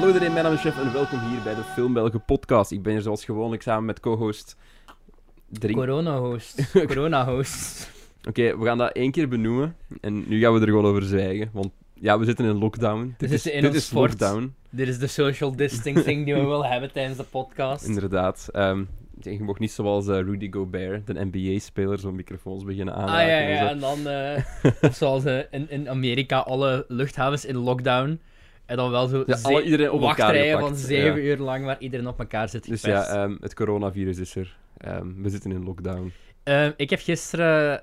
[0.00, 2.70] Hallo iedereen, mijn naam is Chef en welkom hier bij de Film Belgen podcast.
[2.70, 4.56] Ik ben hier zoals gewoonlijk samen met co-host
[5.48, 5.78] Drink.
[5.78, 6.70] Corona-host.
[6.86, 7.90] Corona-host.
[8.28, 11.50] Oké, we gaan dat één keer benoemen en nu gaan we er gewoon over zwijgen,
[11.52, 13.14] want ja, we zitten in lockdown.
[13.18, 14.10] Dit is, dit is sport.
[14.10, 17.84] lockdown, Dit is de social distancing die we willen hebben tijdens de podcast.
[17.86, 18.48] inderdaad.
[18.52, 18.84] Ehm,
[19.20, 23.26] je mocht niet zoals eh, Rudy Gobert, de NBA-speler, zo'n microfoons beginnen Ah aanraken.
[23.26, 23.64] ja, en zo.
[23.64, 28.20] ja, en dan eh, zoals eh, in, in Amerika alle luchthavens in lockdown.
[28.70, 31.28] En dan wel zo Ja, alle, iedereen op elkaar wachtrijen van zeven ja.
[31.28, 33.12] uur lang waar iedereen op elkaar zit Dus geperst.
[33.12, 34.56] ja, ehm, het coronavirus is er.
[34.76, 36.12] Ehm, we zitten in lockdown.
[36.42, 37.82] Ehm, ik heb gisteren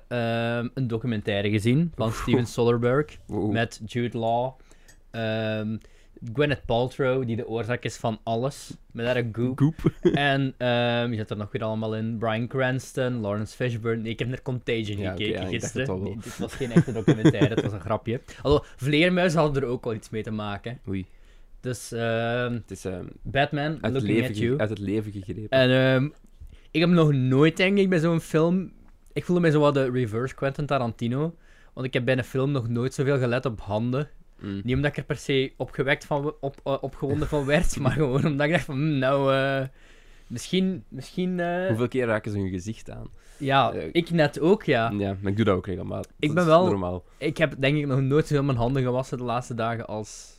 [0.74, 3.16] een documentaire gezien van Steven Soderbergh
[3.50, 4.52] met Jude Law.
[6.32, 8.76] Gwyneth Paltrow, die de oorzaak is van alles.
[8.92, 9.60] Met haar goop.
[10.12, 12.18] En ehm, je zit er nog weer allemaal in.
[12.18, 14.02] Brian Cranston, Lawrence Fishburne.
[14.02, 16.02] Nee, ik heb naar Contagion Ja, gekeken ja, gisteren.
[16.02, 18.20] Nee, dit was geen echte documentaire, het was een grapje.
[18.42, 20.78] Alhoewel, vleermuizen hadden er ook wel iets mee te maken.
[20.88, 21.06] Oei,
[21.60, 24.58] Dus ehm, het is ehm, Batman, uit, Looking leven at You.
[24.58, 25.50] uit het leven gegrepen.
[25.50, 26.12] En
[26.70, 28.72] ik heb nog nooit, denk ik, bij zo'n film...
[29.12, 31.34] Ik voelde mij zo wat de reverse Quentin Tarantino.
[31.74, 34.08] Want ik heb bij een film nog nooit zoveel gelet op handen.
[34.40, 34.60] Mm.
[34.64, 38.24] Niet omdat ik er per se opgewekt van, op, eh, opgewonden van werd, maar gewoon
[38.26, 39.66] omdat ik dacht van, hm, nou, eh,
[40.26, 43.06] misschien, misschien, eh, Hoeveel keer raken ze hun gezicht aan?
[43.38, 44.90] ja, ik net ook, ja.
[44.98, 46.10] Ja, maar ik doe dat ook regelmatig.
[46.18, 47.04] Ik Dat ben wel- normaal.
[47.18, 50.36] Ik heb denk ik nog nooit zo mijn handen gewassen de laatste dagen als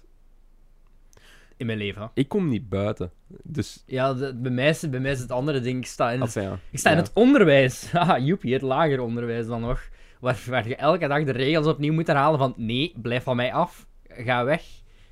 [1.58, 2.12] in mijn leven.
[2.14, 3.12] Ik kom niet buiten.
[3.44, 6.22] Dus, Ja, de- bij, mij is, bij mij is het andere ding, ik sta in,
[6.22, 6.60] als ja.
[6.72, 7.86] ik sta in het onderwijs.
[7.92, 9.82] Haha, joepie, het lager onderwijs dan nog.
[10.20, 13.54] Waar, waar je elke dag de regels opnieuw moet herhalen van, nee, blijf van mij
[13.54, 13.88] af,
[14.24, 14.64] ga weg,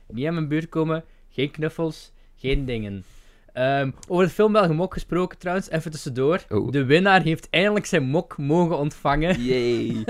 [0.08, 3.04] niet aan mijn buurt komen, geen knuffels, geen dingen.
[3.54, 6.46] Ehm, over de film gesproken trouwens, even tussendoor.
[6.50, 6.72] Oh.
[6.72, 9.42] De winnaar heeft eindelijk zijn mok mogen ontvangen.
[9.42, 10.06] Yay.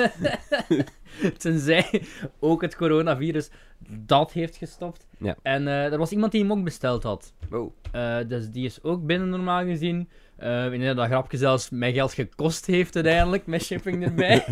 [1.37, 2.03] Tenzij
[2.39, 3.49] ook het coronavirus
[3.89, 5.07] dat heeft gestopt.
[5.17, 5.35] Ja.
[5.41, 7.33] En eh, er was iemand die een mok besteld had.
[7.49, 7.71] Wow.
[7.91, 10.09] Eh, dus die is ook binnen normaal gezien.
[10.37, 14.45] Eh ik denk dat dat grapje zelfs mij geld gekost heeft uiteindelijk, met shipping erbij.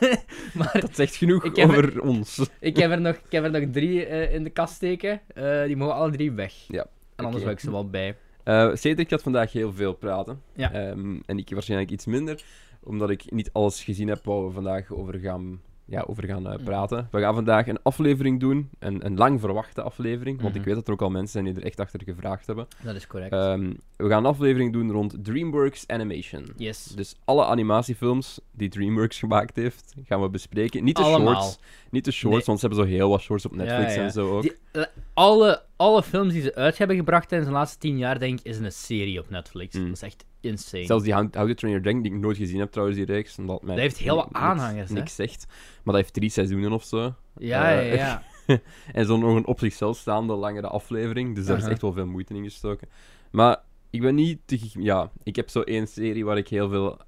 [0.58, 2.50] maar Dat zegt genoeg Ik heb over ons.
[2.60, 5.20] ik heb er nog, ik heb er nog drie eh, in de kast steken.
[5.34, 6.52] Eh, die mogen alle drie weg.
[6.68, 6.86] Ja.
[7.16, 8.16] En anders wil ik ze wel bij.
[8.44, 10.42] Eh Cedric gaat vandaag heel veel praten.
[10.54, 10.72] Ja.
[10.72, 12.44] Ehm, en ik waarschijnlijk iets minder,
[12.82, 15.60] omdat ik niet alles gezien heb waar we vandaag over gaan,
[15.92, 16.64] ja, over gaan eh, Mm.
[16.64, 17.08] praten.
[17.10, 20.66] We gaan vandaag een aflevering doen, een, een lang verwachte aflevering, want ik Mhm.
[20.68, 22.66] weet dat er ook al mensen zijn die er echt achter gevraagd hebben.
[22.82, 23.32] Dat is correct.
[23.32, 26.44] Ehm, we gaan een aflevering doen rond DreamWorks Animation.
[26.56, 26.84] yes.
[26.84, 30.84] Dus alle animatiefilms die DreamWorks gemaakt heeft, gaan we bespreken.
[30.84, 31.34] Niet de Allemaal.
[31.42, 31.58] shorts,
[31.90, 32.44] niet de shorts Nee.
[32.46, 34.06] want ze hebben zo heel wat shorts op Netflix Ja, ja.
[34.06, 34.42] en zo ook.
[34.42, 34.82] Die- eh,
[35.14, 38.44] alle, alle films die ze uit hebben gebracht tijdens de laatste tien jaar, denk ik,
[38.46, 39.76] is een serie op Netflix.
[39.76, 39.84] Mm.
[39.84, 40.84] Dat is echt insane.
[40.86, 43.38] Zelfs die How to Train Your Dragon, die ik nooit gezien heb trouwens, die reeks.
[43.38, 44.94] Omdat mij Dat heeft heel wat niks- aanhangers, hè?
[44.94, 45.46] Niks zegt.
[45.48, 46.98] Maar dat heeft drie seizoenen of zo.
[47.36, 48.22] Ja, ja, Eh, ja.
[48.92, 51.34] En zo nog een op zichzelf staande langere aflevering.
[51.34, 51.72] Dus daar is Aha.
[51.72, 52.88] echt wel veel moeite in gestoken.
[53.30, 54.38] Maar ik ben niet...
[54.44, 56.98] Te, ja, ik heb zo één serie waar ik heel veel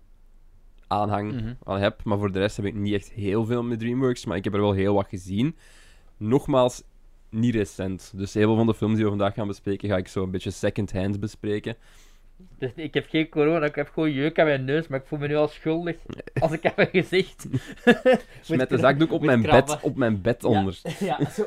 [0.87, 1.55] aanhang Mhm.
[1.65, 2.05] aan heb.
[2.05, 4.25] Maar voor de rest heb ik niet echt heel veel met DreamWorks.
[4.25, 5.57] Maar ik heb er wel heel wat gezien.
[6.17, 6.83] Nogmaals,
[7.31, 8.13] niet recent.
[8.17, 10.31] Dus heel veel van de films die we vandaag gaan bespreken, ga ik zo een
[10.31, 11.77] beetje second-hand bespreken.
[12.59, 15.19] Dus ik heb geen corona, ik heb gewoon jeuk aan mijn neus, maar ik voel
[15.19, 15.97] me nu al schuldig
[16.41, 17.47] als ik heb een gezicht.
[18.49, 19.75] Met de zakdoek op mijn, krabben.
[19.75, 20.81] bed, op mijn bed onder.
[21.01, 21.45] Ja, zo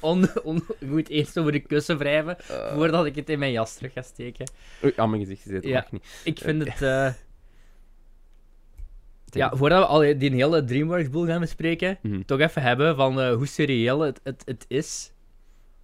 [0.00, 3.52] on, on, je moet eerst over de kussen wrijven Eh, voordat ik het in mijn
[3.52, 4.50] jas terug ga steken.
[4.84, 5.74] oei, aan mijn gezicht gezeten, Ja.
[5.80, 6.20] mag niet.
[6.24, 6.82] Ik vind het...
[6.82, 7.12] eh,
[9.40, 12.22] ja, voordat we al die hele DreamWorks-boel gaan bespreken, Mhm.
[12.22, 15.12] toch even hebben van eh, hoe serieel het, het, het is.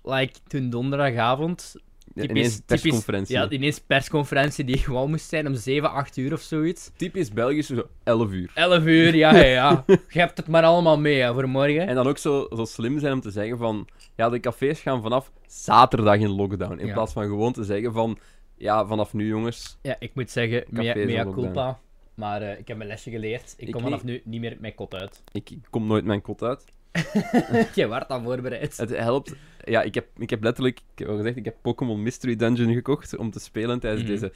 [0.03, 1.75] Like, toen donderdagavond...
[2.15, 3.35] Typisch- ineens typisch- persconferentie.
[3.37, 6.91] Ja, ineens persconferentie die gewoon moest zijn om 7, 8 uur of zoiets.
[6.97, 8.51] Typisch Belgisch, zo 11 uur.
[8.55, 9.85] 11 uur, ja, ja, ja.
[10.09, 11.87] Je hebt het maar allemaal mee hè, voor morgen.
[11.89, 13.89] En dan ook zo, zo slim zijn om te zeggen van...
[14.17, 16.79] Ja, de cafés gaan vanaf zaterdag in lockdown.
[16.79, 16.93] In Ja.
[16.93, 18.19] plaats van gewoon te zeggen van...
[18.57, 19.79] Ja, vanaf nu jongens...
[19.83, 21.79] Ja, ik moet zeggen, mea, mea culpa.
[22.15, 23.55] Maar eh, ik heb mijn lesje geleerd.
[23.57, 25.23] Ik, Ik kom vanaf nu niet meer mijn kot uit.
[25.33, 26.65] Ik, ik kom nooit mijn kot uit.
[27.75, 28.77] Je werd al voorbereid.
[28.77, 29.35] Het helpt...
[29.65, 30.79] Ja, ik heb, ik heb letterlijk...
[30.79, 34.11] Ik heb al gezegd, ik heb Pokémon Mystery Dungeon gekocht om te spelen tijdens Mhm.
[34.13, 34.33] deze...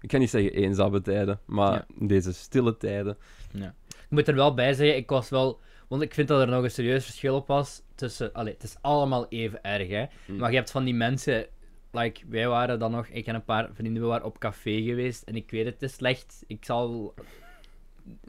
[0.00, 1.86] Ik ga niet zeggen eenzame tijden, maar Ja.
[2.06, 3.16] deze stille tijden.
[3.52, 5.60] Ik moet er wel bij zeggen, ik was wel...
[5.88, 8.32] Want ik vind dat er nog een serieus verschil op was tussen...
[8.32, 10.04] Allee, het is allemaal even erg, hè.
[10.26, 10.36] Mm.
[10.36, 11.46] Maar je hebt van die mensen...
[11.92, 13.06] Like, wij waren dan nog...
[13.06, 15.22] Ik en een paar vrienden, we waren op café geweest.
[15.22, 16.44] En ik weet het, het is slecht.
[16.46, 17.14] Ik zal...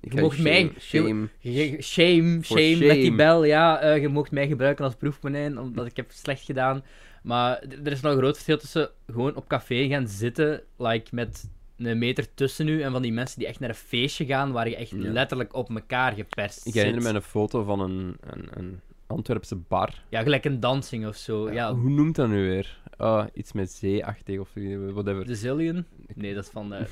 [0.02, 1.28] Je mocht mij- shame- shame.
[1.40, 3.44] Je- Shame, met die bel.
[3.44, 6.84] Ja, eh, je mocht mij gebruiken als proefkonijn, omdat ik heb slecht gedaan.
[7.24, 11.50] Maar er is nog een groot verschil tussen gewoon op café gaan zitten, like, met
[11.78, 14.70] een meter tussen u, en van die mensen die echt naar een feestje gaan, waar
[14.70, 14.98] je echt Ja.
[14.98, 20.04] letterlijk op elkaar geperst Ik herinner me een foto van een, een, een Antwerpse bar.
[20.10, 21.52] Ja, gelijk een dansing of zo.
[21.52, 22.78] Ja, Hoe noemt dat nu weer?
[22.98, 24.50] Ah, iets met zeeachtig of
[24.94, 25.26] whatever.
[25.26, 25.86] de Zillion?
[26.16, 26.74] Nee, dat is van...
[26.74, 26.82] eh,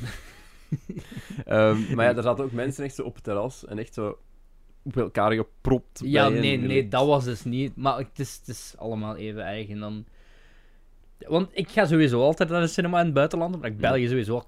[1.46, 4.18] Ehm, maar ja, daar zaten ook mensen echt zo op het terras en echt zo
[4.84, 6.02] op elkaar gepropt.
[6.04, 7.76] Ja, nee, en- nee, dat was dus niet.
[7.76, 10.06] Maar het is, het is allemaal even eigen dan.
[11.28, 13.90] Want ik ga sowieso altijd naar de cinema in het buitenland, omdat ik Ja.
[13.90, 14.44] België sowieso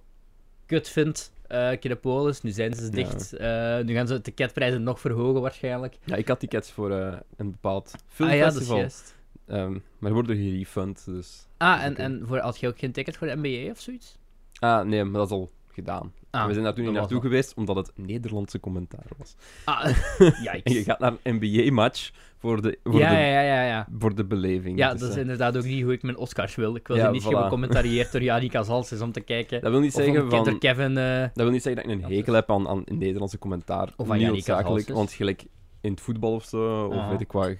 [0.65, 1.31] kut vind.
[1.47, 3.09] eh Kinepolis, nu zijn ze dus Ja.
[3.09, 3.33] dicht.
[3.33, 5.97] Eh, nu gaan ze de ticketprijzen nog verhogen waarschijnlijk.
[6.03, 9.11] Ja, ik had tickets voor eh, een bepaald Ah ja, dat is filmfestival.
[9.47, 11.47] Ehm, maar worden gerefund, dus...
[11.57, 12.01] Ah, en, Oké.
[12.01, 14.17] en voor, had je ook geen ticket voor de NBA of zoiets?
[14.59, 16.13] Ah, nee, maar dat is al gedaan.
[16.29, 19.35] Ah, we zijn daar toen niet naartoe geweest, omdat het Nederlandse commentaar was.
[19.65, 19.85] Ah,
[20.63, 24.25] En je gaat naar een NBA-match voor de, voor, Ja, de, ja, ja, voor de
[24.25, 24.77] beleving.
[24.77, 26.75] Ja, Dus, dat is eh, inderdaad ook niet hoe ik mijn Oscars wil.
[26.75, 27.27] Ik wil ze niet voilà.
[27.27, 29.61] gecommentarieerd door Janika Zaltjes om te kijken.
[29.61, 30.59] dat wil niet Of zeggen van...
[30.59, 30.97] Kevin...
[30.97, 33.89] eh, Dat wil niet zeggen dat ik een hekel heb aan, aan Nederlandse commentaar.
[33.95, 34.95] Of aan Yannick noodzakelijk, Hazes.
[34.95, 35.45] want gelijk
[35.81, 37.55] in het voetbal of zo, of weet ik wat,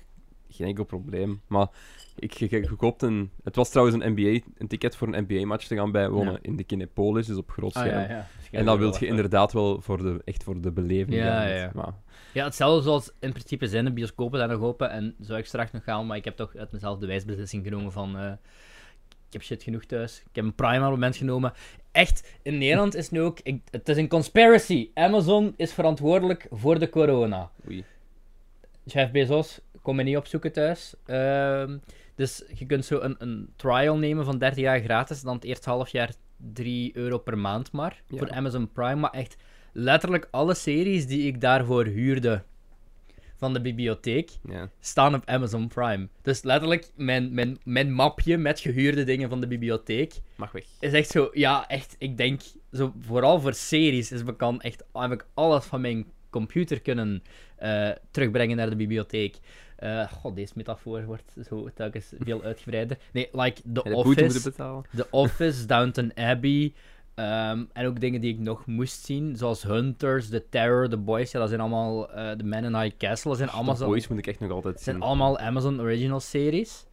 [0.50, 1.42] geen enkel probleem.
[1.48, 1.68] Maar
[2.16, 3.32] ik, ik, een...
[3.44, 6.40] Het was trouwens een NBA, een ticket voor een NBA-match te gaan bijwonen Ja.
[6.42, 8.02] in de Kinepolis, dus op groot ah, scherm.
[8.02, 8.28] ja, ja.
[8.52, 11.72] En dan wil je inderdaad wel voor de, echt voor de beleving Ja, ja, ja.
[11.74, 11.94] Maar,
[12.34, 15.72] Ja, hetzelfde zoals in principe zijn de bioscopen daar nog open en zou ik straks
[15.72, 18.32] nog gaan, maar ik heb toch uit mezelf de wijsbeslissing genomen van eh,
[19.34, 20.20] ik heb shit genoeg thuis.
[20.30, 21.54] Ik heb een Prime abonnement genomen.
[21.92, 24.90] Echt, in Nederland is nu ook, ik, het is een conspiracy.
[24.94, 27.52] Amazon is verantwoordelijk voor de corona.
[27.68, 27.84] oei.
[28.84, 30.96] Jeff Bezos, kom me niet opzoeken thuis.
[31.06, 31.78] Ehm,
[32.16, 35.70] dus je kunt zo een, een trial nemen van 30 jaar gratis, dan het eerste
[35.70, 36.12] half jaar
[36.54, 38.18] 3 euro per maand maar, Ja.
[38.18, 38.96] voor Amazon Prime.
[38.96, 39.36] Maar echt,
[39.74, 42.44] letterlijk alle series die ik daarvoor huurde
[43.36, 44.70] van de bibliotheek, Ja.
[44.80, 46.08] staan op Amazon Prime.
[46.22, 50.66] Dus letterlijk, mijn, mijn, mijn mapje met gehuurde dingen van de bibliotheek Mag weg.
[50.80, 55.12] is echt zo, ja, echt, ik denk, zo, vooral voor series is kan echt, heb
[55.12, 57.24] ik alles van mijn computer kunnen
[57.56, 59.38] eh, terugbrengen naar de bibliotheek.
[59.76, 62.98] Eh god, deze metafoor wordt zo telkens veel uitgebreider.
[63.14, 64.52] Nee, like The Office.
[64.96, 66.74] The Office, Downton Abbey,
[67.16, 71.32] ehm, en ook dingen die ik nog moest zien, zoals Hunters, The Terror, The Boys,
[71.32, 73.86] ja, dat zijn allemaal eh The Man in High Castle, dat zijn allemaal zo...
[73.86, 75.06] Boys moet ik echt nog altijd Het zijn zien.
[75.06, 76.86] allemaal Amazon Original Series.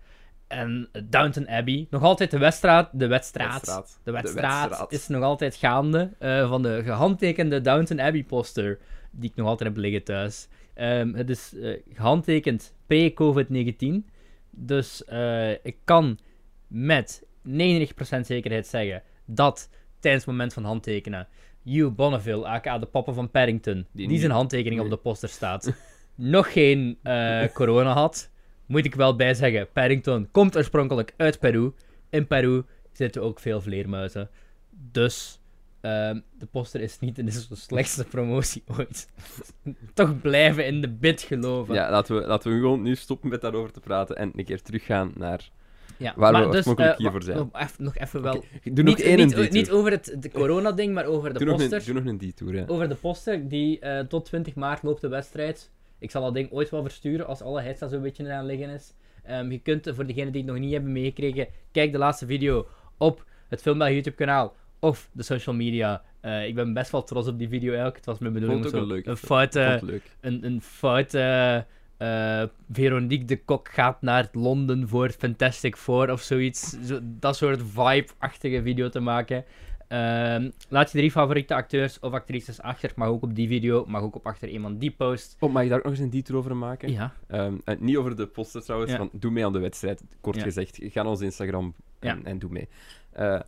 [0.46, 3.98] En Downton Abbey, nog altijd de Wedstraat, de Wedstraat, Wedstraat.
[4.04, 8.78] de Wedstraat is nog altijd gaande eh, van de gehandtekende Downton Abbey poster,
[9.10, 10.48] die ik nog altijd heb liggen thuis.
[10.74, 14.10] Ehm, het is eh, gehandtekend pre-COVID-19,
[14.50, 16.18] dus eh, ik kan
[16.66, 19.70] met 99% zekerheid zeggen dat
[20.00, 21.28] tijdens het moment van handtekenen
[21.64, 24.84] Hugh Bonneville, aka de papa van Paddington, die, zijn handtekening nee.
[24.84, 25.72] op de poster staat,
[26.14, 28.30] nog geen eh, corona had,
[28.66, 31.72] moet ik wel bij zeggen, Paddington komt oorspronkelijk uit Peru.
[32.10, 34.30] In Peru zitten ook veel vleermuizen.
[34.70, 35.39] Dus
[35.80, 39.08] ehm, de poster is niet de slechtste promotie ooit.
[39.94, 41.74] Toch blijven in de bid geloven.
[41.74, 44.62] Ja, laten we, laten we gewoon nu stoppen met daarover te praten en een keer
[44.62, 45.50] teruggaan naar...
[45.96, 47.36] Ja, Waar we maar dus, oorspronkelijk eh, hiervoor zijn.
[47.36, 48.44] Nog even, nog even wel.
[48.62, 51.56] Doe nog niet, één niet, niet over het de corona-ding, maar over de doe, nog
[51.56, 51.78] poster.
[51.78, 52.64] een, doe nog een detour, ja.
[52.66, 55.70] Over de poster, die eh, tot 20 maart loopt de wedstrijd.
[55.98, 58.94] Ik zal dat ding ooit wel versturen als alle heisa zo'n beetje aan liggen is.
[59.22, 62.66] Ehm, je kunt, voor degenen die het nog niet hebben meegekregen, kijk de laatste video
[62.98, 66.02] op het Filmbel YouTube kanaal of de social media.
[66.20, 67.96] Eh, ik ben best wel trots op die video eigenlijk.
[67.96, 69.76] Het was mijn bedoeling om zo een een fout, eh,
[70.20, 71.14] een, een fout.
[71.14, 76.76] eh, eh, Veronique de Kok gaat naar Londen voor Fantastic Four of zoiets.
[76.84, 79.44] Zo, dat soort vibe-achtige video te maken.
[79.88, 82.92] Ehm, laat je drie favoriete acteurs of actrices achter.
[82.96, 85.36] Mag ook op die video, mag ook op achter iemand die post.
[85.40, 86.92] Oh, mag ik daar ook nog eens een detour over maken?
[86.92, 87.12] Ja.
[87.26, 88.98] Ehm, en niet over de poster trouwens, Ja.
[88.98, 90.42] want doe mee aan de wedstrijd, kort Ja.
[90.42, 90.78] gezegd.
[90.82, 92.24] Ga naar ons Instagram en, Ja.
[92.24, 92.68] en doe mee.
[93.12, 93.40] Eh,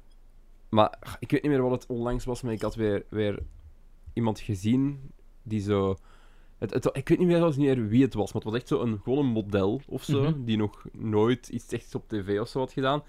[0.73, 3.39] maar ik weet niet meer wat het onlangs was, maar ik had weer, weer
[4.13, 5.11] iemand gezien
[5.43, 5.97] die zo...
[6.59, 8.61] Het, het, ik weet niet meer zelfs niet meer wie het was, maar het was
[8.61, 10.45] echt zo een, gewoon een model of zo, Mhm.
[10.45, 13.03] die nog nooit iets echt op tv of zo had gedaan,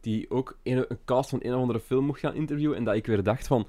[0.00, 2.94] die ook een, een cast van een of andere film mocht gaan interviewen, en dat
[2.94, 3.66] ik weer dacht van,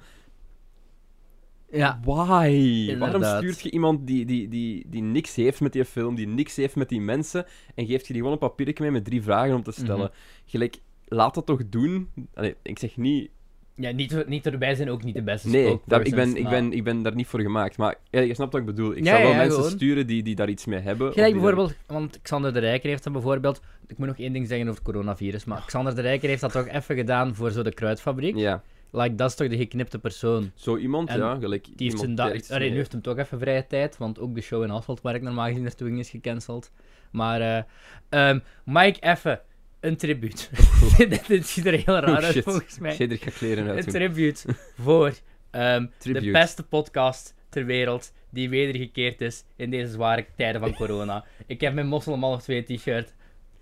[1.72, 2.00] Ja.
[2.04, 2.98] Why?
[2.98, 6.56] Waarom stuurt je iemand die, die, die, die niks heeft met die film, die niks
[6.56, 9.54] heeft met die mensen, en geeft je die gewoon een papiertje mee met drie vragen
[9.54, 10.10] om te stellen?
[10.10, 10.44] Mhm.
[10.44, 12.08] Gelijk, laat dat toch doen?
[12.34, 13.30] Allee, ik zeg niet...
[13.74, 16.72] Ja, niet, niet erbij zijn ook niet de beste Nee, daar, ik, ben, ik, ben,
[16.72, 17.76] ik ben daar niet voor gemaakt.
[17.76, 18.92] Maar ja, je snapt wat ik bedoel.
[18.96, 19.70] Ik Ja, zou wel ja, mensen gewoon.
[19.70, 21.12] sturen die, die daar iets mee hebben.
[21.12, 23.60] Gelijk daar- bijvoorbeeld, want Xander de Rijker heeft dat bijvoorbeeld...
[23.86, 26.52] Ik moet nog één ding zeggen over het coronavirus, maar Xander de Rijker heeft dat
[26.52, 28.36] toch even gedaan voor zo de kruidfabriek.
[28.36, 28.62] Ja,
[28.92, 30.50] Like, dat is toch de geknipte persoon.
[30.54, 31.36] zo iemand, En ja.
[31.40, 33.38] Gelijk, Die heeft zijn iemand da- die iets Allee, mee nu heeft hem toch even
[33.38, 36.10] vrije tijd, want ook de show in Asphalt, waar ik normaal gezien naartoe ging, is
[36.10, 36.70] gecanceld.
[37.10, 37.62] Maar, eh
[38.08, 39.40] ehm Mike, even
[39.80, 40.50] een tribuut.
[40.98, 42.98] dit, dit ziet er heel raar Oh, uit, volgens mij.
[42.98, 44.42] Er ga kleren uit Een tribute
[44.84, 45.12] voor
[45.50, 51.24] ehm, de beste podcast ter wereld die wedergekeerd is in deze zware tijden van corona.
[51.46, 53.14] Ik heb mijn Moslim half 2 t-shirt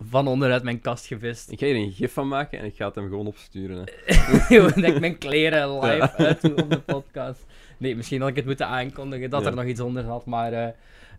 [0.08, 1.50] van onderuit mijn kast gevist.
[1.50, 3.76] Ik ga hier een gif van maken en ik ga het hem gewoon opsturen.
[4.06, 4.58] Hè.
[4.58, 6.14] Dat ik mijn kleren live Ja.
[6.16, 7.46] uit doe op de podcast.
[7.78, 9.48] Nee, misschien had ik het moeten aankondigen dat Ja.
[9.48, 10.52] er nog iets onder zat, maar...
[10.52, 10.68] eh,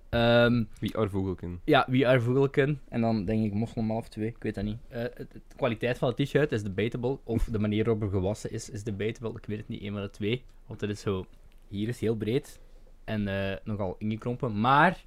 [0.10, 1.60] ehm, Wie are vogelken?
[1.63, 2.82] ja, wie are vogelken.
[2.89, 4.78] En dan denk ik Moslim half 2, ik weet dat niet.
[4.88, 8.10] Eh, het- het- de kwaliteit van het t-shirt is debatable, of de manier waarop er
[8.10, 9.38] gewassen is, is debatable.
[9.38, 10.44] Ik weet het niet, een van de twee.
[10.68, 11.25] Want het is zo...
[11.68, 12.60] Hier is heel breed
[13.04, 14.60] en eh, nogal ingekrompen.
[14.60, 15.04] Maar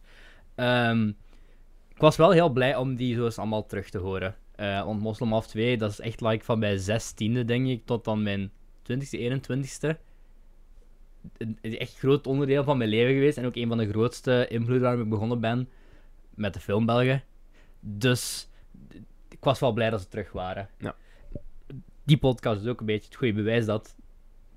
[0.55, 1.09] ehm,
[1.89, 4.35] ik was wel heel blij om die zo eens allemaal terug te horen.
[4.55, 8.05] Eh, want Moslim half 2, dat is echt like van mijn zestiende, denk ik, tot
[8.05, 8.51] dan mijn
[8.83, 9.99] 20ste, 21ste.
[11.37, 13.39] Een een echt groot onderdeel van mijn leven geweest.
[13.39, 15.69] En ook een van de grootste invloeden waarmee ik begonnen ben
[16.35, 17.23] met de film Belgen.
[17.81, 18.49] Dus
[19.29, 20.69] ik was wel blij dat ze terug waren.
[20.79, 20.95] Ja.
[22.05, 23.97] Die podcast is ook een beetje het goede bewijs dat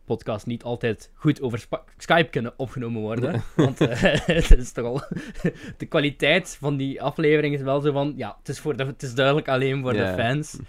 [0.06, 1.66] podcasts niet altijd goed over
[1.98, 3.44] Skype kunnen opgenomen worden.
[3.56, 5.02] Want eh, het is toch al...
[5.78, 8.14] de kwaliteit van die aflevering is wel zo van...
[8.16, 10.16] Ja, het is, voor de, het is duidelijk alleen voor Ja.
[10.16, 10.60] de fans.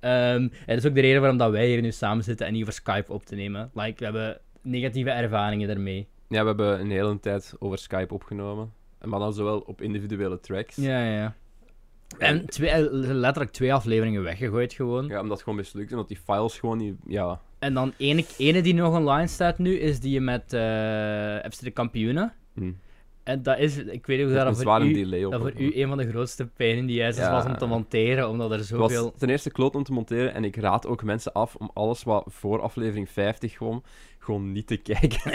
[0.00, 2.52] Ehm, en dat is ook de reden waarom dat wij hier nu samen zitten en
[2.52, 3.70] niet over Skype op te nemen.
[3.74, 6.06] Like, we hebben negatieve ervaringen daarmee.
[6.28, 8.72] Ja, we hebben een hele tijd over Skype opgenomen.
[9.04, 10.76] Maar dan zowel op individuele tracks.
[10.76, 11.34] Ja, ja, ja.
[12.18, 15.06] En twee, eh, letterlijk twee afleveringen weggegooid gewoon.
[15.06, 15.90] Ja, omdat het gewoon mislukt.
[15.92, 16.94] Omdat die files gewoon niet...
[17.06, 21.60] Ja, En dan ene, ene die nog online staat nu, is die met eh FC
[21.60, 22.32] de Kampioenen.
[22.54, 22.72] hm.
[23.22, 25.32] En dat is, ik weet niet hoe dat, voor u, delay op.
[25.32, 27.30] dat voor u een van de grootste pijnen in die Ja.
[27.32, 29.02] was om te monteren, omdat er Het zoveel...
[29.04, 32.02] was ten eerste kloot om te monteren en ik raad ook mensen af om alles
[32.02, 33.82] wat voor aflevering 50 kwam,
[34.22, 35.32] gewoon niet te kijken.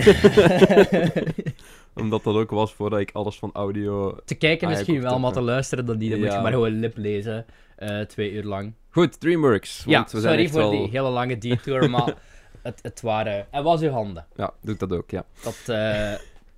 [1.93, 4.17] Omdat dat ook was voordat ik alles van audio...
[4.25, 6.09] te kijken Ah, ja, misschien ik wel, maar te luisteren dan niet.
[6.09, 6.41] Dan moet je Ja.
[6.41, 8.73] maar gewoon lip lezen, eh, twee uur lang.
[8.89, 9.83] Goed, DreamWorks.
[9.85, 10.69] Ja, Want we zijn sorry voor wel...
[10.71, 12.13] die hele lange detour, maar
[12.61, 13.47] het, het waren...
[13.51, 14.25] Het was uw handen.
[14.35, 15.25] Ja, doe ik dat ook, ja.
[15.43, 16.11] Dat, eh,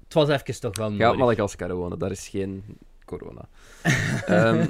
[0.04, 1.18] het was even toch wel Ga op nodig.
[1.20, 2.64] Madagaskar wonen, daar is geen
[3.06, 3.48] corona.
[4.26, 4.66] Ehm,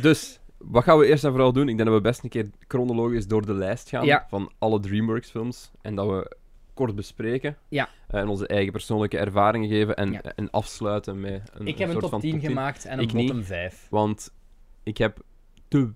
[0.00, 1.68] dus, wat gaan we eerst en vooral doen?
[1.68, 4.26] Ik denk dat we best een keer chronologisch door de lijst gaan Ja.
[4.28, 5.70] van alle DreamWorks films.
[5.82, 6.36] En dat we
[6.76, 7.56] kort bespreken.
[7.68, 7.88] Ja.
[8.08, 10.20] En onze eigen persoonlijke ervaringen geven en, Ja.
[10.22, 12.48] en afsluiten met een, ik heb een soort top van 10 top 10.
[12.48, 13.86] gemaakt en een bottom 5.
[13.90, 14.32] Want
[14.82, 15.18] ik heb
[15.68, 15.90] te...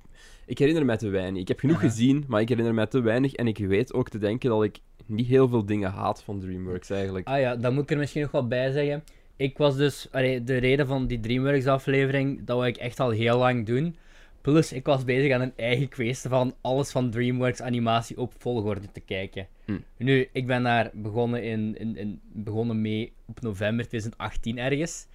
[0.46, 1.40] Ik herinner mij te weinig.
[1.42, 1.88] Ik heb genoeg Aha.
[1.88, 3.32] gezien, maar ik herinner mij te weinig.
[3.34, 6.90] En ik weet ook te denken dat ik niet heel veel dingen haat van DreamWorks,
[6.90, 7.26] eigenlijk.
[7.28, 9.04] Ah ja, dan moet ik er misschien nog wat bij zeggen.
[9.36, 13.10] Ik was dus, allee, de reden van die DreamWorks aflevering, dat wil ik echt al
[13.10, 13.96] heel lang doen.
[14.40, 18.90] Plus, ik was bezig aan een eigen quiz van alles van DreamWorks animatie op volgorde
[18.92, 19.46] te kijken.
[19.64, 19.78] Hm.
[19.96, 25.06] Nu, ik ben daar begonnen, in, in, in, begonnen mee op november 2018 ergens.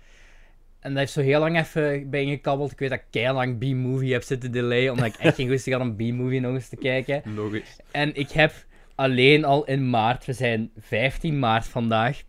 [0.80, 2.72] En dat heeft zo heel lang even bij ingekabbeld.
[2.72, 5.86] Ik weet dat ik keilang B-movie heb zitten delay, omdat ik echt geen goesting had
[5.86, 7.22] om B-movie nog eens te kijken.
[7.36, 7.80] Logisch.
[7.92, 8.66] En ik heb
[8.96, 12.24] alleen al in maart, we zijn 15 maart vandaag,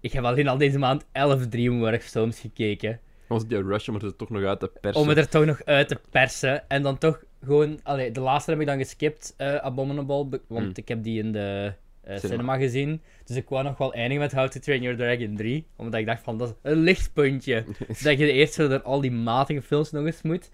[0.00, 3.00] ik heb alleen al deze maand 11 DreamWorks films gekeken.
[3.28, 5.02] Was die rush om er toch nog uit te persen?
[5.02, 6.68] Om het er toch nog uit te persen.
[6.68, 7.80] En dan toch gewoon...
[7.82, 10.72] Allee, de laatste heb ik dan geskipt, eh, Abominable, want Hmm.
[10.74, 12.34] ik heb die in de eh, cinema.
[12.36, 12.56] Cinema.
[12.56, 13.00] gezien.
[13.24, 15.66] Dus ik wou nog wel eindigen met How to Train Your Dragon 3.
[15.76, 17.64] Omdat ik dacht van, dat is een lichtpuntje.
[18.02, 20.50] dat je eerst zo door al die matige films nog eens moet.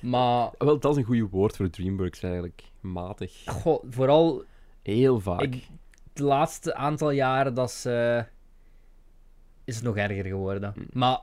[0.00, 2.62] Maar, Wel, dat is een goed woord voor DreamWorks eigenlijk.
[2.80, 3.42] Matig.
[3.46, 4.44] goh, vooral
[4.82, 5.40] Heel vaak.
[5.40, 5.66] Ik,
[6.12, 8.22] de laatste aantal jaren dat is, eh,
[9.64, 10.72] is het nog erger geworden.
[10.74, 10.98] Hm.
[10.98, 11.18] Maar,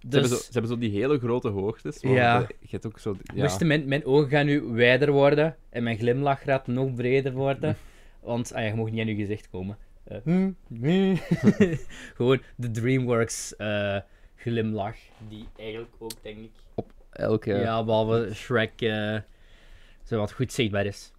[0.00, 2.00] ehm Ze, hebben zo, dus ze hebben zo die hele grote hoogtes.
[2.00, 2.46] Ja.
[2.60, 3.16] Je hebt ook zo...
[3.34, 3.42] Ja.
[3.42, 7.76] moesten mijn, mijn ogen gaan nu wijder worden en mijn glimlach gaat nog breder worden.
[8.20, 9.78] Want ah ja, je mag niet aan je gezicht komen.
[10.24, 10.50] Hm.
[12.16, 13.98] Gewoon de DreamWorks eh,
[14.36, 14.96] glimlach,
[15.28, 16.50] die eigenlijk ook, denk ik,
[17.10, 17.54] Elke...
[17.54, 19.18] ja, behalve Shrek, eh
[20.04, 21.12] zo wat goed zichtbaar is.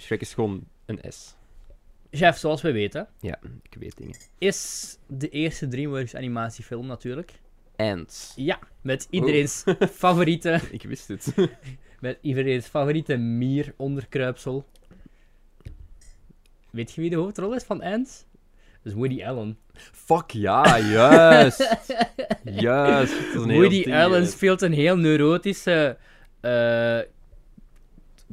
[0.00, 1.34] Shrek is gewoon een S.
[2.10, 4.16] Chef, zoals we weten, Ja, ik weet dingen.
[4.38, 7.32] is de eerste DreamWorks animatiefilm natuurlijk.
[7.76, 8.32] Ants.
[8.36, 9.64] Ja, met iedereen's
[10.02, 11.34] favoriete, Ik wist het.
[12.00, 14.64] met iedereen's favoriete mier onderkruipsel.
[16.70, 18.24] Weet je wie de hoofdrol is van Ants?
[18.82, 19.58] Dat is Woody Allen.
[19.92, 21.76] Fuck ja, juist.
[22.44, 23.34] juist.
[23.34, 25.96] Woody Allen speelt een heel neurotische,
[26.40, 26.98] eh,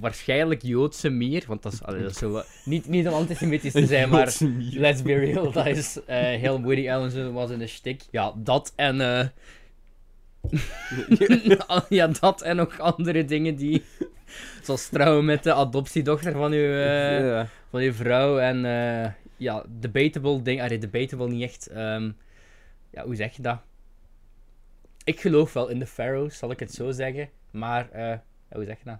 [0.02, 1.44] waarschijnlijk Joodse mier.
[1.48, 4.36] Want dat is, allee, dat is niet, niet om antisemitisch te zijn, maar
[4.72, 5.52] let's be real.
[5.52, 8.02] Dat is eh, heel Woody Allen was in de shtick.
[8.12, 9.02] Ja, dat en...
[9.02, 9.28] eh,
[11.90, 13.84] ja, dat en nog andere dingen die...
[14.64, 17.48] Zoals trouwen met de adoptiedochter van uw, eh, Ja.
[17.70, 18.38] van uw vrouw.
[18.40, 18.58] En
[19.38, 20.62] ja, debatable ding...
[20.62, 21.68] Allee, debatable niet echt.
[21.68, 22.12] ehm,
[22.92, 23.60] ja, hoe zeg je dat?
[25.04, 27.30] Ik geloof wel in de Pharaohs, zal ik het zo zeggen.
[27.52, 27.88] Maar,
[28.52, 29.00] hoe zeg je dat?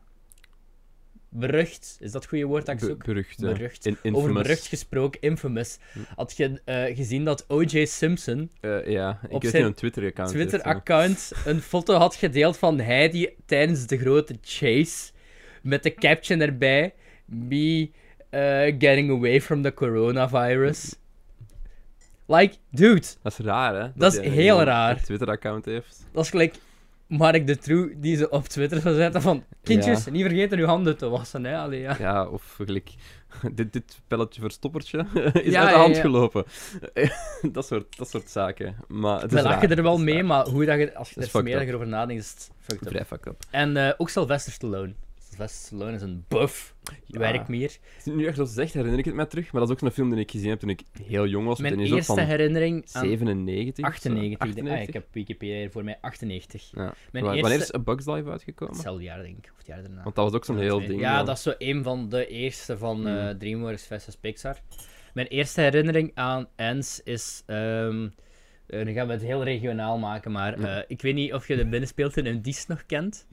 [1.34, 1.98] Berucht.
[2.00, 3.04] Is dat het goede woord dat ik Be- zoek?
[3.06, 3.52] berucht, ja.
[3.52, 3.86] Berucht.
[3.86, 5.78] In, Over berucht gesproken, infamous.
[6.16, 7.86] Had je eh, gezien dat O.J.
[7.86, 10.30] Simpson Eh, ja, ik Op zijn een Twitter-account.
[10.32, 15.12] Twitter-account een foto had gedeeld van hij die tijdens de grote chase
[15.62, 16.94] met de caption erbij:
[17.26, 17.90] Me
[18.30, 18.40] eh,
[18.80, 20.96] getting away from the coronavirus.
[22.28, 23.90] Like, dude, Dat is raar, hè?
[23.96, 24.98] Dat is heel raar.
[24.98, 26.06] Een Twitter-account heeft.
[26.12, 26.56] dat is gelijk
[27.18, 30.98] Mark de True die ze op Twitter zou zetten van kindjes, niet vergeten uw handen
[30.98, 31.58] te wassen, hè.
[31.58, 31.96] Allee, ja.
[32.00, 32.94] Ja, of gelijk...
[33.54, 36.46] dit, dit pelletje verstoppertje is Ja, uit de hand gelopen.
[37.52, 38.76] dat, soort, dat soort zaken.
[38.88, 41.76] Maar het lachen raar, er wel mee, maar hoe dat je, als je er smeriger
[41.76, 42.90] over nadenkt, is het fucked up.
[42.90, 43.44] Vrij fucked up.
[43.50, 44.94] En eh, ook Sylvester Stallone.
[45.30, 46.76] Sylvester Stallone is een buff.
[47.06, 47.20] Ja.
[47.20, 47.78] Werk meer.
[47.96, 49.52] Als nu echt zo zegt, herinner ik het mij terug.
[49.52, 51.60] Maar dat is ook zo'n film die ik gezien heb toen ik heel jong was.
[51.60, 53.86] Mijn eerste van herinnering aan 97?
[53.88, 54.10] of zo.
[54.10, 54.22] 98.
[54.32, 54.88] ik denk- Ah, 98?
[54.88, 56.72] ik heb Wikipedia voor mij 98.
[56.72, 56.94] Ja.
[57.12, 57.42] Mijn Wa- eerste...
[57.50, 58.74] Wanneer is A Bug's Life uitgekomen?
[58.74, 59.50] Hetzelfde jaar, denk ik.
[59.52, 60.04] Of het jaar daarna.
[60.04, 61.00] Want dat was ook zo'n heel ding.
[61.00, 61.26] Ja, dan.
[61.26, 63.38] dat is zo een van de eerste van eh, Hmm.
[63.38, 64.58] DreamWorks versus Pixar.
[65.14, 67.44] Mijn eerste herinnering aan Ants is...
[67.46, 68.08] ehm
[68.68, 70.78] eh, nu gaan we het heel regionaal maken, maar Ja.
[70.78, 73.28] eh, ik weet niet of je de binnenspeeltuin in Diest nog kent.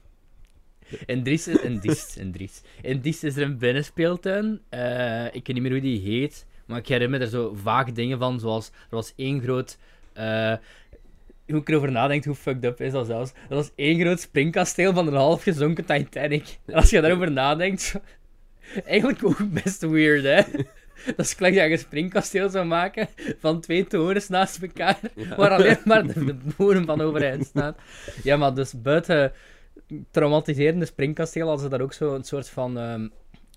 [1.05, 2.61] In Dries, is- in Diest, in Dries.
[2.81, 4.61] In is er een binnenspeeltuin.
[4.69, 7.95] Eh, ik weet niet meer hoe die heet, maar ik herinner me er zo vaak
[7.95, 9.77] dingen van, zoals er was één groot...
[10.13, 10.53] eh,
[11.47, 13.31] hoe ik erover nadenk, hoe fucked up is dat zelfs.
[13.49, 16.57] Er was één groot springkasteel van een half gezonken Titanic.
[16.65, 17.95] En als je daarover nadenkt,
[18.85, 20.41] eigenlijk ook best weird, hè?
[21.15, 23.07] Dat is gelijk dat je een springkasteel zou maken
[23.39, 25.35] van twee torens naast elkaar, Ja.
[25.35, 27.77] waar alleen maar de, de bodem van overeind staat.
[28.23, 29.31] Ja, maar dus buiten
[30.11, 33.07] traumatiserende springkasteel hadden ze daar ook zo een soort van ehm,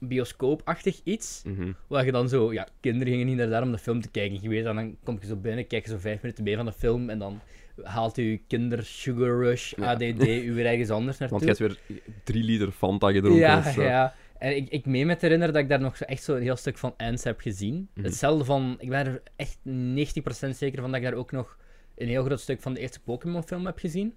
[0.00, 1.42] bioscoopachtig iets.
[1.46, 1.72] Mhm.
[1.86, 4.38] Waar je dan zo, ja, kinderen gingen niet naar daar om de film te kijken.
[4.42, 6.66] Je weet, en dan kom je zo binnen, kijk je zo vijf minuten mee van
[6.66, 7.40] de film en dan
[7.82, 9.90] haalt je kinder sugar rush, Ja.
[9.92, 11.44] ADD, u weer ergens anders naartoe.
[11.44, 13.82] Want je hebt weer drie liter Fanta gedronken ja, of zo.
[13.82, 14.14] ja.
[14.38, 16.56] En ik, ik meen me te herinneren dat ik daar nog zo echt zo'n heel
[16.56, 17.88] stuk van Ants heb gezien.
[17.94, 18.04] Mhm.
[18.06, 21.56] Hetzelfde van, ik ben er echt 90% zeker van dat ik daar ook nog
[21.96, 24.14] een heel groot stuk van de eerste Pokémon film heb gezien.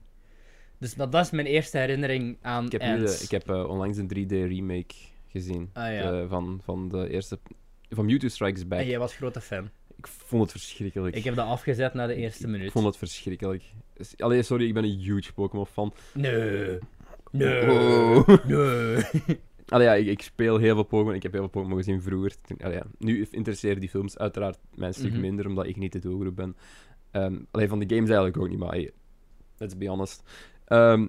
[0.79, 3.69] Dus dat, dat is mijn eerste herinnering aan Ik heb, nu de, ik heb eh,
[3.69, 4.95] onlangs een 3D remake
[5.27, 5.69] gezien.
[5.73, 6.27] Ah, ja.
[6.27, 7.39] van, van de eerste...
[7.89, 8.79] Van Mewtwo Strikes Back.
[8.79, 9.69] En jij was grote fan.
[9.97, 11.15] Ik vond het verschrikkelijk.
[11.15, 12.71] Ik heb dat afgezet na de eerste Ik minuut.
[12.71, 13.63] vond het verschrikkelijk.
[14.17, 15.93] Allee, sorry, ik ben een huge Pokémon-fan.
[16.13, 16.77] Nee.
[17.31, 17.71] Nee.
[17.71, 18.27] Oh.
[18.47, 19.03] Nee.
[19.67, 21.13] Allee, ja, ik, ik speel heel veel Pokémon.
[21.15, 22.41] Ik heb heel veel Pokémon gezien vroeger.
[22.41, 22.85] Toen- Allee, ja.
[22.99, 25.21] Nu interesseren die films uiteraard mij een stuk Mhm.
[25.21, 26.55] minder, omdat ik niet de doelgroep ben.
[27.11, 28.91] Ehm allee, van de games eigenlijk ook niet, maar hey,
[29.57, 30.23] let's be honest.
[30.65, 31.07] Ehm,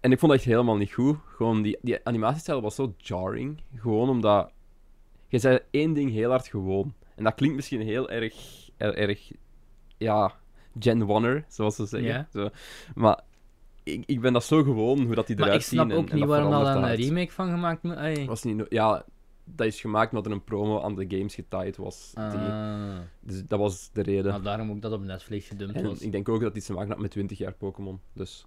[0.00, 1.16] en ik vond dat echt helemaal niet goed.
[1.26, 3.62] Gewoon, die, die animatiestijl was zo jarring.
[3.76, 4.50] Gewoon omdat...
[5.28, 6.94] Je zei één ding heel hard gewoon.
[7.16, 8.34] En dat klinkt misschien heel erg...
[8.76, 9.32] Heel erg
[9.98, 10.32] ja,
[10.78, 12.08] Gen One'er, zoals ze zeggen.
[12.08, 12.28] Ja.
[12.32, 12.48] Zo.
[12.94, 13.20] Maar
[13.82, 16.08] ik, ik ben dat zo gewoon, hoe dat die Maar eruit ik snap en- ook
[16.08, 18.24] en niet dat waarom verandert een remake van gemaakt moet.
[18.26, 19.04] Was niet, ja,
[19.44, 22.12] dat is gemaakt omdat er een promo aan de games getied was.
[22.14, 22.98] Die, Ah.
[23.20, 24.24] dus dat was de reden.
[24.30, 26.00] Nou, daarom ook dat op Netflix gedumpt en was.
[26.00, 28.00] ik denk ook dat iets te maken had met 20 jaar Pokémon.
[28.12, 28.46] Dus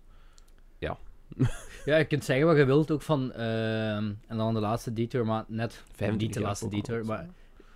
[1.85, 3.31] Ja, je kunt zeggen wat je wilt ook van.
[3.33, 5.73] ehm, en dan de laatste detour, maar net.
[5.73, 7.29] 25 Niet de laatste detour, maar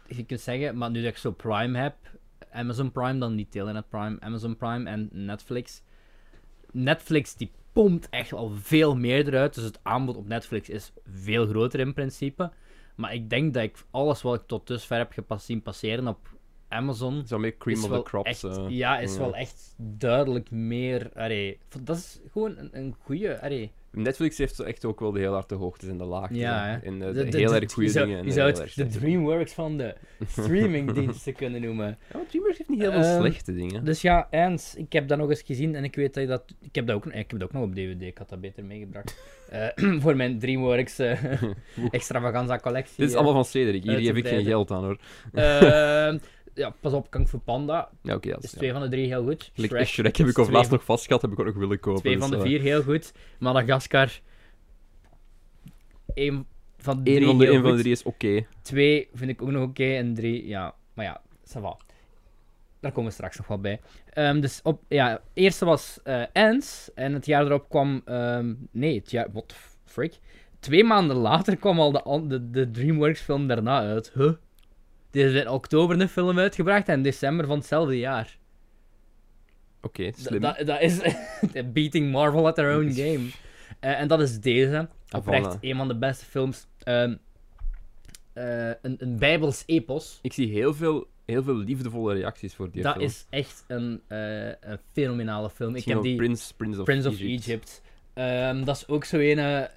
[0.08, 1.96] je kunt zeggen, maar nu dat ik zo Prime heb,
[2.52, 5.82] Amazon Prime, dan niet Telenet Prime, Amazon Prime en Netflix.
[6.72, 11.48] Netflix die pompt echt al veel meer eruit, dus het aanbod op Netflix is veel
[11.48, 12.52] groter in principe.
[12.96, 16.37] Maar ik denk dat ik alles wat ik tot dusver heb gepas zien passeren op
[16.70, 17.24] Amazon.
[17.28, 18.44] Zo meer cream is of the crops.
[18.44, 21.10] echt, ja, is wel echt duidelijk meer.
[21.16, 23.70] Allee, dat is gewoon een, een goede.
[23.92, 26.38] Netflix heeft zo echt ook wel de heel harde hoogtes en de laagtes.
[26.38, 26.82] Ja.
[26.84, 28.18] En eh, De- de, de- heel erg goede dingen.
[28.20, 28.88] en Je zou het de.
[28.88, 29.96] DreamWorks van de
[30.28, 31.98] streamingdiensten kunnen noemen.
[32.14, 33.86] Ja, DreamWorks heeft niet heel veel Ehm, slechte dingen.
[33.86, 36.44] Dus ja, Ants, ik heb dat nog eens gezien en ik weet dat je dat...
[36.62, 38.66] Ik heb dat ook, ik heb dat ook nog op DVD, ik had dat beter
[38.66, 39.16] meegebracht.
[39.48, 39.68] Eh,
[40.02, 41.42] voor mijn DreamWorks eh,
[41.92, 42.96] extravaganza collectie.
[42.98, 43.84] Dit is allemaal van Cedric.
[43.84, 44.98] Hier te ik geen geld aan hoor.
[46.58, 48.38] Ja, pas op, Kung Fu Panda Ja, oké.
[48.40, 49.52] is twee van de drie heel goed.
[49.54, 51.56] Shrek, Shrek, Shrek heb ik twee laatst van- nog vast gehad, heb ik ook nog
[51.56, 52.00] willen kopen.
[52.02, 53.14] Twee dus, van de eh, vier heel goed.
[53.40, 54.20] Madagaskar,
[56.14, 56.46] één
[56.78, 58.46] van de drie van de, heel één van de drie is oké.
[58.62, 60.76] Twee vind ik ook nog oké en drie, ja.
[60.94, 61.78] Maar ja, ça va.
[62.80, 63.80] Daar komen we straks nog wel bij.
[64.10, 66.00] Ehm, dus op, ja, eerste was
[66.34, 66.92] Ants.
[66.96, 68.02] En het jaar erop kwam...
[68.06, 69.28] ehm, nee, het jaar...
[69.32, 70.20] What the frick?
[70.60, 74.12] Twee maanden later kwam al de, de, de DreamWorks film daarna uit.
[74.14, 74.32] Huh?
[75.18, 78.38] Die is in oktober een film uitgebracht en in december van hetzelfde jaar.
[79.82, 80.42] Oké, slim.
[80.42, 81.02] Dat, dat is
[81.74, 83.30] beating Marvel at their own game.
[83.80, 84.90] Eh, en dat is deze.
[85.16, 85.60] Oprecht Voilà.
[85.60, 86.68] een van de beste films.
[86.84, 87.16] Ehm,
[88.34, 90.20] eh, een, een bijbels epos.
[90.22, 93.06] Ik zie heel veel, heel veel liefdevolle reacties voor die dat film.
[93.06, 95.76] is echt een, eh, een fenomenale film.
[95.76, 97.48] Ik heb die Prince, Prince of Prince of Egypt.
[97.48, 97.82] Egypt.
[98.14, 99.68] Ehm, dat is ook zo een.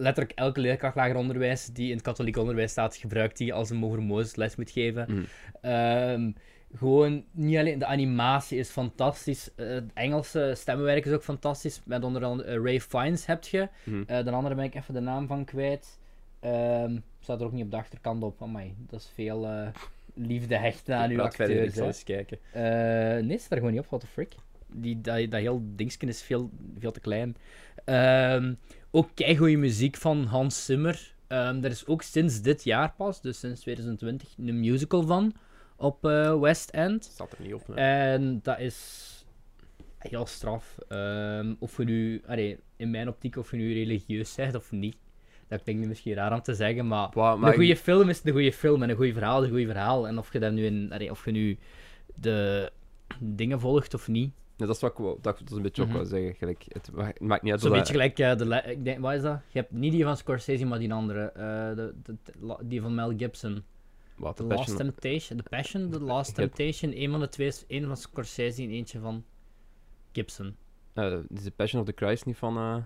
[0.00, 3.76] Letterlijk elke leerkracht lager onderwijs die in het katholiek onderwijs staat, gebruikt die als een
[3.76, 5.06] mover Mozes les moet geven.
[5.08, 5.24] Mhm.
[5.60, 6.30] Ehm,
[6.74, 11.80] gewoon, niet alleen de animatie is fantastisch, eh, het Engelse stemmenwerk is ook fantastisch.
[11.84, 13.68] Met onder andere eh, Ray Fiennes heb je.
[13.84, 14.02] Mhm.
[14.06, 15.98] Eh, de andere ben ik even de naam van kwijt.
[16.40, 18.42] Ehm staat er ook niet op de achterkant op.
[18.42, 19.48] Amai, dat is veel
[20.14, 21.76] liefde hechten aan uw ik acteurs.
[21.76, 22.38] eens kijken.
[23.26, 23.86] Nee, staat er gewoon niet op.
[23.86, 24.34] What the frick.
[24.74, 27.36] Die, dat, dat heel dingetje is veel, veel te klein.
[27.84, 28.54] Ehm
[28.90, 31.14] ook goede muziek van Hans Zimmer.
[31.26, 35.32] Ehm er is ook sinds dit jaar pas, dus sinds 2020, een musical van
[35.76, 37.04] op eh, West End.
[37.04, 37.74] Staat er niet op.
[37.74, 39.08] En dat is
[39.98, 40.78] heel straf.
[40.88, 44.96] Ehm, of je nu, allee, in mijn optiek, of je nu religieus zegt of niet.
[45.48, 48.52] Dat klinkt misschien raar om te zeggen, maar Wauw, een goede film is een goede
[48.52, 50.08] film en een goed verhaal is een goed verhaal.
[50.08, 51.58] En of je, dat nu in, allee, of je nu
[52.14, 52.70] de
[53.18, 54.32] dingen volgt of niet.
[54.60, 55.90] Ja, dat is wat ik dat, dat is een beetje Mhm.
[55.90, 56.34] ook wel zeggen.
[56.34, 59.12] Gelijk, het, ma- het maakt niet uit Zo'n beetje gelijk, eh, de, ik denk, wat
[59.14, 59.40] is dat?
[59.48, 61.20] Je hebt niet die van Scorsese, maar die andere.
[61.24, 63.62] eh, de, de, de- la- die van Mel Gibson.
[64.16, 65.38] Wat, The de Last Temptation.
[65.38, 66.92] The Passion, The Last hebt- Temptation.
[67.02, 69.24] Een van de twee is één van Scorsese en eentje van
[70.12, 70.56] Gibson.
[70.92, 72.76] eh, is de Passion of the Christ niet van, eh,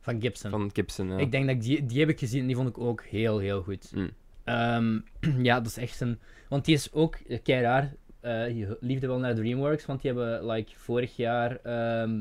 [0.00, 0.50] Van Gibson.
[0.50, 1.08] van Gibson?
[1.08, 1.16] Ja.
[1.18, 3.38] Ik denk dat ik die, die heb ik gezien en die vond ik ook heel,
[3.38, 3.92] heel goed.
[3.94, 4.10] Mm.
[4.44, 4.98] Ehm,
[5.46, 6.18] ja, dat is echt een...
[6.48, 10.72] Want die is ook, kei raar, je liefde wel naar DreamWorks, want die hebben like,
[10.76, 12.20] vorig jaar ehm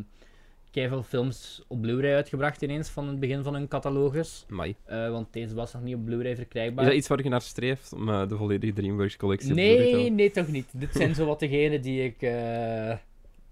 [0.85, 4.45] veel films op Blu-ray uitgebracht ineens van het begin van hun catalogus.
[4.49, 4.75] Amai.
[4.85, 6.83] Eh, want deze was nog niet op Blu-ray verkrijgbaar.
[6.83, 9.91] Is dat iets waar je naar streeft, om eh, de volledige DreamWorks collectie op Blu-ray
[9.91, 10.67] te Nee, nee, toch niet.
[10.71, 12.31] Dit zijn zo wat degenen die ik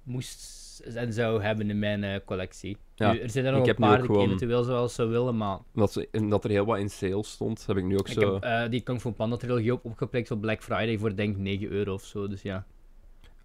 [0.03, 2.78] moest en zou hebben in mijn eh, collectie.
[2.95, 4.63] Ja, Nu, er zijn er ik nog heb een nu paar die ik gewoon- eventueel
[4.63, 7.84] zoals zou willen, maar Omdat, ze, dat er heel wat in sale stond, heb ik
[7.84, 8.34] nu ook ik zo...
[8.34, 11.41] heb eh, die Kung Fu Panda trilogie op opgeplikt op Black Friday voor denk ik
[11.41, 12.28] 9 euro of zo.
[12.28, 12.65] Dus ja,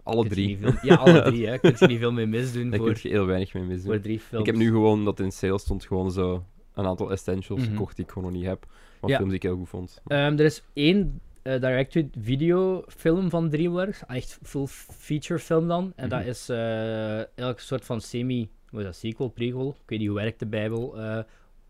[0.03, 0.59] alle drie.
[0.59, 1.47] veel- ja, alle drie.
[1.47, 1.59] Hè.
[1.61, 3.93] Kun je niet veel mee misdoen Daar voor, kun je heel weinig mee misdoen.
[3.93, 4.47] voor drie films.
[4.49, 7.71] Ik heb nu gewoon, dat in sale stond, gewoon zo een aantal essentials Mhm.
[7.71, 8.67] gekocht die ik gewoon nog niet heb.
[9.01, 9.17] Van Ja.
[9.17, 10.01] films die ik heel goed vond.
[10.07, 14.67] Ehm, er is één eh direct-to-video film van DreamWorks, echt full
[14.99, 15.93] feature film dan.
[15.97, 16.29] En dat Mhm.
[16.29, 20.17] is eh elk soort van semi, hoe is dat, sequel, prequel, ik weet niet hoe
[20.17, 20.99] werkt de Bijbel.
[20.99, 21.19] eh,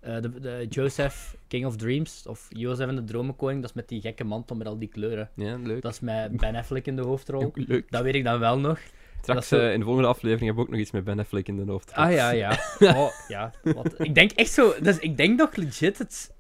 [0.01, 4.01] de, de Joseph, King of Dreams, of Jozef en de Dromenkoning, dat is met die
[4.01, 5.31] gekke mantel met al die kleuren.
[5.35, 5.83] Ja, leuk.
[5.83, 7.51] Dat is met Ben Affleck in de hoofdrol.
[7.55, 7.91] Leuk.
[7.91, 8.79] Dat weet ik dan wel nog.
[9.23, 11.57] Straks zo- in de volgende aflevering heb ik ook nog iets met Ben Affleck in
[11.57, 11.93] de hoofd.
[11.93, 12.59] Ah ja, ja.
[12.97, 13.53] Oh, ja.
[13.63, 16.35] Wat, ik denk echt zo, dus ik denk nog legit het,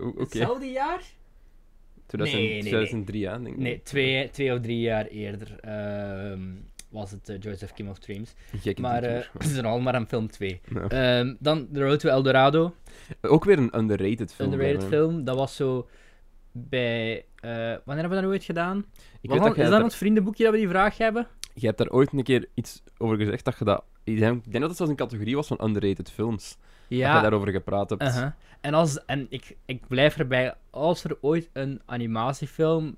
[0.00, 0.20] Oké.
[0.20, 1.02] hetzelfde jaar?
[2.08, 2.70] 2000 Nee, nee, nee.
[2.70, 3.62] 2003, ja, denk ik.
[3.62, 6.40] Nee, twee, twee of drie jaar eerder ehm,
[6.88, 8.34] was het eh, Joseph King of Dreams.
[8.60, 10.60] Gekke Maar eh, het is er al maar aan film 2.
[10.74, 10.88] Ja.
[10.88, 12.74] Ehm, dan The Road to El Dorado,
[13.20, 14.52] Ook weer een underrated film.
[14.52, 15.24] underrated film.
[15.24, 15.88] Dat was zo
[16.52, 17.24] bij...
[17.40, 18.84] eh, wanneer hebben we dat ooit gedaan?
[19.20, 21.26] Ik weet dat is dat daar, ons vriendenboekje dat we die vraag hebben?
[21.54, 23.84] je hebt daar ooit een keer iets over gezegd dat je dat...
[24.04, 26.56] Ik denk, ik denk dat het zelfs een categorie was van underrated films.
[26.88, 28.02] Dat je daarover gepraat hebt.
[28.02, 28.30] uh-huh.
[28.60, 32.96] En, als, en ik, ik blijf erbij, als er ooit een animatiefilm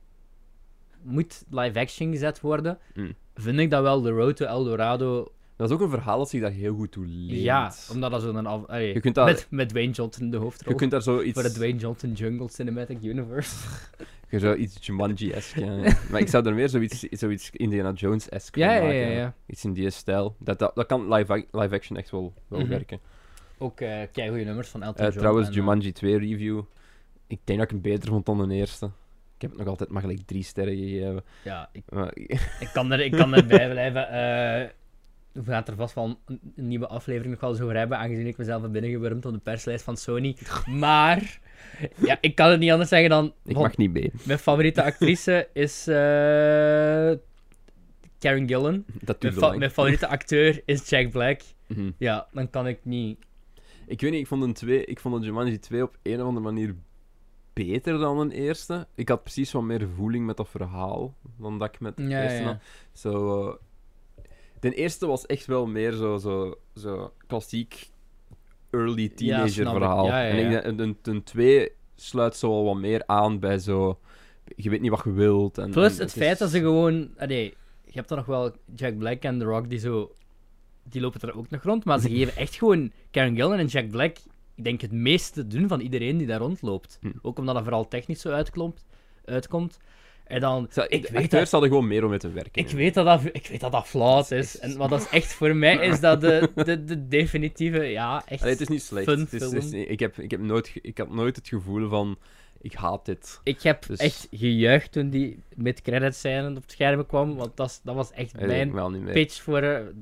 [1.03, 3.15] moet live-action gezet worden, Mm.
[3.35, 5.33] vind ik dat wel The Road to El Dorado...
[5.57, 7.43] Dat is ook een verhaal dat zich daar heel goed toe leent.
[7.43, 8.47] Ja, omdat dat zo'n...
[8.47, 10.73] af- allee, Je kunt dat- met, met Dwayne Johnson in de hoofdrol.
[10.73, 11.33] Je kunt daar zoiets...
[11.41, 13.57] Voor de Dwayne Johnson Jungle Cinematic Universe.
[14.31, 15.65] Je zou iets Jumanji-esque...
[15.65, 15.97] ja, ja.
[16.11, 19.01] maar ik zou er meer zoiets, zoiets Indiana Jones-esque Ja, van ja, maken.
[19.01, 19.35] ja, ja.
[19.47, 20.35] Iets in die stijl.
[20.39, 22.69] Dat, dat, dat kan live, live action echt wel, wel Mhm.
[22.69, 23.01] werken.
[23.63, 25.19] Ook eh goede nummers van Elton Eh, John.
[25.19, 26.63] trouwens, en, eh, Jumanji 2 review.
[27.27, 28.87] Ik denk dat ik hem beter vond dan de eerste.
[29.35, 31.25] Ik heb het nog altijd maar gelijk drie sterren gegeven.
[31.45, 32.11] ja, ik, Maar,
[32.65, 34.03] ik, kan er, ik kan erbij blijven.
[35.33, 38.27] we gaan er vast wel een, een nieuwe aflevering nog wel eens over hebben, aangezien
[38.27, 40.37] ik mezelf heb binnengewurmd op de perslijst van Sony.
[40.67, 41.41] Maar,
[41.97, 43.33] ja, ik kan het niet anders zeggen dan...
[43.45, 44.13] ik mag niet mee.
[44.27, 45.85] Mijn favoriete actrice is
[48.19, 48.85] Karen Gillan.
[49.03, 51.41] Dat Mijn, fa- mijn favoriete acteur is Jack Black.
[51.67, 51.91] Mhm.
[51.99, 53.19] Ja, dan kan ik niet...
[53.91, 56.27] Ik weet niet, ik vond, een twee, ik vond een Jumanji 2 op een of
[56.27, 56.75] andere manier
[57.53, 58.87] beter dan een eerste.
[58.95, 62.23] Ik had precies wat meer voeling met dat verhaal dan dat ik met de Ja,
[62.23, 62.45] eerste ja.
[62.47, 62.57] had.
[62.93, 63.55] Zo, eh,
[64.61, 67.89] de eerste was echt wel meer zo, zo, zo klassiek
[68.71, 70.11] early teenager verhaal.
[70.11, 73.99] En ik een, een 2 sluit zo wel wat meer aan bij zo...
[74.57, 75.59] Je weet niet wat je wilt.
[75.59, 77.11] En, Plus en het is- feit dat ze gewoon...
[77.19, 80.15] Allee, je hebt dan nog wel Jack Black en The Rock die zo...
[80.85, 83.89] Die lopen er ook nog rond, maar ze geven echt gewoon Karen Gillan en Jack
[83.91, 84.17] Black...
[84.55, 86.99] Ik denk het meeste te doen van iedereen die daar rondloopt.
[87.01, 87.11] Hm.
[87.23, 88.85] Ook omdat dat vooral technisch zo uitkomt,
[89.25, 89.79] uitkomt.
[90.25, 90.67] En dan...
[90.71, 92.63] Zo, ik de weet dat- hadden gewoon meer om mee te werken.
[92.63, 92.77] Ik hè.
[92.77, 95.57] weet dat dat, ik weet dat, dat Dat is En, maar dat is echt voor
[95.57, 97.85] mij is dat de, de, de definitieve...
[97.85, 98.41] Ja, echt...
[98.41, 99.07] Allee, het is niet slecht.
[99.07, 102.19] fun Het is, het ik, heb, ik, heb nooit, ik had nooit het gevoel van...
[102.63, 103.41] Ik haat dit.
[103.43, 107.57] Ik heb Dus- echt gejuicht toen die met credits zijn op het scherm kwam, want
[107.57, 109.93] dat, was echt Hij mijn pitch voor...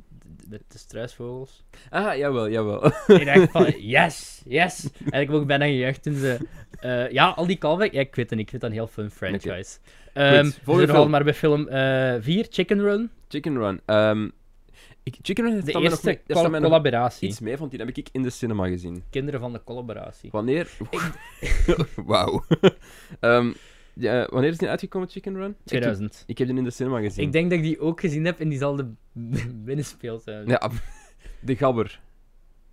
[0.52, 1.64] eh, de, de struisvogels.
[1.90, 2.86] Ah, jawel, jawel.
[3.06, 4.88] ik dacht van, yes, yes.
[5.10, 6.38] En ik ook bijna gejuicht toen ze...
[6.80, 7.92] eh, ja, al die callback...
[7.92, 8.40] Ja, ik weet het niet.
[8.44, 9.78] Ik vind dat een heel fun franchise.
[10.12, 11.10] Ehm we volgende zijn al film.
[11.10, 11.66] maar bij film
[12.22, 13.10] 4, Chicken Run.
[13.28, 13.80] Chicken Run.
[13.84, 14.28] Ehm,
[15.02, 17.28] ik, Chicken Run De nog eerste col- nog collaboratie.
[17.28, 19.02] iets mee, want die heb ik in de cinema gezien.
[19.10, 20.30] Kinderen van de collaboratie.
[20.32, 20.68] Wanneer...
[22.06, 22.44] Wauw.
[23.20, 23.52] Ehm,
[24.00, 25.50] wanneer is die uitgekomen, Chicken Run?
[25.50, 26.24] Ik, 2000.
[26.26, 27.24] ik heb die in de cinema gezien.
[27.24, 28.90] Ik denk dat ik die ook gezien heb in diezelfde
[29.64, 30.46] binnenspeeltuin.
[30.46, 30.70] Ja,
[31.40, 32.00] de gabber.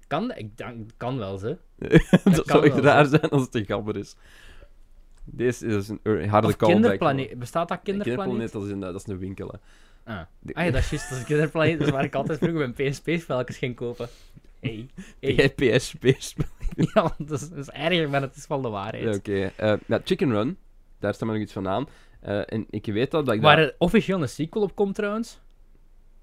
[0.07, 1.57] Kan, ik denk, kan wel, ze.
[1.77, 4.15] dat kan zou echt raar zijn als het de gabber is.
[5.23, 7.39] Deze is een harde Of kinderplaneet.
[7.39, 8.51] Bestaat dat Nee, kinderplaneet?
[8.51, 9.47] dat is een, dat is een winkel.
[9.47, 9.57] Hè.
[10.13, 10.19] Ah.
[10.53, 11.09] Ah ja, dat is juist.
[11.09, 11.77] Dat is kinderplaneet.
[11.77, 14.09] Dat is waar ik altijd vroeger mijn PSP-spelletjes ging kopen.
[14.59, 14.89] Hey.
[15.19, 15.33] hey.
[15.33, 16.45] Jij PSP spel.
[16.75, 19.03] Ja, want dat is, dat is erger, maar het is wel de waarheid.
[19.03, 19.51] Ja, Oké.
[19.55, 20.57] Eh, ja, Chicken Run.
[21.05, 21.87] Daar staat me nog iets van aan.
[22.19, 23.65] Eh, en ik weet dat, dat ik Waar daar...
[23.65, 25.41] er officieel een sequel op komt, trouwens.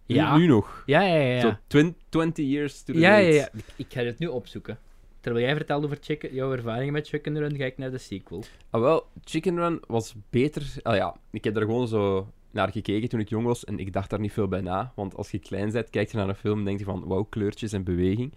[0.07, 0.37] Nu- Ja.
[0.37, 0.83] Nu, nog.
[0.87, 1.41] Ja, ja, ja.
[1.41, 3.35] Zo Ja, 20, 20 years to the ja, ja, date.
[3.37, 3.49] ja.
[3.55, 4.79] Ik, ik ga dit nu opzoeken.
[5.21, 8.43] Terwijl jij vertelt over chicken, jouw ervaringen met Chicken Run, ga ik naar de sequel.
[8.71, 10.73] Ah, wel, Chicken Run was beter...
[10.83, 13.93] Ah ja, ik heb er gewoon zo naar gekeken toen ik jong was en ik
[13.93, 14.93] dacht daar niet veel bij na.
[14.95, 17.23] Want als je klein bent, kijk je naar een film en denk je van, wauw,
[17.23, 18.33] kleurtjes en beweging.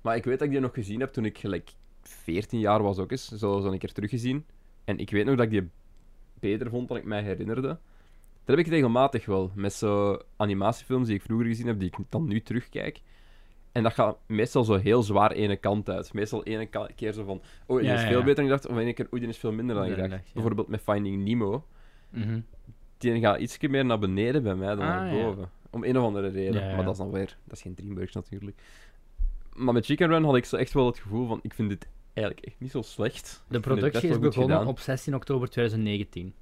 [0.00, 1.70] Maar ik weet dat ik die nog gezien heb toen ik gelijk
[2.02, 3.28] 14 jaar was ook eens.
[3.28, 4.44] Zo, zo een keer teruggezien.
[4.84, 5.68] En ik weet nog dat ik die
[6.42, 7.68] beter vond dan ik mij herinnerde.
[8.44, 9.50] Dat heb ik regelmatig wel.
[9.54, 13.00] Met zo animatiefilms die ik vroeger gezien heb, die ik dan nu terugkijk.
[13.72, 16.12] En dat gaat meestal zo heel zwaar ene kant uit.
[16.12, 18.24] Meestal ene keer zo van, oh, die Ja, is veel ja.
[18.24, 18.66] beter dan ik dacht.
[18.66, 20.10] Of ene keer, oei, die is veel minder dan ik dacht.
[20.10, 20.20] ja.
[20.32, 21.66] Bijvoorbeeld met Finding Nemo.
[22.10, 22.40] Mhm.
[22.98, 25.50] Die gaat iets meer naar beneden bij mij dan Ah, naar boven.
[25.70, 26.74] Om een of andere reden.
[26.74, 27.36] Maar dat is dan weer...
[27.44, 28.62] Dat is geen Dreamworks natuurlijk.
[29.52, 31.38] Maar met Chicken Run had ik zo echt wel het gevoel van...
[31.42, 33.44] Ik vind dit eigenlijk echt niet zo slecht.
[33.48, 34.66] De productie is begonnen gedaan.
[34.66, 36.34] op 16 oktober 2019.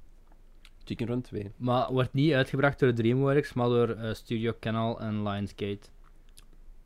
[0.85, 1.51] Chicken Run 2.
[1.57, 5.89] Maar wordt niet uitgebracht door DreamWorks, maar door eh, Studio Canal en Lionsgate.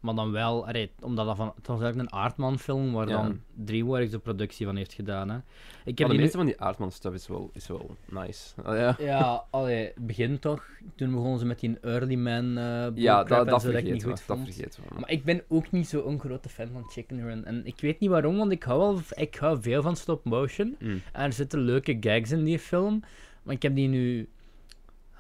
[0.05, 3.23] Maar dan wel, allee, omdat dat van, het was eigenlijk een Aardman-film waar Ja.
[3.23, 5.29] dan DreamWorks de productie van heeft gedaan.
[5.31, 5.37] Hè.
[5.85, 8.63] Ik heb de nu- meeste van die Aardman-stuff is wel, is wel nice.
[8.63, 8.97] Ah, ja.
[9.11, 10.65] Ja, allee, het begin toch.
[10.97, 13.93] Toen begonnen ze met die Early Man eh Ja, dat, dat zo, dat ik vergeet
[13.93, 14.79] niet goed Dat vergeet.
[14.99, 17.45] Maar ik ben ook niet zo'n grote fan van Chicken Run.
[17.45, 20.77] En ik weet niet waarom, want ik hou, wel, ik hou veel van stop motion.
[20.79, 21.03] Mm.
[21.13, 23.03] En er zitten leuke gags in die film.
[23.43, 24.29] Maar ik heb die nu.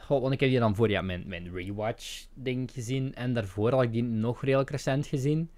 [0.05, 3.15] Goh, want ik heb die dan voor ja, mijn, mijn rewatch-ding gezien.
[3.15, 5.51] En daarvoor had ik die nog redelijk recent gezien.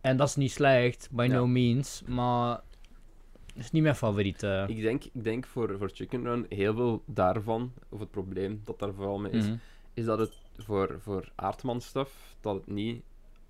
[0.00, 1.34] En dat is niet slecht, by Ja.
[1.34, 2.02] no means.
[2.06, 2.60] Maar.
[3.54, 4.42] Het is niet mijn favoriet.
[4.66, 8.78] Ik denk, ik denk voor, voor Chicken Run heel veel daarvan, of het probleem dat
[8.78, 9.56] daar vooral mee is, Mhm.
[9.94, 13.02] is dat het voor, voor Aardman-stuff, dat het niet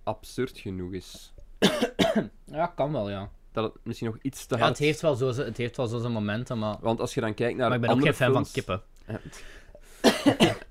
[0.03, 1.33] absurd genoeg is.
[2.45, 3.31] Ja, kan wel, ja.
[3.53, 4.79] Dat het misschien nog iets te ja hard...
[4.79, 6.77] het, heeft wel zo, het heeft wel zo zijn momenten, maar.
[6.81, 8.51] Want als je dan kijkt naar Maar ik ben ook geen fan films...
[8.51, 8.83] van kippen.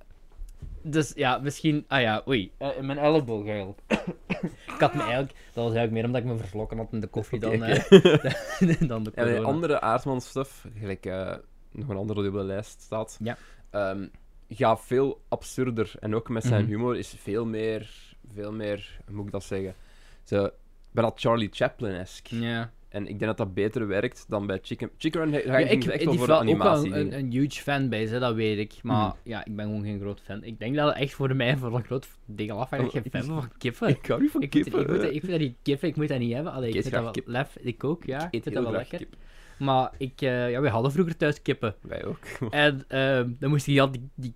[0.87, 1.85] Dus ja, misschien.
[1.87, 2.51] Ah ja, oei.
[2.57, 3.79] eh, in mijn elleboog eigenlijk.
[4.75, 5.31] ik had me eigenlijk.
[5.31, 7.83] Dat was eigenlijk meer omdat ik me verslokken had in de koffie dan, eh,
[8.87, 9.31] dan de corona.
[9.31, 11.35] nee, andere Aardman-stuff, gelijk eh,
[11.71, 13.37] nog een andere die op de lijst staat, Ja.
[13.69, 14.07] ehm,
[14.49, 15.91] gaat veel absurder.
[15.99, 16.69] En ook met zijn Mhm.
[16.71, 17.89] humor is veel meer,
[18.33, 19.75] veel meer, hoe moet ik dat zeggen?
[20.23, 20.49] Zo,
[20.91, 22.39] bijna Charlie Chaplin-esque.
[22.39, 22.71] Ja.
[22.95, 24.89] En ik denk dat dat beter werkt dan bij Chicken...
[24.97, 26.93] Chicken Run ga Ja, ik echt die wel voor wel de ook wel animatie.
[26.99, 28.73] een, een, huge fanbase, hè, dat weet ik.
[28.81, 30.43] Maar ja, ik ben gewoon geen groot fan.
[30.43, 32.91] Ik denk dat het echt voor mij voor een groot ding af dat ik Oh,
[32.91, 33.87] geen ik- fan ben van kippen.
[33.89, 34.81] Ik hou niet van Ik, moet, kippen.
[34.81, 36.51] ik, moet, ik vind dat die kippen, ik moet dat niet hebben.
[36.51, 37.27] Allee, ik vind dat wel kip.
[37.27, 37.57] lef.
[37.61, 38.23] Ik ook, ja.
[38.23, 38.97] Ik vind heel dat wel lekker.
[38.97, 39.15] kip.
[39.59, 41.75] Maar ik, eh, ja, we hadden vroeger thuis kippen.
[41.81, 42.19] Wij ook.
[42.49, 44.33] En ehm, dan moest ik al die, die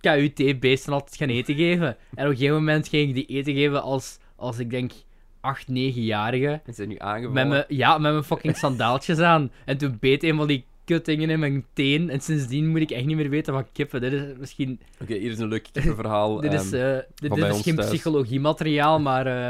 [0.00, 1.86] KUT-beesten altijd gaan eten geven.
[2.14, 4.92] En op een gegeven moment ging ik die eten geven als, als ik denk,
[5.40, 6.60] 8, 9-jarige.
[6.64, 7.32] En zijn nu aangevallen.
[7.32, 9.50] Met mijn, ja, met mijn fucking sandaaltjes aan.
[9.64, 12.10] En toen beet een van die kuttingen in mijn teen.
[12.10, 14.00] En sindsdien moet ik echt niet meer weten van kippen.
[14.00, 14.80] Dit is misschien...
[15.00, 16.40] Oké, hier is een leuk kippenverhaal.
[16.40, 19.26] Dit is, eh, dit, dit is geen psychologiemateriaal, maar...
[19.26, 19.48] eh,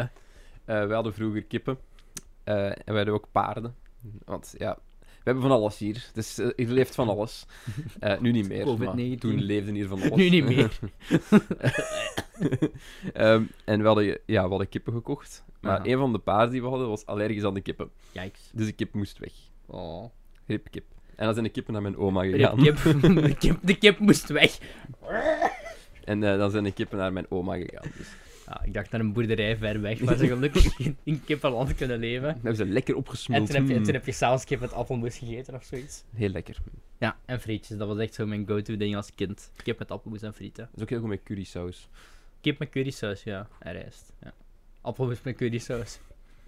[0.64, 1.78] Eh, we hadden vroeger kippen.
[2.44, 3.74] En we hadden ook paarden.
[4.24, 4.89] Want ja, we
[5.24, 6.10] hebben van alles hier.
[6.12, 7.46] Dus hier leeft van alles.
[8.00, 8.66] Eh, nu niet meer.
[8.66, 9.18] maar COVID-19.
[9.18, 10.16] toen leefde hier van alles.
[10.16, 10.78] nu niet meer.
[13.12, 15.44] Ehm, en we hadden, ja, we hadden kippen gekocht.
[15.60, 15.84] Maar Aha.
[15.86, 17.90] een van de paarden die we hadden was allergisch aan de kippen.
[18.12, 18.50] Yikes.
[18.52, 19.32] Dus de kip moest weg.
[19.66, 20.04] Oh.
[20.46, 20.84] Ripkip.
[21.16, 22.56] En dan zijn de kippen naar mijn oma gegaan.
[22.58, 24.58] De kip, de, kip, de kip moest weg.
[26.04, 27.90] En eh, dan zijn de kippen naar mijn oma gegaan.
[27.96, 28.08] Dus
[28.50, 32.22] Ja, ik dacht naar een boerderij ver weg, waar ze gelukkig in, kippenland kunnen leven.
[32.26, 33.46] dan hebben ze lekker En opgesmuld.
[33.46, 33.84] toen heb je, Mm.
[33.84, 36.04] toen heb je s'avonds kip met appelmoes gegeten of zoiets.
[36.14, 36.56] Heel lekker.
[36.98, 37.76] Ja, en frietjes.
[37.78, 39.50] Dat was echt zo mijn go-to ding als kind.
[39.62, 40.64] Kip met appelmoes en frieten.
[40.64, 41.88] Dat is ook heel goed met currysaus.
[42.40, 43.48] Kip met currysaus, ja.
[43.58, 44.12] En rijst.
[44.22, 44.32] Ja.
[44.80, 45.98] Appelmoes met currysaus.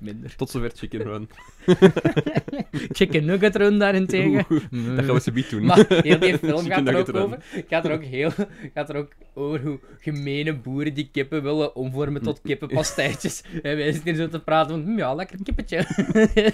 [0.03, 0.37] Minder.
[0.37, 1.29] Tot zover Chicken Run.
[2.99, 4.47] Chicken Nugget Run daarentegen.
[4.51, 5.65] Oeh, Dat gaan we ze niet doen.
[5.65, 7.23] Maar heel die film gaat er ook Run.
[7.23, 7.45] over.
[7.69, 8.31] Gaat er ook heel,
[8.75, 13.43] gaat er ook over hoe gemene boeren die kippen willen omvormen tot kippenpastijtjes.
[13.62, 15.85] En wij zitten hier zo te praten van, hm, ja, lekker kippetje.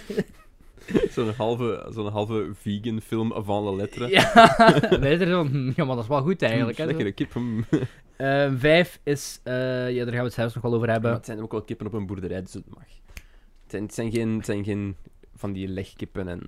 [1.11, 4.09] Zo'n halve, zo'n halve vegan film avant la lettre.
[4.11, 4.47] ja,
[5.01, 6.79] er zo, hm, ja, maar dat is wel goed eigenlijk.
[6.79, 6.85] Hè.
[6.85, 7.33] Lekkere kip.
[7.33, 7.63] hm.
[8.17, 9.55] Eh, vijf is, eh,
[9.91, 11.13] ja, daar gaan we het zelfs nog wel over Maar hebben.
[11.13, 12.85] het zijn ook wel kippen op een boerderij, dus het mag.
[13.69, 14.97] Het zijn, het zijn, geen, het zijn geen
[15.35, 16.41] van die legkippen en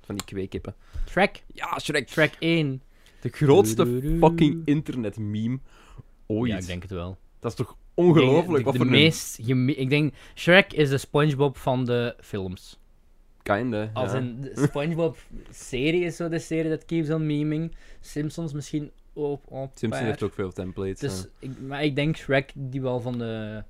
[0.00, 0.74] van die kweekippen.
[1.08, 1.44] Shrek.
[1.52, 2.08] Ja, Shrek.
[2.08, 2.82] Shrek 1.
[3.20, 5.58] De grootste fucking internet-meme
[6.26, 6.52] ooit.
[6.52, 7.18] Ja, ik denk het wel.
[7.38, 8.64] Dat is toch ongelooflijk?
[8.64, 12.78] Wat de, voor de meest Ik denk, Shrek is de Spongebob van de films.
[13.42, 14.20] een kinda, Als ja.
[14.20, 17.74] de SpongeBob-serie is zo de serie dat keeps on meming.
[18.00, 19.42] Simpsons misschien op.
[19.46, 20.08] op Simpson paar.
[20.08, 21.00] heeft ook veel templates.
[21.00, 21.48] Dus, ja.
[21.48, 23.62] ik, maar ik denk Shrek die wel van de.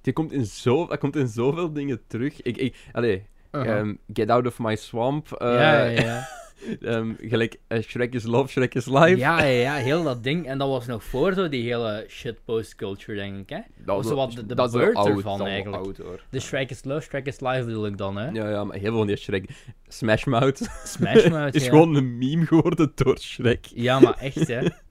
[0.00, 2.42] Die komt in, zo, dat komt in zoveel dingen terug.
[2.42, 5.32] Ik, ik, allee, ehm, Get Out of My Swamp.
[5.32, 6.28] eh, ja, ja, ja.
[6.82, 9.16] ehm, gelijk eh, Shrek is Love, Shrek is Life.
[9.16, 10.46] ja, ja, ja, heel dat ding.
[10.46, 13.48] En dat was nog voor zo die hele shitpost culture, denk ik.
[13.48, 13.60] Hè?
[13.84, 15.84] dat of is zo wat de- de dat ervan eigenlijk.
[15.84, 16.20] oud, hoor.
[16.30, 18.28] De Shrek is Love, Shrek is Life bedoel ik dan, hè?
[18.28, 19.50] Ja, ja, maar heel veel van die Shrek.
[19.88, 21.70] Smash Mouth Smash Mouth, is ja.
[21.70, 23.66] gewoon een meme geworden door Shrek.
[23.74, 24.60] Ja, maar echt, hè.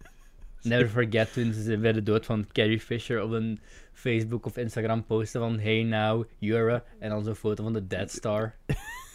[0.63, 3.59] Never forget toen ze bij de dood van Carrie Fisher op een
[3.93, 6.83] Facebook of Instagram posten van Hey now, you're.
[6.99, 8.55] En dan zo'n foto van de Dead Star.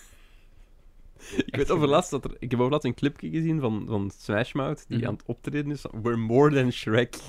[1.46, 2.30] Ik weet over laatst dat er...
[2.38, 5.06] Ik heb over laatst een clipje gezien van, van Smash Mouth, die Mhm.
[5.06, 5.84] aan het optreden is.
[6.02, 7.16] We're more than Shrek.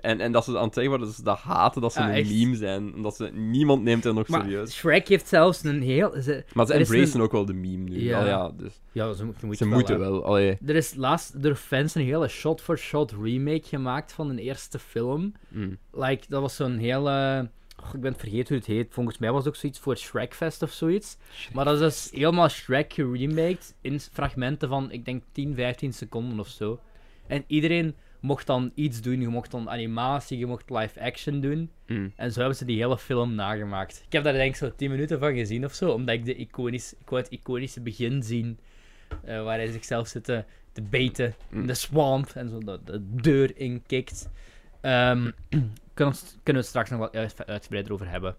[0.00, 2.06] En, en dat ze aan het zeggen waren dat ze dat haten, dat ze Ah,
[2.08, 2.28] een echt?
[2.30, 2.92] meme zijn.
[2.94, 3.30] En dat ze...
[3.32, 4.74] Niemand neemt hen nog Maar serieus.
[4.74, 6.14] Shrek heeft zelfs een heel...
[6.22, 8.00] Ze, Maar ze embracen een- ook wel de meme nu.
[8.02, 8.20] Ja.
[8.20, 10.24] Ja, ja dus ja, ze, mo- je moet ze wel, moeten wel.
[10.24, 10.58] Allee.
[10.66, 15.32] Er is laatst door fans een hele shot-for-shot remake gemaakt van een eerste film.
[15.48, 15.78] Mm.
[15.92, 17.48] Like, dat was zo'n hele...
[17.94, 18.86] ik ben het vergeten hoe het heet.
[18.90, 21.16] Volgens mij was het ook zoiets voor Shrekfest of zoiets.
[21.52, 26.40] Maar dat is dus helemaal Shrek geremaked in fragmenten van, ik denk, 10, 15 seconden
[26.40, 26.80] of zo.
[27.26, 29.20] En iedereen mocht dan iets doen.
[29.20, 31.70] Je mocht dan animatie, je mocht live action doen.
[31.86, 32.12] Mm.
[32.16, 34.02] En zo hebben ze die hele film nagemaakt.
[34.06, 36.34] Ik heb daar denk ik zo 10 minuten van gezien of zo, omdat ik, de
[36.34, 38.58] iconisch, ik wou het iconische begin zien.
[39.24, 41.66] eh, waar hij zichzelf zit te, te beten in Mm.
[41.66, 44.28] de swamp en zo de, de deur inkikt.
[44.80, 45.30] Ehm
[45.94, 48.36] kunnen, we, kunnen we het straks nog wat uit, uitgebreider over hebben.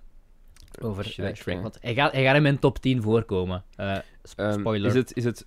[0.82, 1.36] Over Shrek.
[1.46, 1.62] Ja.
[1.62, 3.64] want hij gaat, hij gaat in mijn top 10 voorkomen.
[3.76, 3.98] Eh,
[4.36, 4.88] Ehm, spoiler.
[4.90, 5.46] is, het, is het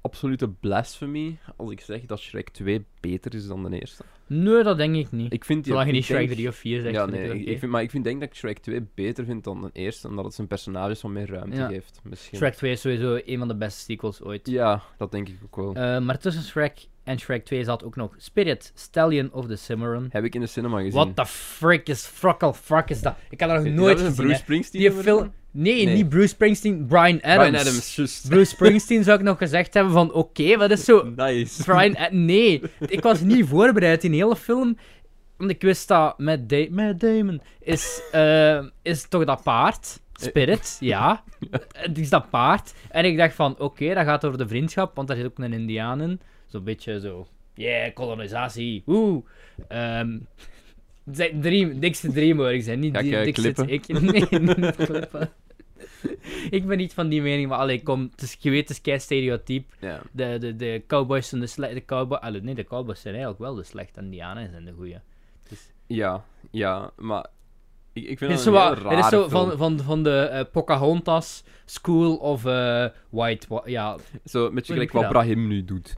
[0.00, 4.02] absolute blasphemy als ik zeg dat Shrek 2 beter is dan de eerste?
[4.26, 5.32] Nee, dat denk ik niet.
[5.32, 6.94] Ik vind Zolang je niet Shrek denk- 3 of 4 zegt.
[6.94, 9.44] Ja, nee, ik, ik vind, maar ik vind, denk dat ik Shrek 2 beter vind
[9.44, 11.66] dan de eerste, omdat het zijn personages wat meer ruimte Ja.
[11.68, 12.00] geeft.
[12.02, 12.38] Misschien.
[12.38, 14.48] Shrek 2 is sowieso een van de beste sequels ooit.
[14.48, 15.74] Ja, dat denk ik ook wel.
[15.74, 20.06] Eh, maar tussen Shrek en Shrek 2 zat ook nog Spirit, Stallion of the Cimarron.
[20.10, 20.92] Heb ik in de cinema gezien.
[20.92, 23.14] What the frick is frokkel fuck is dat?
[23.30, 24.24] Ik had dat nog Is nooit dat een gezien.
[24.24, 24.42] Bruce hè.
[24.44, 25.32] Springsteen Die film...
[25.54, 25.94] Nee, Nee.
[25.94, 27.36] niet Bruce Springsteen, Brian Adams.
[27.48, 28.28] Brian Adams, juist.
[28.28, 31.12] Bruce Springsteen zou ik nog gezegd hebben van oké, wat is zo...
[31.16, 31.62] Nice.
[31.64, 34.76] Brian Ad- Nee, ik was niet voorbereid in de hele film.
[35.36, 40.00] Want ik wist dat Matt, Da- Damon is, eh, is toch dat paard.
[40.12, 41.22] Spirit, ja.
[41.72, 42.74] Het is dat paard.
[42.90, 45.52] En ik dacht van, oké, dat gaat over de vriendschap, want daar zit ook een
[45.52, 46.20] indiaan in.
[46.52, 49.22] Zo'n beetje zo, yeah, kolonisatie, woe.
[49.68, 50.18] Ehm
[51.04, 52.74] het zijn drie, dikste Dreamworks, hè.
[52.74, 53.52] Niet die eh, dikste...
[53.52, 53.68] klippen?
[53.68, 53.88] Ik,
[54.30, 55.30] nee, niet klippen.
[56.50, 58.80] ik ben niet van die mening, maar allee, kom, het is, je weet, het is
[58.80, 59.72] kei stereotyp.
[60.12, 61.74] De, de, de cowboys zijn de slechte...
[61.74, 64.72] De cowboy, allee, nee, de cowboys zijn eigenlijk wel de slechte en Indianen zijn de
[64.72, 64.98] goeie.
[65.86, 67.26] ja, ja, maar
[67.92, 70.18] ik, ik vind Het is zo, een heel het is zo van, van, van de
[70.18, 73.62] eh, Pocahontas School of eh, White...
[73.64, 75.08] Ja, Zo, met je gelijk wat?
[75.08, 75.96] Brahim nu doet.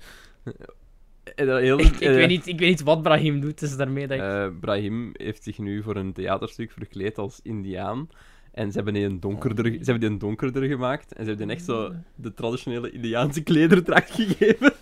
[1.35, 4.07] Dat heel, ik, ik, eh, weet niet, ik weet niet wat Brahim doet, dus daarmee
[4.07, 4.23] dat ik...
[4.23, 8.09] eh, Brahim heeft zich nu voor een theaterstuk verkleed als Indiaan.
[8.53, 11.13] En ze hebben die een donkerder, ze hebben die een donkerder gemaakt.
[11.13, 14.73] En ze hebben die echt zo de traditionele Indiaanse klederdracht gegeven.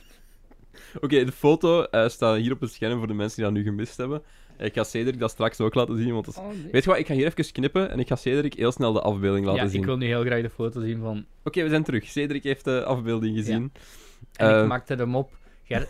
[1.01, 3.63] Oké, de foto eh, staat hier op het scherm voor de mensen die dat nu
[3.71, 4.23] gemist hebben.
[4.57, 6.69] Eh, Ik ga Cedric dat straks ook laten zien, want dat is- Oh, nee.
[6.73, 9.01] Weet je wat, ik ga hier even knippen en ik ga Cedric heel snel de
[9.01, 9.81] afbeelding laten ja, zien.
[9.81, 11.25] ik wil nu heel graag de foto zien van...
[11.45, 12.05] Oké, we zijn terug.
[12.05, 13.73] Cedric heeft de afbeelding gezien.
[14.37, 15.31] En Eh, ik maakte hem op.
[15.79, 15.89] Ger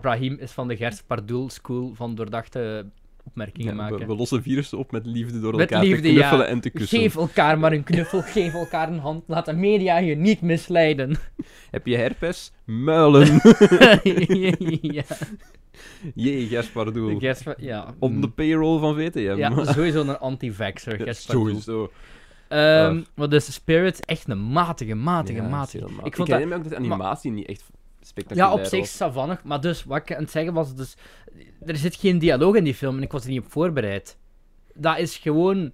[0.00, 2.86] Brahim is van de Gers Pardoel School van doordachte
[3.24, 4.06] opmerkingen Ja, maken.
[4.06, 6.52] we lossen virussen op met liefde door Met elkaar liefde, te knuffelen ja.
[6.52, 6.98] en te kussen.
[6.98, 9.24] Geef elkaar maar een knuffel, geef elkaar een hand.
[9.26, 11.16] Laat de media je niet misleiden.
[11.70, 12.52] Heb je herpes?
[12.64, 13.26] Muilen.
[14.82, 15.04] ja,
[16.14, 17.94] Jee, de Gers Pa- ja.
[17.98, 19.34] Op de payroll van VTM.
[19.36, 21.46] Ja, sowieso een anti-vaxxer, Ja, Gers Pardoel.
[21.46, 21.90] sowieso.
[22.48, 23.04] Ehm Ah.
[23.14, 25.84] maar dus Spirit, echt een matige, matige, matige.
[25.88, 26.04] matig.
[26.06, 26.44] Ik vond ik dat...
[26.48, 27.70] me ook dat de animatie niet echt
[28.06, 29.44] spectaculair Ja, op zich savannig.
[29.44, 30.96] Maar dus, wat ik aan het zeggen was, dus,
[31.66, 34.16] er zit geen dialoog in die film en ik was er niet op voorbereid.
[34.74, 35.72] Dat is gewoon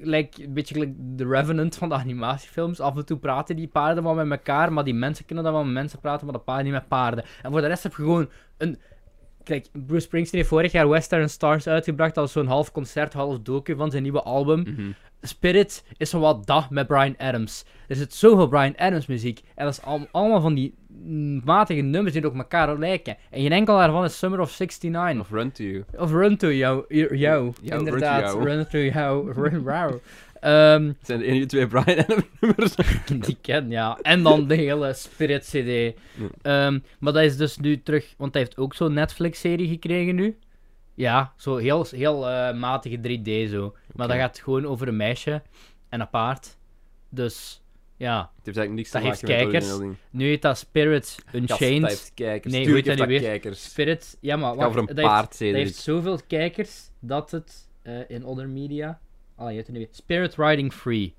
[0.00, 2.80] lijkt een beetje The Revenant van de animatiefilms.
[2.80, 5.64] Af en toe praten die paarden wel met elkaar, maar die mensen kunnen dan wel
[5.64, 7.24] met mensen praten, maar de paarden niet met paarden.
[7.42, 8.78] En voor de rest heb je gewoon een...
[9.50, 13.74] Kijk, Bruce Springsteen heeft vorig jaar Western Stars uitgebracht als zo'n half concert, half docu
[13.76, 14.60] van zijn nieuwe album.
[14.60, 14.90] Mhm.
[15.22, 17.64] Spirit is zo wat dat met Brian Adams.
[17.88, 19.40] Er zit zoveel Brian Adams muziek.
[19.54, 23.16] En dat is al- allemaal van die mm, matige nummers die op elkaar lijken.
[23.30, 25.20] En geen enkel daarvan is Summer of 69.
[25.20, 25.84] Of Run to You.
[25.96, 26.84] Of Run to jou.
[26.88, 27.52] jou, jou.
[27.62, 29.32] Jou, Inderdaad, Run to jou.
[29.32, 29.92] Run, wow.
[30.40, 32.74] Het zijn de enige twee Brian Adams nummers.
[33.06, 33.98] die ik ken, ja.
[34.02, 35.98] En dan de hele Spirit CD.
[36.42, 40.38] Ehm, maar dat is dus nu terug, want hij heeft ook zo'n Netflix-serie gekregen nu.
[40.94, 43.74] Ja, zo heel, heel eh, matige 3D zo.
[43.94, 45.42] Maar dat gaat gewoon over een meisje
[45.88, 46.56] en een paard.
[47.08, 47.62] Dus
[47.96, 49.96] ja, Het heeft eigenlijk niks Dat te heeft maken kijkers.
[50.10, 51.80] nu heet dat Spirit Unchained.
[51.80, 52.52] dat heeft kijkers.
[52.54, 53.28] Nee, Tuurlijk hoe heet heeft dat dat nu weer?
[53.28, 53.64] kijkers.
[53.64, 55.56] Spirit, ja maar Het gaat wacht, over een dat heeft- paard, Dat Cedric.
[55.56, 59.00] heeft zoveel kijkers dat het eh, in other media.
[59.40, 59.88] Ah, je weet het nu weer.
[59.90, 61.14] Spirit Riding Free.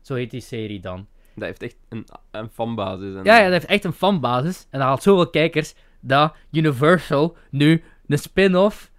[0.00, 1.06] Zo heet die serie dan.
[1.34, 3.14] Dat heeft echt een, een fanbasis.
[3.14, 3.24] En...
[3.24, 4.66] Ja, ja, dat heeft echt een fanbasis.
[4.70, 8.90] En dat haalt zoveel kijkers dat Universal nu een spin-off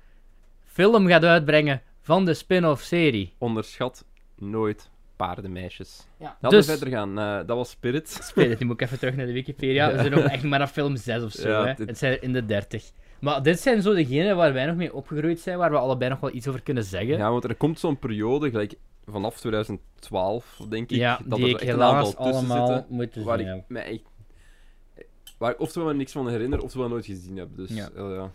[0.65, 3.33] film gaat uitbrengen van de spin-off serie.
[3.37, 6.07] Onderschat nooit paardenmeisjes.
[6.17, 7.19] Ja, Laten dus we verder gaan.
[7.19, 8.09] Eh, dat was Spirit.
[8.23, 9.91] Spirit, nu moet ik even terug naar de Wikipedia.
[9.91, 11.49] We zijn nog echt maar aan film 6 of zo.
[11.49, 11.73] Ja, hè.
[11.73, 12.91] dit- Het zijn in de 30.
[13.23, 16.19] Maar dit zijn zo degenen waar wij nog mee opgegroeid zijn, waar we allebei nog
[16.19, 17.17] wel iets over kunnen zeggen.
[17.17, 18.73] Ja, want er komt zo'n periode, gelijk
[19.05, 23.15] vanaf 2012, denk ik, Ja, dat er ik echt een aantal tussen allemaal zitten, moet
[23.15, 23.47] waar zien.
[23.47, 24.01] ik mij echt...
[25.37, 27.47] Waar ik oftewel niks van herinner, oftewel nooit gezien heb.
[27.55, 27.89] Dus, Ja.
[27.95, 28.31] eh, ja.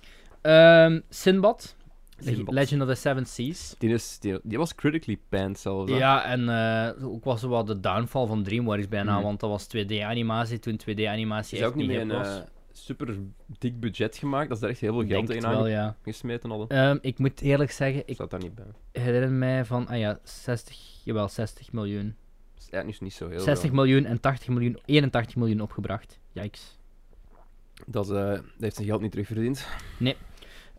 [0.85, 1.77] Ehm, Sinbad,
[2.19, 2.55] Sinbad.
[2.55, 3.75] Legend of the Seven Seas.
[3.79, 5.93] Die, is, die, die was critically panned zelfs.
[5.93, 9.23] Ja, en eh, ook was er wel de downfall van DreamWorks bijna, Mhm.
[9.23, 12.41] want dat was 2D-animatie toen 2D-animatie Is echt ook niet een was.
[12.85, 13.19] Super
[13.59, 15.97] dik budget gemaakt, dat is daar echt heel veel geld in ja.
[16.03, 16.69] gesmeten hadden.
[16.69, 18.65] Ehm, ik moet eerlijk zeggen, ik staat daar niet bij.
[19.03, 22.15] herinner mij van, ah ja, 60, jawel, 60 miljoen.
[22.55, 23.75] Dat is eigenlijk niet zo heel 60 veel.
[23.75, 26.19] miljoen en 80 miljoen, 81 miljoen opgebracht.
[26.33, 26.79] Yikes.
[27.87, 29.67] Dat, is, eh, dat heeft zijn geld niet terugverdiend.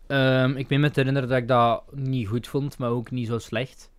[0.06, 3.26] Ehm, ik ben me te herinneren dat ik dat niet goed vond, maar ook niet
[3.26, 3.90] zo slecht.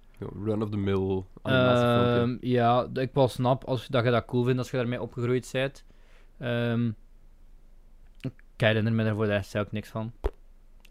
[0.44, 2.22] Run-of-the-mill animatiefilmpje.
[2.22, 5.02] Ehm, ja, d- ik wel snap als, dat je dat cool vindt als je daarmee
[5.02, 5.84] opgegroeid bent.
[6.40, 6.92] Ehm,
[8.62, 10.12] ik herinner me daar voor de rest ook niks van.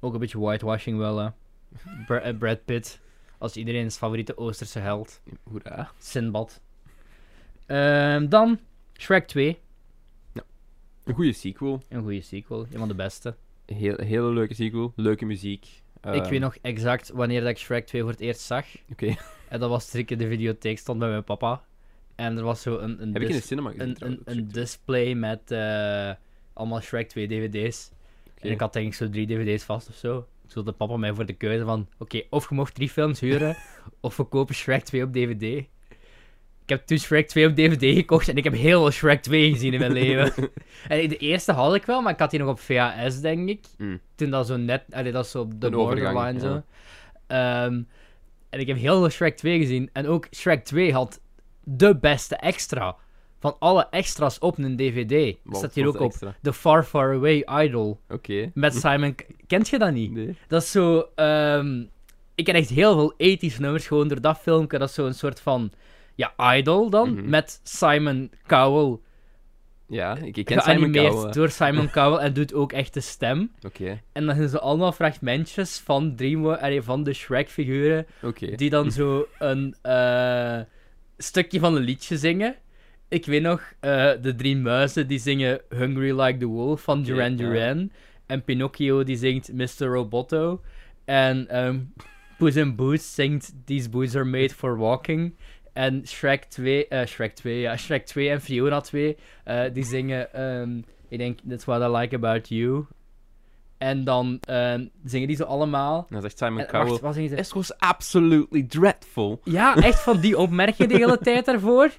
[0.00, 1.28] Ook een beetje whitewashing wel, hè.
[2.18, 3.00] Eh, Brad Pitt
[3.38, 5.20] als iedereen's favoriete Oosterse held.
[5.42, 5.90] Hoera.
[5.98, 6.60] Sinbad.
[7.66, 8.58] Ehm, dan
[8.98, 9.58] Shrek 2.
[11.04, 11.82] Een goede sequel.
[11.88, 13.34] Een goede sequel, een van de beste.
[13.66, 14.92] Heel, hele leuke sequel.
[14.96, 15.64] Leuke muziek.
[15.64, 18.66] ik Ehm, weet nog exact wanneer dat ik Shrek 2 voor het eerst zag.
[18.90, 19.14] Oké.
[19.48, 21.64] En dat was in de videotheek stond bij mijn papa.
[22.14, 24.22] En er was zo een, een, Heb ik in de cinema gezien een, een, trouwens.
[24.26, 26.12] een display met eh,
[26.61, 27.90] allemaal Shrek 2 dvd's.
[28.38, 30.12] En ik had denk ik zo drie dvd's vast of zo.
[30.12, 31.88] Toen stelde papa mij voor de keuze van...
[31.98, 33.56] Oké, of je mocht drie films huren,
[34.00, 35.42] of we kopen Shrek 2 op dvd.
[36.62, 39.52] Ik heb toen Shrek 2 op dvd gekocht en ik heb heel veel Shrek 2
[39.52, 40.32] gezien in mijn leven.
[40.88, 43.64] en de eerste had ik wel, maar ik had die nog op VHS, denk ik.
[43.78, 44.00] Mm.
[44.14, 44.82] Toen dat zo net...
[44.90, 46.52] Allee, dat is zo op de Een borderline zo.
[46.52, 46.64] ja.
[47.26, 47.82] Ehm,
[48.50, 49.90] en ik heb heel veel Shrek 2 gezien.
[49.92, 51.20] En ook Shrek 2 had
[51.64, 52.96] de beste extra.
[53.41, 55.36] Van alle extra's op een dvd.
[55.51, 56.07] Staat hier ook op.
[56.07, 56.34] extra?
[56.43, 58.01] The Far Far Away Idol.
[58.09, 58.51] Oké.
[58.55, 59.14] Met Simon...
[59.47, 60.12] Kent je dat niet?
[60.12, 60.36] Nee.
[60.49, 61.09] Dat is zo...
[61.14, 61.84] ehm,
[62.34, 64.78] ik ken echt heel veel ethische nummers gewoon door dat filmpje.
[64.78, 65.72] Dat is zo'n soort van...
[66.14, 67.14] Ja, Idol dan.
[67.14, 67.28] Mhm.
[67.28, 68.99] Met Simon Cowell.
[69.86, 71.32] Ja, ik, ik ken Simon Geanimeerd Cowell.
[71.32, 72.18] door Simon Cowell.
[72.18, 73.53] En doet ook echt de stem.
[73.66, 78.07] Oké, En dan zijn ze allemaal fragmentjes van, Dreamworks, allee, van de Shrek-figuren.
[78.57, 80.61] Die dan zo een eh,
[81.18, 82.57] stukje van een liedje zingen.
[83.11, 87.36] Ik weet nog, eh, de drie muizen die zingen Hungry Like the Wolf van Duran.
[87.36, 87.90] Duran.
[88.26, 89.86] En Pinocchio die zingt Mr.
[89.86, 90.61] Roboto.
[91.04, 91.78] En ehm
[92.38, 95.34] Puss in Boots zingt These Boots Are Made for Walking.
[95.72, 100.32] En Shrek 2, eh, Shrek 2, ja, Shrek 2 en Fiona 2, eh, die zingen,
[100.32, 102.86] ehm, ik denk, That's What I Like About You.
[103.78, 106.06] En dan ehm, zingen die zo allemaal.
[106.11, 106.98] Dan zegt Simon Cowell...
[106.98, 107.22] wacht, ze?
[107.22, 109.40] It was absolutely dreadful.
[109.44, 111.90] Ja, echt van die opmerkingen de hele tijd daarvoor.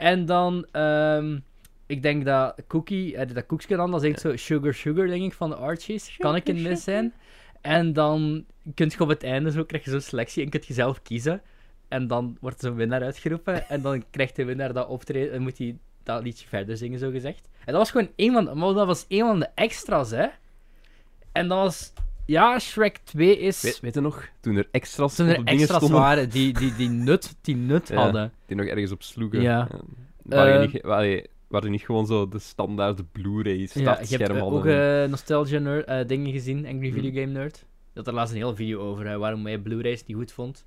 [0.00, 1.38] En dan, ehm,
[1.86, 5.32] ik denk dat Cookie, eh, dat koekje dan, dat zingt zo Sugar Sugar, denk ik,
[5.32, 6.16] van de Archies.
[6.18, 7.14] kan ik een mis zijn?
[7.60, 8.44] En dan
[8.74, 11.42] kun je op het einde zo, krijg je zo'n selectie en kun je zelf kiezen.
[11.88, 13.68] En dan wordt zo'n winnaar uitgeroepen.
[13.68, 17.10] En dan krijgt de winnaar dat optreden en moet hij dat liedje verder zingen, zo
[17.10, 17.48] gezegd.
[17.58, 20.26] En dat was gewoon een van de, maar dat was een van de extra's, hè.
[21.32, 21.92] En dat was,
[22.30, 23.62] ja, Shrek 2 is...
[23.62, 24.28] Weet, weet je nog?
[24.40, 27.94] Toen er extra's toen er extra's stonden, waren die, die, die nut, die nut Ja.
[27.96, 28.32] hadden.
[28.46, 29.40] die nog ergens op sloegen.
[29.40, 29.68] Ja.
[30.22, 30.82] Waar je Eh, niet,
[31.70, 34.58] niet gewoon zo de standaard Blu-ray Ja, je startscherm hebt eh, hadden.
[34.58, 34.66] ook
[35.04, 37.00] eh, nostalgia nerd, dingen gezien, Angry Hmm.
[37.00, 37.64] Video Game Nerd.
[37.92, 40.64] Dat er laatst een heel video over, eh, waarom hij Blu-rays niet goed vond.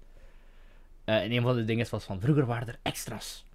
[1.04, 3.46] En een van de dingen was van, vroeger waren er extra's.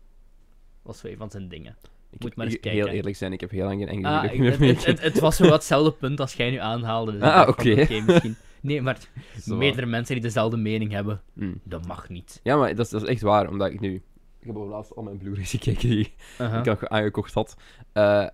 [0.83, 1.77] was zo een van zijn dingen.
[2.11, 2.83] Ik Moet heb- maar eens ik- kijken.
[2.85, 5.37] Heel eerlijk zijn, ik heb heel lang geen enkele Ah, ik- meer het, het, was
[5.37, 7.13] zo wat hetzelfde punt als jij nu aanhaalde.
[7.13, 7.75] Dus ik Ah, oké.
[8.07, 8.37] misschien...
[8.61, 8.99] Nee, maar
[9.43, 9.57] Zo.
[9.57, 11.61] meerdere mensen die dezelfde mening hebben, Hmm.
[11.65, 12.41] dat mag niet.
[12.43, 13.95] Ja, maar dat is, dat is echt waar, omdat ik nu...
[14.41, 16.59] Ik heb over laatst al mijn Blu-rays gekeken die Uh-huh.
[16.59, 17.57] ik nog aangekocht had.
[17.93, 18.27] Eh,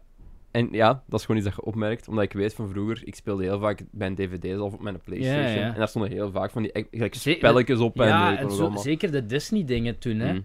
[0.51, 3.15] en ja, dat is gewoon iets dat je opmerkt, omdat ik weet van vroeger, ik
[3.15, 5.43] speelde heel vaak bij een dvd's of op mijn Playstation.
[5.43, 5.73] Ja, ja.
[5.73, 6.71] En daar stonden heel vaak van die
[7.01, 10.33] e- spelletjes op ja, ik en zo, zeker de Disney-dingen toen, hè.
[10.33, 10.45] Mm.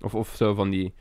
[0.00, 0.94] Of, of zo van die...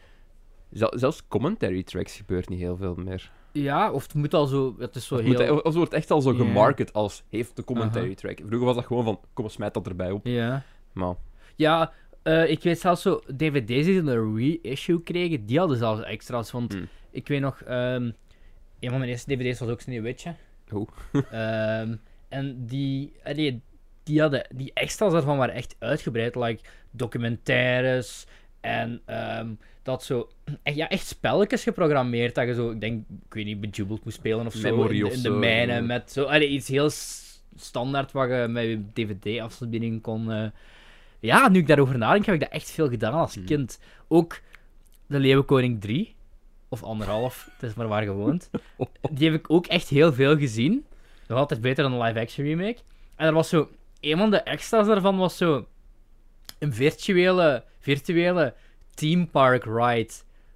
[0.72, 3.32] zel- zelfs commentary tracks gebeurt niet heel veel meer.
[3.51, 4.76] Ja, of het moet al zo...
[4.80, 5.30] Het is zo Of, heel...
[5.32, 6.38] moet, of het wordt echt al zo Ja.
[6.38, 8.38] gemarket als heeft de commentary track.
[8.45, 10.26] Vroeger was dat gewoon van, kom, smijt dat erbij op.
[10.26, 10.63] Ja.
[10.93, 11.15] Maar
[11.55, 11.91] Ja,
[12.24, 16.51] eh, ik weet zelfs zo, dvd's die een reissue kregen, die hadden zelfs extra's.
[16.51, 16.88] Want Hmm.
[17.11, 18.11] ik weet nog, ehm,
[18.80, 20.36] een van mijn eerste dvd's was ook Sneeuwwitje.
[20.74, 20.88] Oeh.
[21.32, 21.95] Ehm,
[22.30, 23.61] en die, allee,
[24.03, 26.36] die, hadden, die extra's daarvan waren echt uitgebreid.
[26.36, 28.26] Like documentaires
[28.61, 29.53] en ehm,
[29.88, 30.30] dat zo...
[30.64, 32.36] Echt, ja, echt spelletjes geprogrammeerd.
[32.36, 34.86] Dat je zo, ik denk, ik weet niet, Bejubeled moest spelen of zo.
[34.88, 36.24] In, de mijnen met zo...
[36.24, 36.90] allee, iets heel
[37.56, 40.32] standaard wat je met je dvd-afstandsbediening kon...
[40.32, 40.50] eh,
[41.20, 43.46] ja, nu ik daarover nadenk, heb ik dat echt veel gedaan als Hmm.
[43.46, 43.80] kind.
[44.08, 44.40] Ook
[45.08, 46.16] De Leeuwenkoning 3.
[46.70, 48.50] Of anderhalf, het is maar waar gewoond.
[49.12, 50.86] Die heb ik ook echt heel veel gezien.
[51.28, 52.78] Nog altijd beter dan een live-action remake.
[53.16, 53.70] En er was zo...
[54.00, 55.68] Een van de extra's daarvan was zo...
[56.60, 58.54] Een virtuele, virtuele
[58.98, 60.14] theme park ride.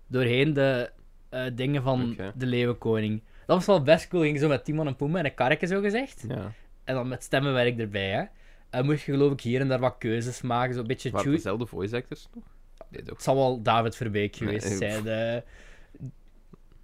[0.07, 0.91] Doorheen de
[1.29, 2.31] eh, dingen van Oké.
[2.35, 3.21] De Leeuwenkoning.
[3.45, 4.23] Dat was wel best cool.
[4.23, 6.25] Ging zo met Timon en Pumba en een karretje, zo gezegd.
[6.27, 6.51] ja.
[6.83, 8.23] En dan met stemmenwerk erbij, hè.
[8.69, 10.73] En moest je geloof ik hier en daar wat keuzes maken.
[10.73, 12.43] Zo'n beetje Maar dezelfde voice actors nog?
[12.43, 13.07] Ook.
[13.07, 15.03] Het zal wel David Verbeek Nee, geweest eh, zijn.
[15.03, 15.43] De...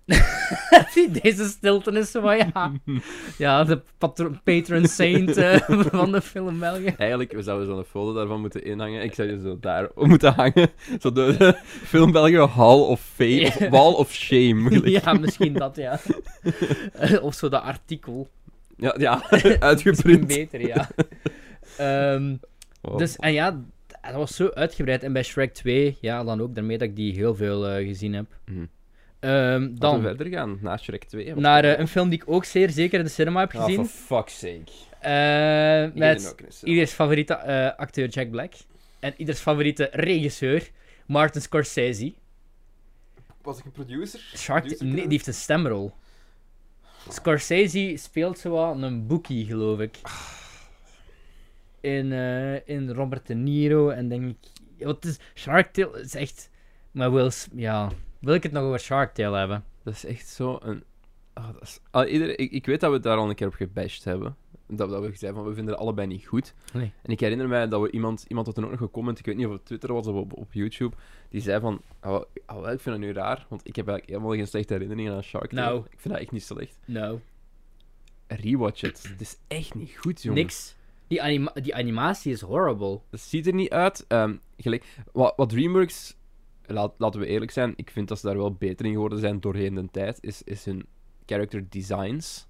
[1.21, 2.71] Deze stilte is zo van, ja...
[3.37, 5.59] Ja, de patro- patron saint eh,
[5.91, 6.93] van de film België.
[6.97, 9.03] Eigenlijk we zouden zo'n foto daarvan moeten inhangen.
[9.03, 10.69] Ik zou je zo daar moeten hangen.
[10.99, 14.89] Zo de, de film België Hall of Fame, of Wall of Shame.
[14.89, 15.99] Ja, misschien dat, ja.
[16.93, 18.27] Eh, of zo dat artikel.
[18.77, 19.21] Ja, ja
[19.59, 20.27] uitgeprint.
[20.27, 20.89] beter, ja.
[21.77, 22.35] Ehm,
[22.81, 22.97] Oh.
[22.97, 23.51] dus, en ja,
[24.01, 25.03] dat was zo uitgebreid.
[25.03, 28.13] En bij Shrek 2, ja, dan ook, daarmee dat ik die heel veel eh, gezien
[28.13, 28.25] heb.
[28.45, 28.65] Mhm.
[29.19, 31.33] Ehm, Laten we dan verder gaan, na Shrek 2.
[31.33, 33.59] wat naar eh, een film die ik ook zeer zeker in de cinema heb er?
[33.59, 33.79] gezien.
[33.79, 34.71] Ah, for fuck's sake.
[34.99, 38.53] Eh, met ieders favoriete eh, acteur Jack Black.
[38.99, 40.69] En ieders favoriete regisseur
[41.05, 42.13] Martin Scorsese.
[43.41, 44.19] Was ik een producer?
[44.35, 45.93] Shark, Producer nee, die heeft een stemrol.
[47.09, 49.97] Scorsese speelt zo wat een boekie, geloof ik.
[51.81, 54.37] In, eh, in Robert De Niro en denk ik...
[54.85, 56.49] Wat is Shark Tale is echt...
[56.91, 57.31] Maar Will...
[57.55, 57.91] Ja...
[58.27, 59.63] Wil ik het nog over Shark Tale hebben?
[59.83, 60.83] Dat is echt zo een...
[61.33, 61.79] ah, dat is...
[61.91, 62.37] ah, iedereen...
[62.37, 64.35] ik, ik weet dat we het daar al een keer op gebashed hebben.
[64.67, 66.53] Dat, dat we gezegd van, we vinden het allebei niet goed.
[66.73, 66.91] Nee.
[67.01, 68.25] En ik herinner mij dat we iemand...
[68.27, 70.33] Iemand had toen ook nog gecomment, ik weet niet of het Twitter was of op,
[70.33, 70.95] op YouTube,
[71.29, 71.81] die zei van...
[71.99, 75.13] ah, wel, ik vind het nu raar, want ik heb eigenlijk helemaal geen slechte herinneringen
[75.13, 75.61] aan Shark Tale.
[75.61, 75.85] Nou.
[75.89, 76.77] Ik vind dat echt niet slecht.
[76.85, 77.19] Nou,
[78.27, 79.07] Rewatch it.
[79.09, 80.41] Het is echt niet goed, jongen.
[80.41, 80.75] niks.
[81.07, 82.99] Die, anima die animatie is horrible.
[83.09, 84.05] Dat ziet er niet uit.
[84.07, 86.15] Ehm, gelijk, wat, wat DreamWorks,
[86.67, 89.39] laat, laten we eerlijk zijn, ik vind dat ze daar wel beter in geworden zijn
[89.39, 90.85] doorheen de tijd, is, is hun
[91.25, 92.47] character designs.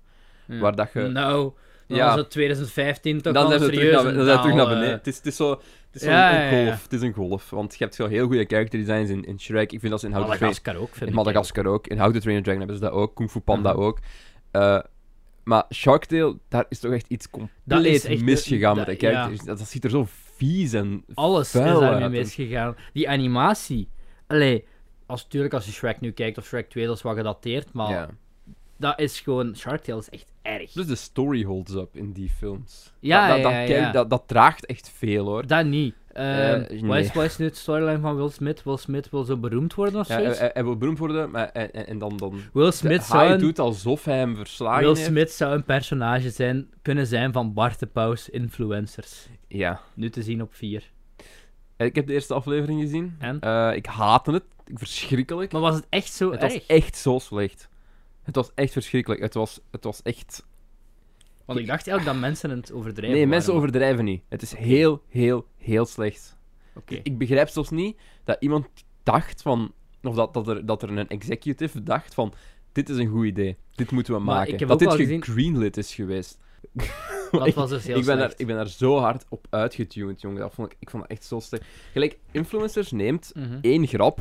[0.47, 0.59] Ja.
[0.59, 1.51] Waar dat je- Nou,
[1.88, 2.05] dan Ja.
[2.05, 4.65] was het 2015 toch Dan al we terug serieus naar, dan zijn we terug naar
[4.65, 4.91] eh, beneden.
[4.97, 5.61] Het is, het is zo, het
[5.91, 6.65] is Ja, een, ja.
[6.65, 6.84] golf.
[6.84, 7.49] Het is een golf.
[7.49, 9.72] Want je hebt zo heel goede character designs in, in Shrek.
[9.72, 10.39] Ik vind dat ze in How to Train...
[10.41, 11.13] Madagascar ook, vind In ik.
[11.13, 11.88] Madagascar ook.
[11.88, 13.15] In How to Train a Dragon hebben ze dat ook.
[13.15, 13.82] Kung Fu Panda Mhm.
[13.82, 13.99] ook.
[14.51, 14.80] Eh,
[15.43, 19.39] maar Shark Tale, daar is toch echt iets compleet echt- misgegaan met de characters.
[19.43, 22.11] Dat, dat ziet er zo vies en Alles vuil is daarmee uit.
[22.11, 22.76] misgegaan.
[22.93, 23.88] Die animatie.
[24.28, 24.65] Allee,
[25.05, 27.89] als, natuurlijk als je Shrek nu kijkt, of Shrek 2, dat is wat gedateerd, maar
[27.89, 28.09] Ja.
[28.78, 29.55] dat is gewoon...
[29.55, 30.71] Shark Tale is echt erg.
[30.71, 32.93] Dus de story holds up in die films.
[32.99, 33.75] Ja, dat, dat, ja, dat, ja.
[33.82, 35.47] kijk, dat, dat draagt echt veel hoor.
[35.47, 35.95] Dat niet.
[36.13, 37.09] Eh, wat, is, nee.
[37.13, 38.63] wat is nu het storyline van Will Smith?
[38.63, 40.39] Will Smith wil zo beroemd worden of Ja, hij, zoiets?
[40.39, 43.34] hij- hij wil beroemd worden, maar en, en, en dan, dan Will Smith, zou hij
[43.34, 45.05] een, doet alsof hij hem verslagen Will heeft.
[45.07, 49.28] Smith zou een personage zijn, kunnen zijn van Bart de Pauws influencers.
[49.47, 49.82] Ja.
[49.93, 50.91] Nu te zien op 4.
[51.78, 53.15] Ik heb de eerste aflevering gezien.
[53.19, 53.39] En?
[53.39, 54.43] Eh, ik haatte het.
[54.73, 55.51] Verschrikkelijk.
[55.51, 56.53] Maar was het echt zo het erg?
[56.53, 57.69] was echt zo slecht.
[58.23, 59.21] Het was echt verschrikkelijk.
[59.21, 60.45] Het was, het was echt...
[61.45, 64.21] Want ik dacht eigenlijk dat mensen het overdrijven Nee, mensen overdrijven niet.
[64.30, 66.38] Het is heel, heel, heel slecht.
[66.75, 66.99] Oké.
[67.03, 68.67] Ik begrijp zelfs niet dat iemand
[69.03, 69.73] dacht van...
[70.03, 72.34] Of dat, dat, er, dat er een executive dacht van...
[72.71, 73.57] Dit is een goed idee.
[73.75, 74.67] Dit moeten we Maar maken.
[74.67, 76.38] dat dit gezien- gegreenlit is geweest.
[77.32, 78.39] Dat ik, was dus heel ik, ben daar, slecht.
[78.41, 80.39] ik ben daar zo hard op uitgetuned, jongen.
[80.39, 81.65] Dat vond ik, ik vond dat echt zo slecht.
[81.91, 83.57] Gelijk, influencers neemt Mhm.
[83.61, 84.19] één grap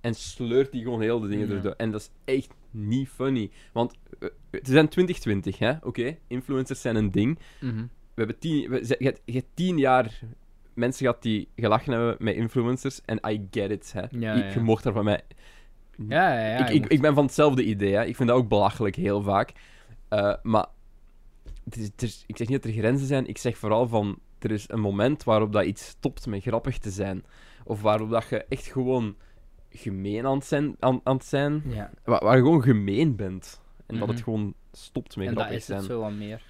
[0.00, 1.54] en sleurt die gewoon heel de dingen Ja.
[1.54, 1.74] erdoor.
[1.76, 3.50] En dat is echt niet funny.
[3.72, 5.72] Want eh, het zijn 2020, hè?
[5.82, 7.38] Oké, influencers zijn een ding.
[7.60, 7.76] Mhm.
[8.14, 10.20] We hebben tien, we, ze- je, hebt, je hebt tien jaar
[10.74, 13.00] mensen gehad die gelachen hebben met influencers.
[13.04, 14.00] En I get it, hè.
[14.00, 14.50] Ja, Je- ja.
[14.52, 15.20] Je mocht daar van mij...
[16.08, 16.58] Ja, ja, ja.
[16.58, 18.04] ik, je ik, ik ben van hetzelfde idee, hè.
[18.04, 19.52] Ik vind dat ook belachelijk, heel vaak.
[20.08, 20.66] Eh, maar...
[21.66, 23.26] Het is, het is- ik zeg niet dat er grenzen zijn.
[23.26, 24.18] Ik zeg vooral van...
[24.38, 27.24] Er is een moment waarop dat iets stopt met grappig te zijn.
[27.64, 29.16] Of waarop dat je echt gewoon
[29.70, 30.76] gemeen aan het zijn.
[30.80, 33.60] Aan, aan het zijn Ja, waar, waar je gewoon gemeen bent.
[33.86, 34.24] En dat het Mhm.
[34.24, 35.90] gewoon stopt met en dat grappig is het zijn.
[35.90, 36.42] zo wat meer.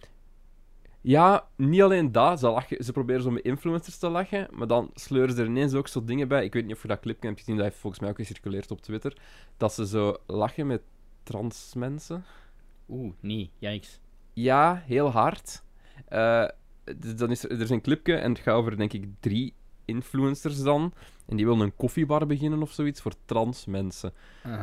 [1.01, 2.39] Ja, niet alleen dat.
[2.39, 5.75] Ze, lachen, ze proberen zo met influencers te lachen, maar dan sleuren ze er ineens
[5.75, 6.45] ook zo dingen bij.
[6.45, 8.71] Ik weet niet of je dat clipje hebt gezien, dat heeft volgens mij ook gecirculeerd
[8.71, 9.17] op Twitter.
[9.57, 10.83] Dat ze zo lachen met
[11.23, 12.25] trans mensen.
[12.89, 14.01] Oeh, nee, yikes.
[14.43, 15.62] Ja, heel hard.
[16.09, 16.45] Eh,
[16.97, 19.55] dus dan is er, er is een clipje en het gaat over, denk ik, drie
[19.84, 20.93] influencers dan.
[21.26, 24.12] En die willen een koffiebar beginnen of zoiets voor trans mensen.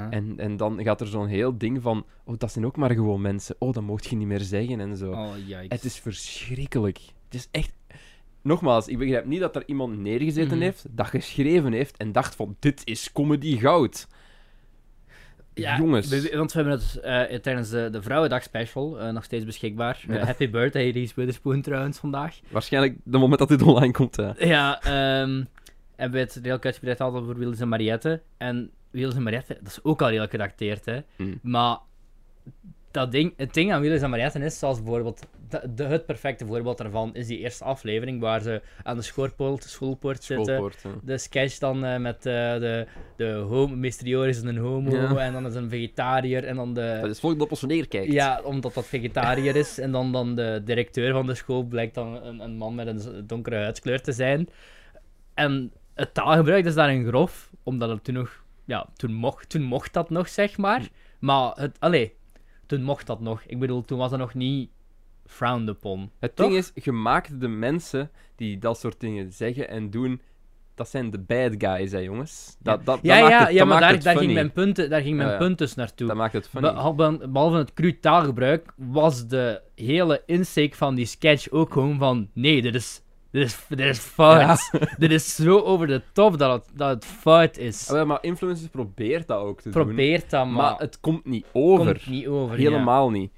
[0.09, 2.05] En, en dan gaat er zo'n heel ding van...
[2.23, 3.55] Oh, dat zijn ook maar gewoon mensen.
[3.59, 5.11] Oh, dat mocht je niet meer zeggen en zo.
[5.11, 5.31] Oh.
[5.67, 6.97] Het is verschrikkelijk.
[7.25, 7.73] Het is echt...
[8.41, 10.61] Nogmaals, ik begrijp niet dat er iemand neergezeten Mhm.
[10.63, 14.07] heeft, dat geschreven heeft en dacht van, dit is comedy goud.
[15.55, 16.07] Ja, Jongens.
[16.07, 20.03] we- want we hebben het eh, tijdens de, de Vrouwendag special eh, nog steeds beschikbaar.
[20.25, 22.39] Happy birthday, Reese Witherspoon trouwens vandaag.
[22.49, 24.15] Waarschijnlijk de moment dat dit online komt.
[24.37, 25.43] Ja, ehm
[25.95, 28.21] hebben we het redelijk uitgebreid gehad over Willis en Mariette.
[28.37, 30.99] En Willis en Mariette, dat is ook al redelijk gedateerd, hè.
[31.15, 31.39] Mm.
[31.41, 31.77] Maar
[32.93, 36.45] dat ding, het ding aan Willis en Mariette is, zoals bijvoorbeeld, de, de- het perfecte
[36.45, 40.45] voorbeeld daarvan is die eerste aflevering waar ze aan de schoolpoort, schoolpoort zitten.
[40.55, 40.85] Schoolpoort.
[41.03, 42.85] De sketch dan eh, met eh, de,
[43.17, 43.87] de homo.
[43.97, 45.17] Joris is een homo Ja.
[45.17, 46.97] en dan is een vegetariër en dan de...
[47.01, 48.11] Dat is volgende op ons neerkijkt.
[48.11, 49.79] Ja, omdat dat vegetariër is.
[49.79, 53.27] En dan, dan de directeur van de school blijkt dan een, een man met een
[53.27, 54.49] donkere huidskleur te zijn.
[55.33, 58.43] En het taalgebruik is daarin grof, omdat het toen nog...
[58.65, 60.87] Ja, toen mocht, toen mocht dat nog, zeg maar.
[61.19, 62.13] Maar, het, allee,
[62.73, 63.41] toen mocht dat nog.
[63.47, 64.69] Ik bedoel, toen was dat nog niet
[65.25, 66.11] frowned upon.
[66.19, 66.47] Het Toch?
[66.47, 70.21] ding is, gemaakt de mensen die dat soort dingen zeggen en doen,
[70.75, 72.57] dat zijn de bad guys, hè, jongens.
[72.59, 74.33] Dat, dat, Ja, dat ja, maakt het, ja dat maar maakt daar, het daar, ging
[74.33, 75.39] mijn punten, daar ging mijn Ja, ja.
[75.39, 76.07] punt dus naartoe.
[76.07, 76.73] Dat maakt het funny.
[76.73, 82.29] Behalve, behalve het cru taalgebruik was de hele insteek van die sketch ook gewoon van...
[82.33, 83.01] Nee, dit is,
[83.33, 84.71] dit is, dit is fout.
[84.97, 87.87] dit is zo over de top dat het, dat het fout is.
[87.87, 89.83] Ah, wel, maar influencers probeert dat ook te doen.
[89.83, 91.85] Probeer dat, maar, Maar het komt niet over.
[91.85, 92.59] komt niet over.
[92.59, 92.69] ja.
[92.69, 93.31] Helemaal niet.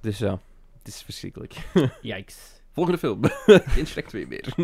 [0.00, 0.38] Dus ja,
[0.78, 1.54] het is verschrikkelijk.
[2.02, 2.36] Yikes.
[2.72, 3.20] Volgende film.
[3.74, 4.54] Geen Shrek 2 meer.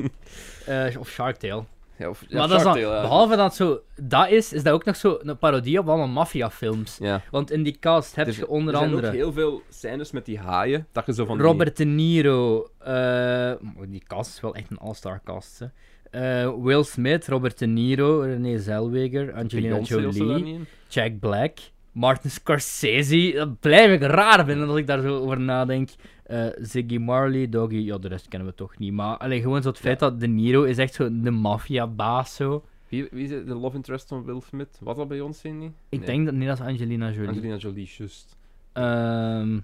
[0.66, 1.64] Eh, of Shark Tale.
[1.98, 4.84] Ja, of, ja, maar dat is dan, behalve dat zo dat is, is dat ook
[4.84, 6.96] nog zo een parodie op allemaal maffiafilms.
[7.00, 7.22] Ja.
[7.30, 9.08] Want in die cast heb Er- je onder er zijn andere...
[9.08, 12.68] ook heel veel scènes met die haaien, dat je zo van die- Robert De Niro.
[12.78, 13.52] eh,
[13.88, 15.58] die cast is wel echt een all-star cast.
[15.58, 15.66] Hè.
[16.10, 20.60] Eh, Will Smith, Robert De Niro, Renee Zellweger, Angelina Jolie?
[20.88, 21.58] Jack Black,
[21.92, 23.32] Martin Scorsese.
[23.34, 25.90] Dat blijf ik raar vinden als ik daar zo over nadenk.
[26.24, 28.92] Eh, Ziggy Marley, Doggy, ja, de rest kennen we toch niet.
[28.92, 32.64] Maar alleen gewoon zo het feit dat De Niro is echt zo de maffia-baas zo.
[32.88, 33.46] Wie, wie is het?
[33.46, 34.78] de love interest van Will Smith?
[34.80, 35.72] Was dat Beyoncé niet?
[35.88, 36.06] Ik Nee.
[36.08, 37.28] denk dat niet dat is Angelina Jolie.
[37.28, 38.36] Angelina Jolie, juist.
[38.72, 39.58] Ehm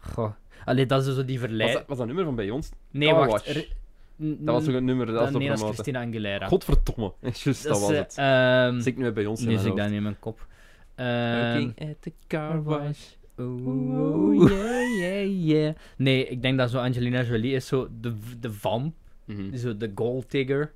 [0.00, 0.32] goh.
[0.64, 1.72] Allee, dat is zo die Was verleid.
[1.72, 2.70] dat, was dat nummer van Beyoncé?
[2.90, 3.46] Nee, Car wacht.
[3.46, 3.56] Wash.
[3.56, 3.68] Er-
[4.16, 5.64] Dat was ook een nummer dat was dat, op nee, dat is.
[5.64, 6.46] Christina Aguilera.
[6.46, 7.12] Godverdomme.
[7.20, 8.14] Juist, dat, is, was eh, het.
[8.18, 10.46] ehm, Zit ik nu met Beyoncé in nu zit ik dat niet in mijn kop.
[10.94, 12.98] Ehm, Looking at the car wash.
[13.38, 15.74] Oeh, yeah, yeah, yeah.
[15.96, 19.56] Nee, ik denk dat zo Angelina Jolie is zo de, de vamp, Mhm.
[19.56, 20.72] zo de gold digger,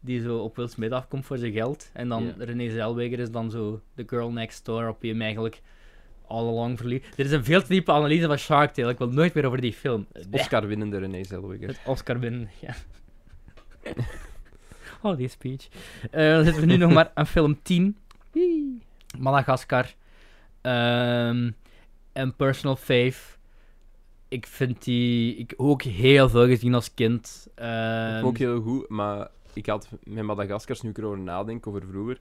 [0.00, 1.90] die zo op Will Smith afkomt voor zijn geld.
[1.92, 2.34] En dan Ja.
[2.38, 5.60] Renee Zellweger is dan zo de girl next door op wie hem eigenlijk
[6.26, 7.16] all along verliefd.
[7.16, 8.90] Dit is een veel te diepe analyse van Shark Tale.
[8.90, 10.06] Ik wil nooit meer over die film.
[10.30, 11.68] Oscar-winnende Renee Zellweger.
[11.68, 12.74] Het Oscar winnen, ja.
[15.02, 15.68] oh, die speech.
[16.10, 17.96] Eh, dan zitten we nu nog maar aan film 10.
[19.18, 19.94] Madagaskar.
[20.60, 21.50] Ehm,
[22.12, 23.38] en Personal Faith.
[24.28, 25.36] Ik vind die...
[25.36, 27.48] Ik ook heel veel gezien als kind.
[28.22, 32.18] Ook heel goed, maar ik had met Madagaskar, nu ik erover nadenk, over vroeger,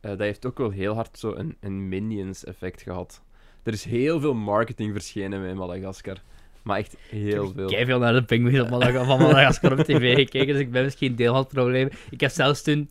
[0.00, 3.22] eh, dat heeft ook wel heel hard zo een, een Minions-effect gehad.
[3.62, 6.16] Er is heel veel marketing verschenen met Madagaskar.
[6.62, 7.70] Maar echt heel veel.
[7.70, 11.14] Ik heb veel naar de Madaga- van Madagaskar op tv gekeken, dus ik ben misschien
[11.16, 11.88] deel van het probleem.
[12.10, 12.88] Ik heb zelfs toen,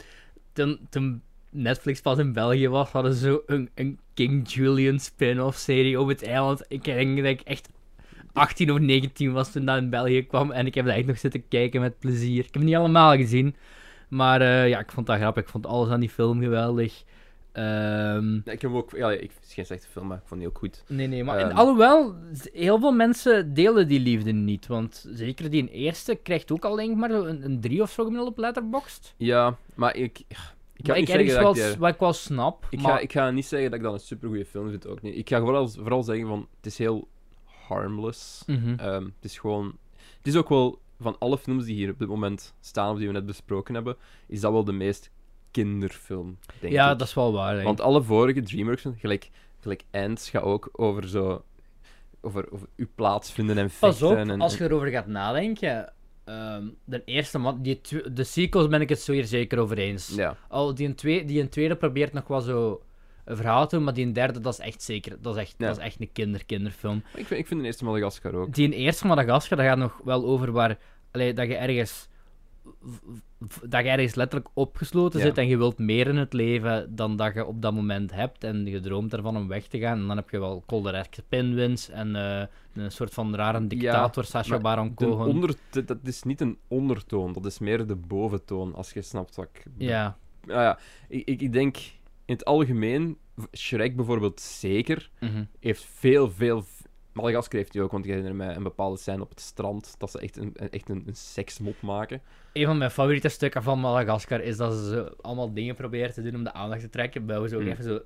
[0.53, 5.57] toen, toen Netflix pas in België was, hadden ze zo een, een King Julian spin-off
[5.57, 6.65] serie op het eiland.
[6.67, 7.69] Ik denk dat ik echt
[8.33, 11.17] 18 of 19 was toen dat in België kwam en ik heb dat echt nog
[11.17, 12.37] zitten kijken met plezier.
[12.37, 13.55] Ik heb het niet allemaal gezien,
[14.09, 15.43] maar eh, ja, ik vond dat grappig.
[15.43, 17.03] Ik vond alles aan die film geweldig.
[17.51, 18.91] Ehm, Ja, ik heb ook...
[18.95, 20.83] Ja, ik, het is geen slechte film, maar ik vond die ook goed.
[20.87, 21.49] Nee, nee, maar Ehm.
[21.49, 22.15] en alhoewel,
[22.53, 24.67] heel veel mensen delen die liefde niet.
[24.67, 28.29] Want zeker die eerste krijgt ook al denk ik maar een 3 of zo gemiddeld
[28.29, 29.13] op Letterboxd.
[29.17, 30.19] Ja, maar ik...
[30.79, 31.71] Ik ga ik, niet zeggen ergens wel, ik...
[31.71, 32.67] die- wat ik wel snap.
[32.69, 35.01] Ik maar ga, ik ga niet zeggen dat ik dat een supergoeie film vind, ook
[35.01, 35.17] niet.
[35.17, 37.07] Ik ga vooral, vooral zeggen van, het is heel
[37.67, 38.43] harmless.
[38.45, 38.73] Mhm.
[38.79, 39.77] Ehm, het is gewoon...
[40.17, 43.07] Het is ook wel van alle films die hier op dit moment staan, of die
[43.07, 43.95] we net besproken hebben,
[44.27, 45.11] is dat wel de meest
[45.51, 46.97] kinderfilm, denk ja, ik.
[46.97, 47.63] dat is wel waar.
[47.63, 51.43] Want alle vorige DreamWorks, gelijk, gelijk Ants, gaat ook over zo...
[52.21, 53.89] Over, over uw plaats vinden en vechten.
[53.89, 55.93] Pas op, en, als je erover gaat nadenken.
[56.29, 60.15] Ehm, de eerste man, die de sequels ben ik het zo hier zeker over eens.
[60.15, 60.37] Ja.
[60.47, 62.81] Al die een, twee, die een tweede probeert nog wel zo
[63.25, 65.21] een verhaal te doen, maar die een derde, dat is echt zeker.
[65.21, 65.67] Dat is echt, Ja.
[65.67, 67.03] dat is echt een kinder-kinderfilm.
[67.15, 68.53] Ik vind, ik vind de eerste Madagascar ook.
[68.53, 70.77] Die een eerste Madagaskar, dat gaat nog wel over waar,
[71.11, 72.07] allee, dat je ergens
[73.67, 75.25] dat je ergens letterlijk opgesloten Ja.
[75.25, 78.43] zit en je wilt meer in het leven dan dat je op dat moment hebt
[78.43, 79.99] en je droomt ervan om weg te gaan.
[79.99, 84.49] En dan heb je wel koldereske pinwins en eh, een soort van rare dictator, Sacha
[84.49, 85.27] maar Baron De Cohen.
[85.27, 89.49] onder, dat is niet een ondertoon, dat is meer de boventoon, als je snapt wat
[89.53, 89.65] ik.
[89.77, 90.17] Ja,
[90.49, 91.77] Ah ja, ik, ik, ik denk
[92.25, 93.17] in het algemeen,
[93.57, 95.43] Shrek bijvoorbeeld zeker, mhm.
[95.59, 96.65] heeft veel, veel...
[97.21, 100.11] Madagascar heeft hij ook, want ik herinner mij een bepaalde scène op het strand, dat
[100.11, 102.21] ze echt een, echt een, een seksmop maken.
[102.53, 106.21] Een van mijn favoriete stukken van Madagaskar is dat ze zo allemaal dingen proberen te
[106.21, 107.25] doen om de aandacht te trekken.
[107.25, 107.67] Bouwen ze ook Mm.
[107.67, 107.99] even zo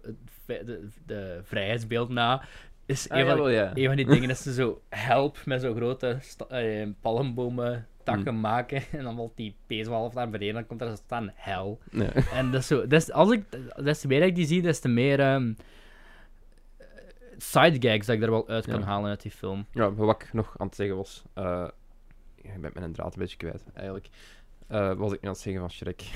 [0.45, 2.43] de, de vrijheidsbeeld na.
[2.85, 3.71] Is Ah, een, van, jawel, ja.
[3.73, 6.17] een van die dingen dat ze zo help met zo'n grote
[6.49, 8.39] eh, palmbomen takken Mm.
[8.39, 8.83] maken.
[8.91, 10.53] En dan valt die pezel half naar beneden.
[10.53, 11.79] Dan komt er zo staan hel.
[11.91, 12.09] Nee.
[12.33, 12.87] En dat is zo.
[12.87, 13.43] Dat is, als ik,
[13.83, 15.53] des te meer ik die zie, des te meer ehm
[17.51, 18.85] side gags dat ik er wel uit kan Ja.
[18.85, 19.65] halen uit die film.
[19.71, 21.23] Ja, maar wat ik nog aan het zeggen was...
[21.33, 21.67] eh
[22.35, 24.07] ik ben mijn draad een beetje kwijt, eigenlijk.
[24.67, 26.03] Eh, wat was ik nu aan het zeggen van Shrek?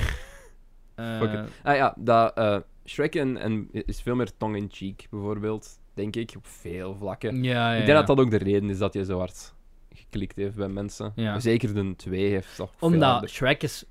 [0.96, 1.44] Eh.
[1.64, 5.80] Ah ja, dat eh, Shrek en, en is veel meer tongue-in-cheek, bijvoorbeeld.
[5.94, 7.44] Denk ik, op veel vlakken.
[7.44, 9.54] ja, ja, ik denk dat dat ook de reden is dat je zo hard
[9.94, 11.12] geklikt heeft bij mensen.
[11.16, 11.40] Ja.
[11.40, 13.30] Zeker de 2 heeft toch Omdat.
[13.30, 13.86] Shrek is...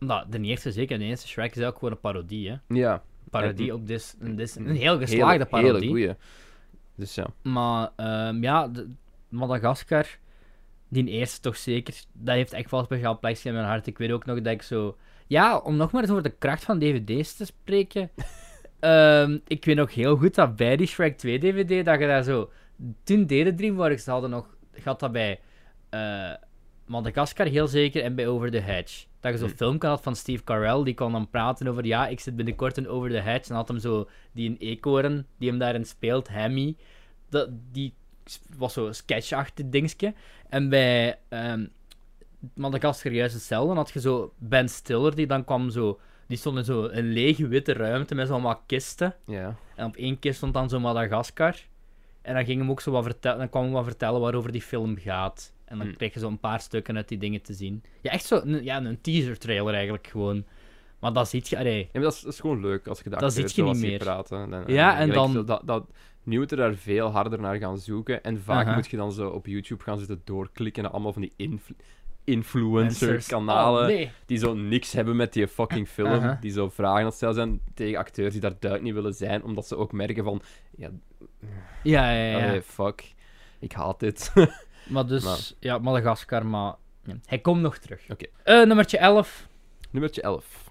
[0.00, 2.56] Omdat de eerste, zeker de eerste Shrek is ook gewoon een parodie, hè.
[2.68, 4.36] Ja, Parodie En- op dis, een,
[4.76, 5.72] heel geslaagde hele, parodie.
[5.74, 6.14] hele goeie.
[6.94, 7.26] Dus ja.
[7.42, 8.88] Maar ehm, ja, de,
[9.28, 10.06] Madagaskar,
[10.88, 13.86] die eerste toch zeker, dat heeft echt wel een speciaal plekje in mijn hart.
[13.86, 14.96] Ik weet ook nog dat ik zo...
[15.26, 18.10] Ja, om nog maar eens over de kracht van dvd's te spreken.
[18.80, 22.22] ehm, ik weet nog heel goed dat bij die Shrek 2 dvd, dat je daar
[22.22, 22.50] zo...
[23.02, 24.56] Toen deden DreamWorks, hadden nog...
[24.72, 25.40] Gaat dat bij
[25.90, 26.32] eh
[26.86, 29.04] Madagaskar heel zeker en bij Over the Hedge.
[29.20, 29.54] Dat je zo'n Hm.
[29.56, 31.84] filmpje had van Steve Carell, die kon dan praten over...
[31.86, 33.50] Ja, ik zit binnenkort in Over the Hedge.
[33.50, 34.08] En had hem zo...
[34.32, 36.76] Die een eekhoorn, die hem daarin speelt, Hammy
[37.28, 37.94] dat, die
[38.56, 40.14] was zo'n sketchachtig dingetje.
[40.48, 41.66] En bij ehm
[42.54, 43.68] Madagaskar juist hetzelfde.
[43.68, 46.00] Dan had je zo Ben Stiller, die dan kwam zo...
[46.26, 49.14] Die stond in zo een lege witte ruimte met zo allemaal kisten.
[49.26, 49.56] ja.
[49.76, 51.56] En op één kist stond dan zo Madagaskar.
[52.22, 54.62] En dan ging hem ook zo wat vertellen, dan kwam hij wat vertellen waarover die
[54.62, 55.52] film gaat.
[55.74, 55.96] En dan Hmm.
[55.96, 57.82] kreeg je zo een paar stukken uit die dingen te zien.
[58.00, 60.44] Ja, echt zo, een, ja, een teaser trailer eigenlijk gewoon.
[61.00, 63.10] Maar dat ziet je, allee, Ja, dat is, dat is gewoon leuk als je de
[63.10, 63.98] Dat acteurs ziet je niet meer.
[63.98, 64.50] praten.
[64.50, 65.86] Dan, Ja, en dan- zo Dat, dat,
[66.22, 68.22] nu moeten daar veel harder naar gaan zoeken.
[68.22, 71.32] En vaak moet je dan zo op YouTube gaan zitten doorklikken naar allemaal van die
[71.36, 71.74] influ-
[72.24, 73.80] influencer-kanalen.
[73.82, 74.10] Oh, nee.
[74.26, 76.36] die zo niks hebben met die fucking film.
[76.40, 79.42] Die zo vragen aan het stellen zijn tegen acteurs die daar duidelijk niet willen zijn,
[79.42, 80.42] omdat ze ook merken van...
[80.76, 80.90] Ja,
[81.82, 82.46] Ja, ja, ja.
[82.46, 83.14] allee, fuck.
[83.58, 84.32] Ik haat dit.
[84.88, 86.74] Maar dus, Maar- ja, Madagaskar, maar
[87.04, 88.02] ja, hij komt nog terug.
[88.10, 88.26] Oké.
[88.42, 89.46] Eh, nummertje 11.
[89.90, 90.68] Nummertje 11.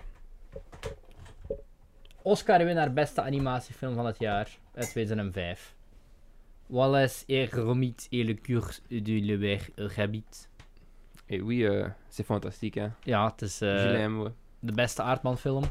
[2.21, 5.75] Oscar-winnaar beste animatiefilm van het jaar uit 2005.
[6.65, 10.49] Wallace et Gromit et le cours de le ver rabbit.
[11.25, 12.87] Hey, oui, euh, c'est fantastique, hè.
[13.03, 13.69] Ja, het is eh,
[14.19, 14.31] ouais.
[14.59, 15.63] de beste aardmanfilm.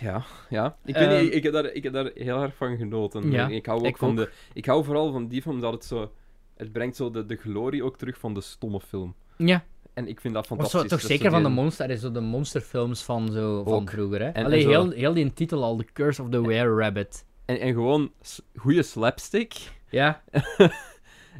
[0.00, 0.76] Ja, ja.
[0.84, 3.30] Ik, Ehm, weet niet, ik, heb daar, ik heb daar heel erg van genoten.
[3.30, 4.16] Ja, ik, ik hou ook ik van ook.
[4.16, 4.30] de...
[4.52, 6.12] Ik hou vooral van die film dat het zo...
[6.60, 9.14] Het brengt zo de, de glorie ook terug van de stomme film.
[9.36, 10.80] Ja, En ik vind dat maar fantastisch.
[10.80, 13.90] zo, toch Dat zeker van de monster, is zo de monsterfilms van, zo, van Ook.
[13.90, 14.20] vroeger.
[14.20, 14.28] Hè?
[14.28, 17.24] En- Allee, en zo- heel, heel die titel al, The Curse of the Were Rabbit.
[17.44, 18.12] En, en gewoon
[18.56, 19.54] goede slapstick.
[19.90, 20.22] Ja,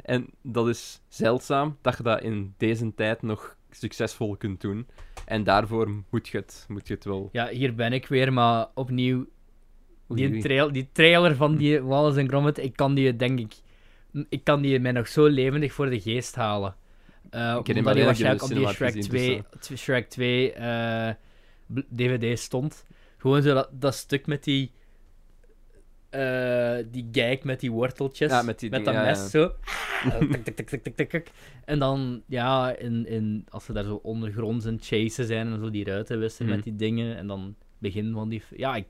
[0.03, 4.87] En dat is zeldzaam dat je dat in deze tijd nog succesvol kunt doen.
[5.25, 7.29] En daarvoor moet je het, moet je het wel...
[7.31, 9.25] ja, hier ben ik weer, maar opnieuw
[10.07, 13.53] Die, trail, die trailer van die Wallace en Gromit, ik kan die, denk ik...
[14.29, 16.75] Ik kan die mij nog zo levendig voor de geest halen.
[17.29, 21.13] Eh Ik omdat die waarschijnlijk op die Shrek gezien, 2, dus, Shrek 2 eh,
[21.65, 22.85] bl- DVD stond.
[23.17, 24.71] Gewoon zo dat, dat stuk met die...
[26.09, 28.31] eh, die gag met die worteltjes.
[28.31, 29.27] Ja, met die dat ja, mes ja.
[29.27, 29.51] zo.
[30.31, 31.31] tik, tik, tik, tik, tik, tik, tik.
[31.65, 35.69] En dan, ja, in, in, als ze daar zo ondergronds in chasen zijn en zo
[35.69, 36.55] die ruiten wisselen Mhm.
[36.55, 37.17] met die dingen.
[37.17, 38.43] En dan begin van die...
[38.55, 38.85] Ja, ik,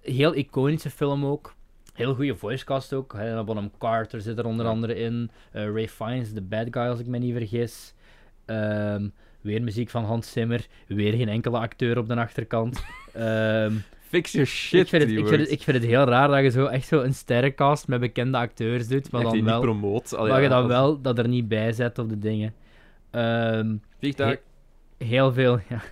[0.00, 1.54] heel iconische film ook.
[1.92, 3.12] Heel goede voicecast ook.
[3.16, 4.70] Helena Bonham Carter zit er onder Ja.
[4.72, 5.30] andere in.
[5.52, 7.94] Eh, Ray Fiennes, de bad guy, als ik me niet vergis.
[8.44, 9.08] Ehm,
[9.40, 10.66] weer muziek van Hans Zimmer.
[10.86, 12.84] Weer geen enkele acteur op de achterkant.
[13.12, 15.50] Ehm, Fix your shit, ik, vind het, ik, vind het, DreamWorks.
[15.52, 18.88] ik vind het heel raar dat je zo echt zo een sterrencast met bekende acteurs
[18.88, 20.14] doet, maar dan die wel, promoot.
[20.14, 22.54] Allee, maar je ja, dan wel dat er niet bij zet op de dingen.
[23.98, 24.40] Vliegtuig.
[24.98, 25.82] heel veel, ja,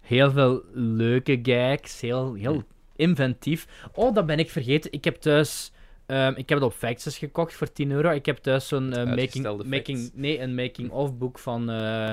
[0.00, 2.62] heel veel leuke gags, heel, heel.
[2.98, 3.88] Inventief.
[3.92, 4.92] Oh, dat ben ik vergeten.
[4.92, 5.72] Ik heb thuis,
[6.06, 8.10] ehm, ik heb het op Facts gekocht voor 10 euro.
[8.10, 12.12] Ik heb thuis zo'n eh, making, making, nee, een making-of boek van eh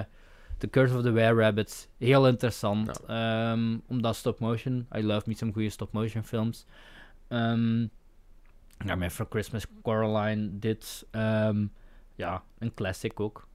[0.58, 1.90] The Curse of the Were Rabbit.
[1.98, 3.06] Heel interessant.
[3.06, 4.88] Ehm, omdat stop motion.
[4.98, 6.66] I love me some goede stop motion films.
[7.28, 7.86] Ehm
[8.86, 11.08] ja, For Christmas Coraline, dit.
[12.16, 13.48] ja, een classic ook.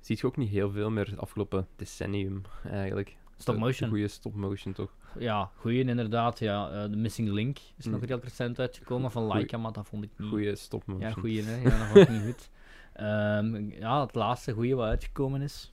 [0.00, 3.16] Ziet je ook niet heel veel meer het afgelopen decennium, eigenlijk.
[3.36, 3.88] Stop motion.
[3.88, 4.94] Goede stop motion, toch?
[5.18, 6.38] Ja, goeie inderdaad.
[6.38, 6.70] Ja.
[6.70, 8.06] Eh, The Missing Link is nog Mm.
[8.06, 10.28] heel recent uitgekomen van Goeie- Laika, maar dat vond ik niet.
[10.28, 11.08] Goede stop motion.
[11.08, 11.56] Ja, goeie, hè?
[11.56, 12.50] Ja, dat vond ik niet goed.
[12.92, 15.72] Ehm, ja, het laatste goeie wat uitgekomen is.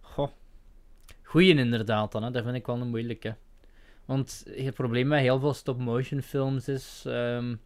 [0.00, 0.28] Goh.
[1.22, 2.30] Goeie inderdaad dan, hè?
[2.30, 3.36] dat vind ik wel een moeilijke.
[4.04, 7.56] Want het probleem met heel veel stop-motion films is ehm,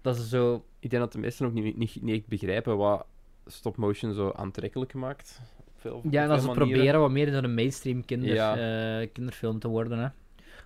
[0.00, 3.06] dat ze zo Ik denk dat de meesten ook niet, niet, niet echt begrijpen wat
[3.46, 5.40] stop motion zo aantrekkelijk maakt.
[5.76, 6.68] Veel, Ja, en dat ze manieren.
[6.72, 8.56] proberen wat meer door een mainstream kinder, Ja.
[9.00, 9.98] eh, kinderfilm te worden.
[9.98, 10.08] Hè.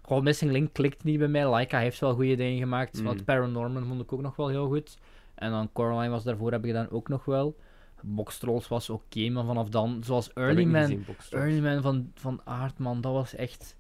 [0.03, 1.47] Goh, Missing Link klikt niet bij mij.
[1.49, 2.99] Laika heeft wel goede dingen gemaakt.
[2.99, 3.05] Mm.
[3.05, 4.99] Want Paranorman vond ik ook nog wel heel goed.
[5.35, 7.57] En dan Coraline was daarvoor heb ik dan ook nog wel.
[8.03, 11.05] Box Trolls was oké, maar vanaf dan, zoals Early Man, gezien.
[11.31, 13.77] Early Man van, van Aardman, dat was echt...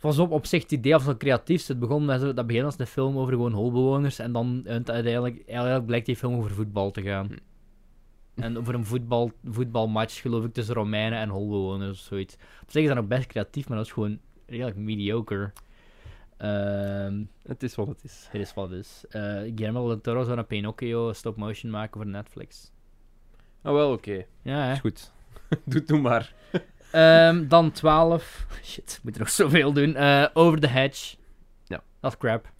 [0.00, 1.72] Pas op, op zich het idee of het creatiefste.
[1.72, 5.36] Het begon met zo, dat begint als een film over gewoon holbewoners en dan uiteindelijk,
[5.36, 7.26] uiteindelijk blijkt die film over voetbal te gaan.
[7.26, 7.32] Hm.
[8.34, 12.34] En over een voetbal, voetbalmatch, geloof ik, tussen Romeinen en holbewoners of zoiets.
[12.62, 15.52] Op zich is dat nog best creatief, maar dat is gewoon redelijk mediocre.
[16.36, 18.26] Ehm Het is wat het is.
[18.30, 19.04] het is wat het is.
[19.08, 22.72] Eh Guillermo del Toro zou een Pinocchio stop-motion maken voor Netflix.
[23.62, 24.24] Oh, wel, oké.
[24.42, 24.72] Ja, hè.
[24.72, 25.12] Is goed.
[25.64, 26.34] doe, doe maar.
[26.92, 28.46] Ehm, dan 12.
[28.64, 29.94] Shit, moet er nog zoveel doen.
[29.96, 31.16] Eh, Over the Hedge.
[31.64, 31.82] Ja.
[32.00, 32.52] Dat is crap.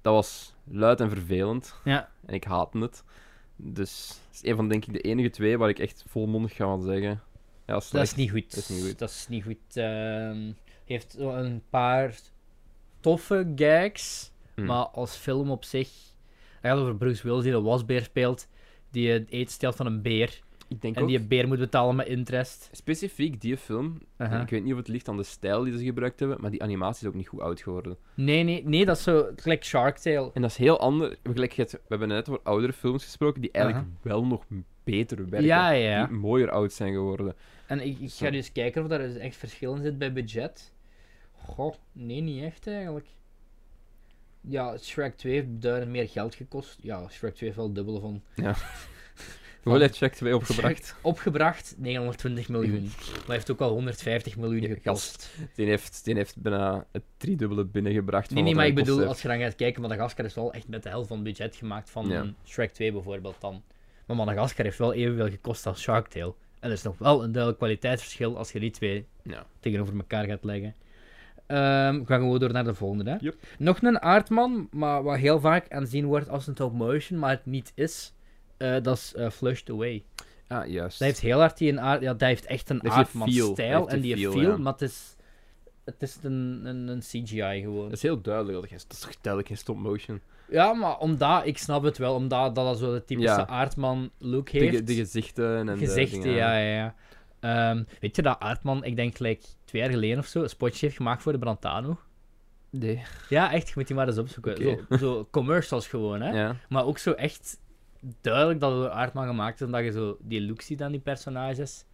[0.00, 1.74] Dat was luid en vervelend.
[1.84, 2.10] Ja.
[2.26, 3.04] En ik haatte het.
[3.56, 6.64] Dus het is een van, denk ik, de enige twee waar ik echt volmondig ga
[6.64, 7.22] van zeggen.
[7.66, 8.54] Ja, Dat is niet goed.
[8.54, 8.98] Dat is niet goed.
[8.98, 9.76] Dat is niet goed.
[9.76, 10.52] Ehm,
[10.84, 12.14] heeft een paar
[13.00, 14.30] toffe gags.
[14.54, 14.64] Hm.
[14.64, 15.88] Maar als film op zich.
[16.60, 18.48] Het gaat over Bruce Willis die de wasbeer speelt.
[18.90, 20.40] Die het eet stelt van een beer.
[20.68, 22.68] Ik denk En ook, die beer moet betalen met interest.
[22.72, 26.20] specifiek die film, ik weet niet of het ligt aan de stijl die ze gebruikt
[26.20, 27.96] hebben, maar die animatie is ook niet goed oud geworden.
[28.14, 29.30] Nee, nee, nee, dat is zo.
[29.36, 30.30] Gelijk Shark Tale.
[30.34, 31.16] En dat is heel anders.
[31.22, 34.44] We hebben net over oudere films gesproken die eigenlijk wel nog
[34.84, 35.48] beter werken.
[35.48, 36.06] Ja, ja.
[36.06, 37.34] Die mooier oud zijn geworden.
[37.66, 40.74] En ik, ga dus kijken of daar dus echt verschil in zit bij budget.
[41.32, 43.06] Goh, nee, niet echt eigenlijk.
[44.40, 46.78] Ja, Shrek 2 heeft duidelijk meer geld gekost.
[46.82, 48.22] Ja, Shrek 2 heeft wel het dubbele van.
[48.34, 48.54] Hoeveel
[49.74, 50.96] heeft Check 2 opgebracht?
[51.00, 52.90] Opgebracht 920 miljoen.
[53.26, 55.30] Maar heeft ook al 150 miljoen gekost.
[55.54, 58.30] Die heeft, die heeft bijna het driedubbele binnengebracht.
[58.30, 60.52] Nee, van nee, maar hij ik bedoel, als je dan gaat kijken, Madagaskar is wel
[60.52, 62.26] echt met de helft van het budget gemaakt van Ja.
[62.44, 63.62] Shrek 2 bijvoorbeeld dan.
[64.06, 66.34] Maar Madagaskar heeft wel evenveel gekost als Shark Tale.
[66.60, 69.06] En er is nog wel een duidelijk kwaliteitsverschil als je die twee.
[69.22, 69.46] Ja.
[69.60, 70.74] tegenover elkaar gaat leggen.
[71.46, 73.10] We gaan gewoon door naar de volgende.
[73.10, 73.16] Hè?
[73.20, 73.34] Yep.
[73.58, 77.46] Nog een aardman, maar wat heel vaak aanzien wordt als een top motion, maar het
[77.46, 78.12] niet is.
[78.56, 80.04] Eh, dat is eh, Flushed Away.
[80.48, 80.98] Ah, juist.
[80.98, 84.16] Dat heeft heel hard die een aard, ja, dat heeft echt een aardman-stijl en die
[84.16, 84.56] feel, feel, ja.
[84.56, 85.16] maar het is,
[85.84, 87.84] het is een, een, een CGI gewoon.
[87.84, 88.54] Dat is heel duidelijk.
[88.60, 90.20] Dat, geen- dat is toch duidelijk geen stop motion.
[90.50, 93.46] Ja, maar omdat, ik snap het wel, omdat dat dat zo de typische Ja.
[93.46, 94.76] aardman-look De, heeft.
[94.76, 96.36] ge- de gezichten en de Gezichten, dingen.
[96.36, 96.94] ja, ja, ja.
[97.40, 100.84] Ehm, weet je dat Aardman, ik denk gelijk twee jaar geleden of zo, een spotje
[100.86, 101.98] heeft gemaakt voor de Brantano?
[102.70, 103.02] Nee.
[103.28, 104.56] Ja, echt, je moet die maar eens opzoeken.
[104.88, 106.30] Zo, zo commercials gewoon, hè.
[106.40, 106.56] Ja.
[106.68, 107.58] Maar ook zo echt
[108.20, 111.00] duidelijk dat het door Aardman gemaakt is, omdat je zo die look ziet aan die
[111.00, 111.84] personages.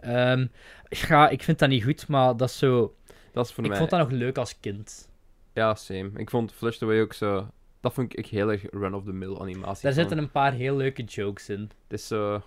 [0.00, 0.46] Ehm,
[0.88, 2.94] ja, ik vind dat niet goed, maar dat is zo...
[3.32, 3.78] Dat is voor ik mij...
[3.78, 5.08] vond dat nog leuk als kind.
[5.52, 6.10] Ja, same.
[6.16, 7.48] Ik vond Flushed Away ook zo...
[7.80, 9.82] Dat vond ik heel erg run-of-the-mill animatie.
[9.82, 10.00] Daar van.
[10.02, 11.60] zitten een paar heel leuke jokes in.
[11.60, 12.42] Het is zo...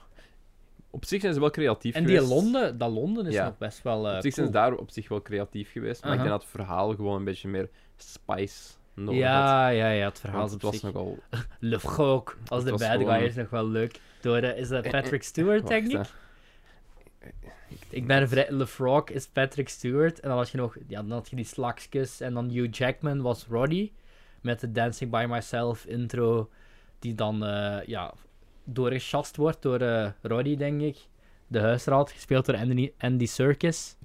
[0.89, 2.33] Op zich zijn ze wel creatief En die geweest.
[2.33, 3.45] Londen, dat Londen is Ja.
[3.45, 4.63] nog best wel eh Op zich zijn ze cool.
[4.69, 6.03] daar op zich wel creatief geweest.
[6.03, 10.19] Maar ik denk dat het verhaal gewoon een beetje meer spice Ja, ja, ja, het
[10.19, 11.17] verhaal Want is op het was nogal...
[11.59, 13.99] Le Frog, als de bad gewoon- guy is nog wel leuk.
[14.21, 15.91] Door, eh, is dat Patrick Stewart, Wacht, denk
[17.91, 18.07] ik?
[18.07, 18.47] ben vrij...
[18.49, 20.19] Le Frog is Patrick Stewart.
[20.19, 20.77] En dan had je nog...
[20.87, 22.21] Ja, dan had je die slakskus.
[22.21, 23.91] En dan Hugh Jackman was Roddy.
[24.41, 26.49] Met de Dancing By Myself intro.
[26.99, 28.13] Die dan, eh, ja...
[28.63, 30.97] Doorgechast wordt door eh, Roddy, denk ik.
[31.47, 33.95] De huisraad, gespeeld door Andy, Andy Serkis.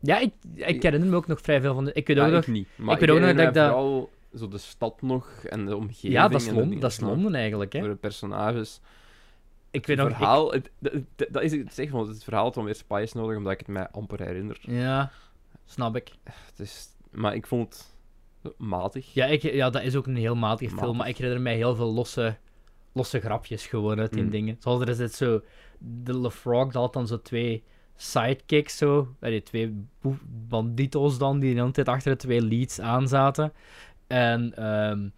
[0.00, 1.92] Ja, ik, ik herinner me ook nog vrij veel van de...
[1.92, 2.40] Ik weet ook Ja, nog...
[2.42, 2.68] ik niet.
[2.76, 5.76] Maar ik weet ook nog dat ik dat- vooral zo de stad nog en de
[5.76, 6.12] omgeving.
[6.12, 7.00] Ja, dat is, en de Londen, dat is.
[7.00, 7.78] Londen eigenlijk, hè.
[7.80, 8.80] Voor de personages.
[9.70, 10.08] Ik weet het nog...
[10.16, 10.52] ik- verhaal...
[10.52, 10.70] Het,
[11.30, 13.68] dat- is het zeg, want het verhaal had wel meer spice nodig, omdat ik het
[13.68, 14.58] mij amper herinner.
[14.60, 15.10] Ja,
[15.64, 16.10] snap ik.
[16.24, 17.92] Het is, maar ik vond
[18.42, 19.14] het matig.
[19.14, 21.74] Ja, ik, ja, dat is ook een heel matige film, maar ik herinner mij heel
[21.74, 22.36] veel losse,
[22.92, 24.30] losse grapjes gewoon uit die Mm.
[24.30, 24.56] dingen.
[24.58, 25.40] Zoals er is dit zo...
[25.78, 27.64] De Le Frog dat had dan zo twee
[27.98, 29.14] sidekicks zo.
[29.20, 29.84] Allee, twee
[30.48, 33.52] banditos dan, die de hele tijd achter de twee leads aanzaten.
[34.06, 35.08] En ehm,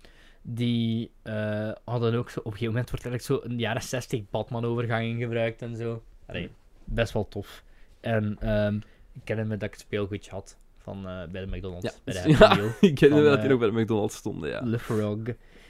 [0.42, 2.38] die eh, hadden ook zo...
[2.38, 6.02] Op een gegeven moment wordt echt zo een jaren 60 Batman-overgang gebruikt en zo.
[6.26, 6.50] Allee,
[6.84, 7.64] best wel tof.
[8.00, 8.76] En ehm,
[9.12, 11.84] ik herinner me dat ik het speelgoedje had van, eh, bij de McDonald's.
[11.84, 14.60] Ja, bij de ja, ik ken Van, dat die nog bij de McDonald's stonden, ja.
[14.64, 15.18] Le Frog.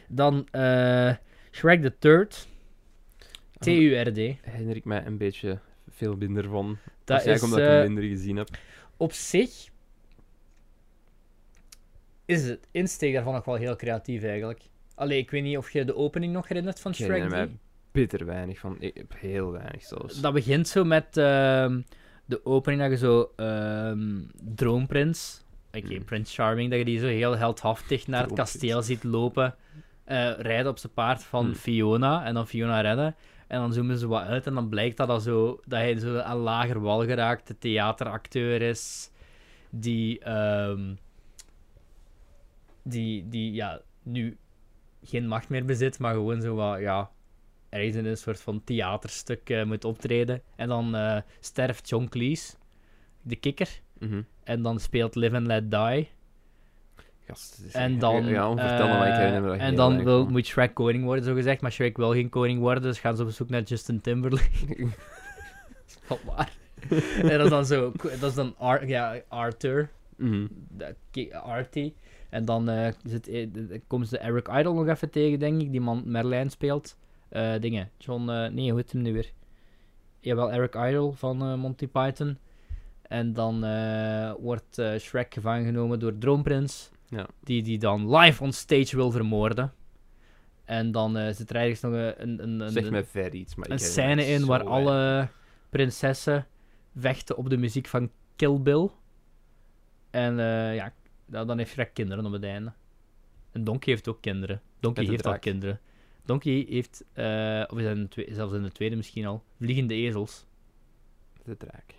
[0.08, 1.14] Dan eh,
[1.50, 2.48] Shrek the Third.
[3.58, 4.16] T-U-R-D.
[4.16, 5.58] herinner ik mij een beetje
[6.01, 6.66] veel minder van.
[7.05, 8.48] Dat Waarschijnlijk is omdat ik eh, hem minder gezien heb.
[8.96, 9.68] op zich...
[12.24, 14.61] Is het insteek daarvan nog wel heel creatief eigenlijk.
[14.94, 17.46] Allee, ik weet niet of je de opening nog herinnert van Ik Shrek herinner 3.
[17.46, 17.57] mij
[17.92, 18.76] bitter weinig van.
[18.78, 20.20] Ik heb heel weinig zelfs.
[20.20, 21.80] Dat begint zo met ehm,
[22.24, 24.20] de opening dat je zo ehm
[24.55, 26.05] Droomprins, oké, Mm.
[26.05, 29.55] Prince Charming, dat je die zo heel heldhaftig naar het kasteel ziet lopen,
[30.05, 31.55] eh, rijden op zijn paard van Mm.
[31.55, 33.14] Fiona en dan Fiona redden.
[33.51, 36.14] En dan zoomen ze wat uit en dan blijkt dat, dat, zo, dat hij zo
[36.14, 39.11] een lager wal geraakte theateracteur is,
[39.70, 40.94] die, ehm,
[42.82, 44.38] die, die ja, nu
[45.03, 47.11] geen macht meer bezit, maar gewoon zo wat, ja,
[47.68, 50.42] ergens in een soort van theaterstuk eh, moet optreden.
[50.57, 52.55] En dan eh, sterft John Cleese,
[53.22, 53.80] de kikker.
[53.98, 54.22] Mhm.
[54.44, 56.11] En dan speelt Live and Let Die.
[57.31, 61.24] Gast, is En dan, Ja, vertellen, ik eh, en dan wil, moet Shrek koning worden,
[61.24, 61.61] zo gezegd.
[61.61, 64.87] Maar Shrek wil geen koning worden, dus gaan ze op zoek naar Justin Timberlake.
[66.09, 66.53] Wat waar.
[67.22, 67.93] en dat is dan zo...
[68.20, 69.91] Dat is dan Ar ja, Arthur.
[70.16, 70.47] Mhm.
[71.43, 71.95] Artie.
[72.28, 73.47] En dan eh, zit, eh,
[73.87, 75.70] komen ze Eric Idle nog even tegen, denk ik.
[75.70, 76.97] Die man Merlijn speelt.
[77.28, 77.91] Eh, dingen.
[77.99, 78.28] John...
[78.31, 79.33] eh, nee, hoe heet hem nu weer?
[80.20, 82.39] Jawel, Eric Idle van eh, Monty Python.
[83.03, 86.91] En dan eh, wordt eh, Shrek gevangen genomen door Droomprins.
[87.11, 87.28] Ja.
[87.40, 89.72] Die die dan live on stage wil vermoorden.
[90.64, 93.54] En dan eh, zit er ergens nog een, een, een, een, Zeg mij ver iets,
[93.54, 94.88] maar een me scène in waar weinig.
[94.88, 95.28] alle
[95.70, 96.46] prinsessen
[96.96, 98.90] vechten op de muziek van Kill Bill.
[100.11, 100.92] En eh, ja,
[101.26, 102.72] dan heeft Shrek kinderen op het einde.
[103.52, 104.62] En Donkey heeft ook kinderen.
[104.80, 105.40] Donkey heeft al draak.
[105.40, 105.80] kinderen.
[106.24, 110.46] Donkey heeft, eh, of is in de zelfs in de tweede misschien al, vliegende ezels.
[111.44, 111.94] De draak.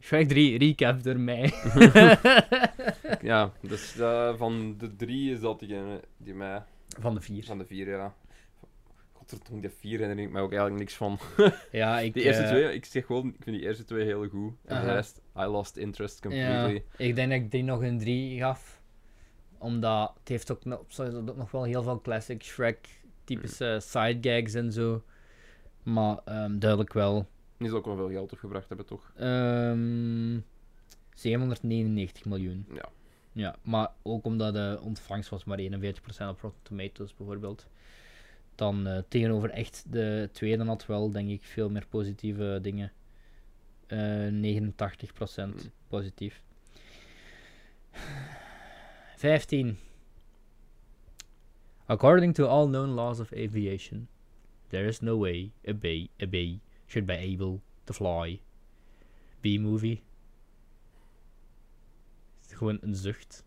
[0.00, 1.52] Shrek 3, recap door mij.
[3.22, 6.62] Ja, dus eh, van de drie is dat diegene die mij...
[6.98, 7.44] Van de vier.
[7.44, 8.14] Van de vier, ja.
[9.12, 11.18] Godverdomme, die vier herinner ik mij ook eigenlijk niks van.
[11.70, 12.14] Ja, ik...
[12.14, 14.52] Die eerste eh, twee, ik zeg gewoon, ik vind die eerste twee heel goed.
[14.64, 16.84] En de rest, I lost interest Ja, completely.
[16.96, 18.80] ik denk dat ik die nog een 3 gaf.
[19.58, 22.88] Omdat het heeft ook het ook nog wel heel veel classic Shrek
[23.24, 25.02] typische side gags en zo.
[25.82, 27.26] Maar ehm, duidelijk wel.
[27.60, 29.12] Die zal ook wel veel geld opgebracht hebben, toch?
[29.16, 30.38] Ehm
[31.14, 32.66] 799 miljoen.
[32.74, 32.88] Ja.
[33.32, 37.66] Ja, maar ook omdat de ontvangst was maar 41% op Rotten Tomatoes bijvoorbeeld.
[38.54, 42.92] Dan eh, tegenover echt de tweede had wel, denk ik, veel meer positieve dingen.
[43.86, 44.68] Eh
[45.60, 46.42] 89% positief.
[49.16, 49.78] 15.
[51.86, 54.08] According to all known laws of aviation,
[54.68, 56.60] there is no way a bee, a bee
[56.90, 58.40] should be able to fly.
[59.40, 60.02] B-movie.
[62.48, 63.44] Gewoon een zucht.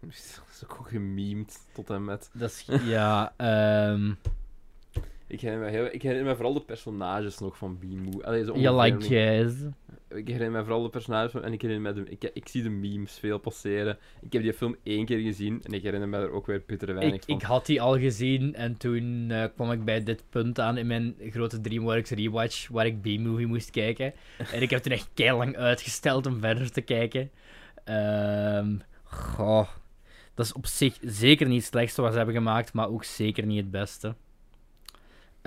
[0.00, 2.30] Dat is ook gememd tot en met.
[2.32, 4.12] Dat is, ja, ehm
[5.28, 9.08] Ik herinner me, heel, ik herinner me vooral de personages nog van je ongeveer like
[9.08, 9.56] jazz.
[10.08, 12.62] Ik herinner me vooral de personages van, en ik herinner me de, ik, ik zie
[12.62, 13.98] de memes veel passeren.
[14.20, 16.94] Ik heb die film één keer gezien en ik herinner me er ook weer bitter
[16.94, 17.34] weinig Ik, van.
[17.34, 20.86] ik had die al gezien en toen eh, kwam ik bij dit punt aan in
[20.86, 24.12] mijn grote DreamWorks rewatch waar ik B-movie moest kijken.
[24.52, 27.30] En ik heb toen echt lang uitgesteld om verder te kijken.
[27.84, 29.68] Ehm goh,
[30.34, 33.46] dat is op zich zeker niet het slechtste wat ze hebben gemaakt, maar ook zeker
[33.46, 34.14] niet het beste.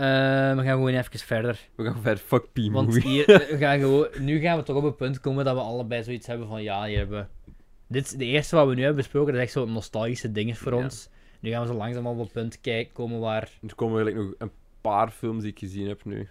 [0.01, 1.59] Ehm, we gaan gewoon even verder.
[1.75, 2.91] We gaan ver fuck Want Beamoo.
[2.99, 6.03] hier, we gaan gewoon, nu gaan we toch op het punt komen dat we allebei
[6.03, 7.51] zoiets hebben van ja, hier hebben we...
[7.87, 10.57] Dit, is- de eerste wat we nu hebben besproken, dat is echt zo'n nostalgische ding
[10.57, 10.83] voor Ja.
[10.83, 11.09] ons.
[11.39, 13.49] Nu gaan we zo langzaam op het punt kijken, komen waar...
[13.67, 16.29] Er komen eigenlijk nog een paar films die ik gezien heb nu.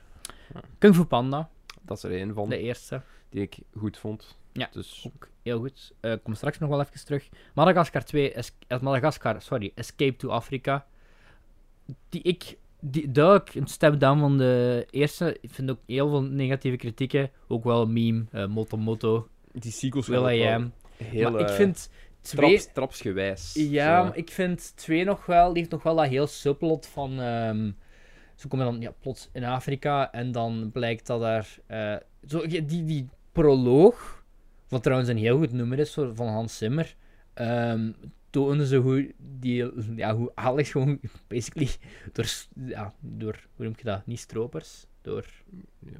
[0.78, 1.48] Kung Fu Panda,
[1.82, 3.02] Dat is er één van de eerste.
[3.30, 4.38] die ik goed vond.
[4.52, 4.68] Ja.
[4.72, 5.92] Dus Ook heel goed.
[6.00, 7.28] Eh, Ik kom straks nog wel even terug.
[7.54, 10.86] Madagascar 2, es eh, Madagascar, sorry, Escape to Africa.
[12.08, 15.36] Die ik, die, duidelijk een step down van de eerste.
[15.40, 17.30] Ik vind ook heel veel negatieve kritieken.
[17.48, 20.72] Ook wel een meme, eh Moto Moto, die sequels Will I Am.
[20.96, 22.48] heel maar ik eh, vind twee...
[22.56, 23.54] traps, trapsgewijs.
[23.54, 24.04] Ja, Zo.
[24.04, 27.20] maar ik vind 2 nog wel, die heeft nog wel dat heel subplot van.
[27.20, 27.70] ehm,
[28.34, 31.58] ze komen dan ja, plots in Afrika en dan blijkt dat daar.
[31.66, 31.96] eh,
[32.28, 34.24] zo, die, die, proloog,
[34.68, 36.94] wat trouwens een heel goed nummer is zo, van Hans Zimmer.
[37.34, 37.92] ehm,
[38.30, 41.68] tonen ze hoe, die, ja, hoe Alex gewoon basically
[42.12, 42.26] door,
[42.66, 44.06] ja, door, hoe noem je dat?
[44.06, 44.86] Niet stropers?
[45.02, 45.26] Door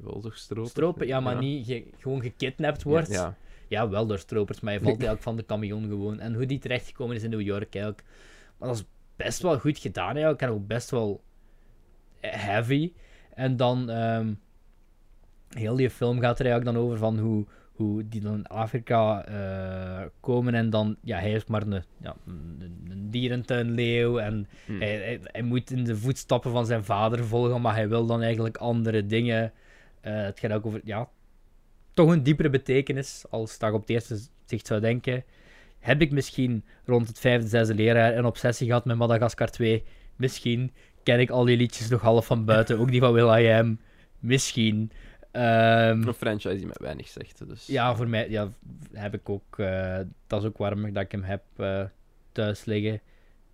[0.01, 0.67] wel toch stroop.
[0.67, 3.09] stropen, ja, maar niet ge- gewoon gekidnapt wordt.
[3.11, 6.19] Ja, Ja, wel door stropers, maar je valt eigenlijk van de camion gewoon.
[6.19, 8.03] En hoe die terechtgekomen is in New York eigenlijk.
[8.57, 10.41] Maar dat is best wel goed gedaan eigenlijk.
[10.41, 11.23] En ook best wel
[12.19, 12.93] heavy.
[13.33, 13.89] En dan...
[13.89, 14.33] ehm,
[15.49, 17.45] heel die film gaat er eigenlijk dan over van hoe,
[17.81, 20.53] hoe die dan in Afrika eh, komen.
[20.53, 20.95] En dan...
[21.03, 24.17] Ja, hij is maar een, ja, een, een dierentuinleeuw.
[24.19, 24.79] En Hm.
[24.79, 27.61] hij, hij, hij moet in de voetstappen van zijn vader volgen.
[27.61, 29.51] Maar hij wil dan eigenlijk andere dingen.
[30.01, 30.81] Eh, het gaat ook over...
[30.83, 31.09] Ja,
[31.93, 35.23] toch een diepere betekenis als dat je op het eerste zicht zou denken.
[35.79, 39.83] Heb ik misschien rond het vijfde, zesde leerjaar een obsessie gehad met Madagascar 2?
[40.15, 40.71] Misschien.
[41.03, 43.79] Ken ik al die liedjes nog half van buiten, ook die van Will I Am?
[44.19, 44.91] Misschien.
[45.31, 47.47] Ehm, Een franchise die mij weinig zegt.
[47.47, 47.65] Dus.
[47.67, 48.49] ja, voor mij ja,
[48.93, 49.59] heb ik ook...
[49.59, 51.83] eh, dat is ook waarom dat ik hem heb eh,
[52.31, 53.01] thuis liggen.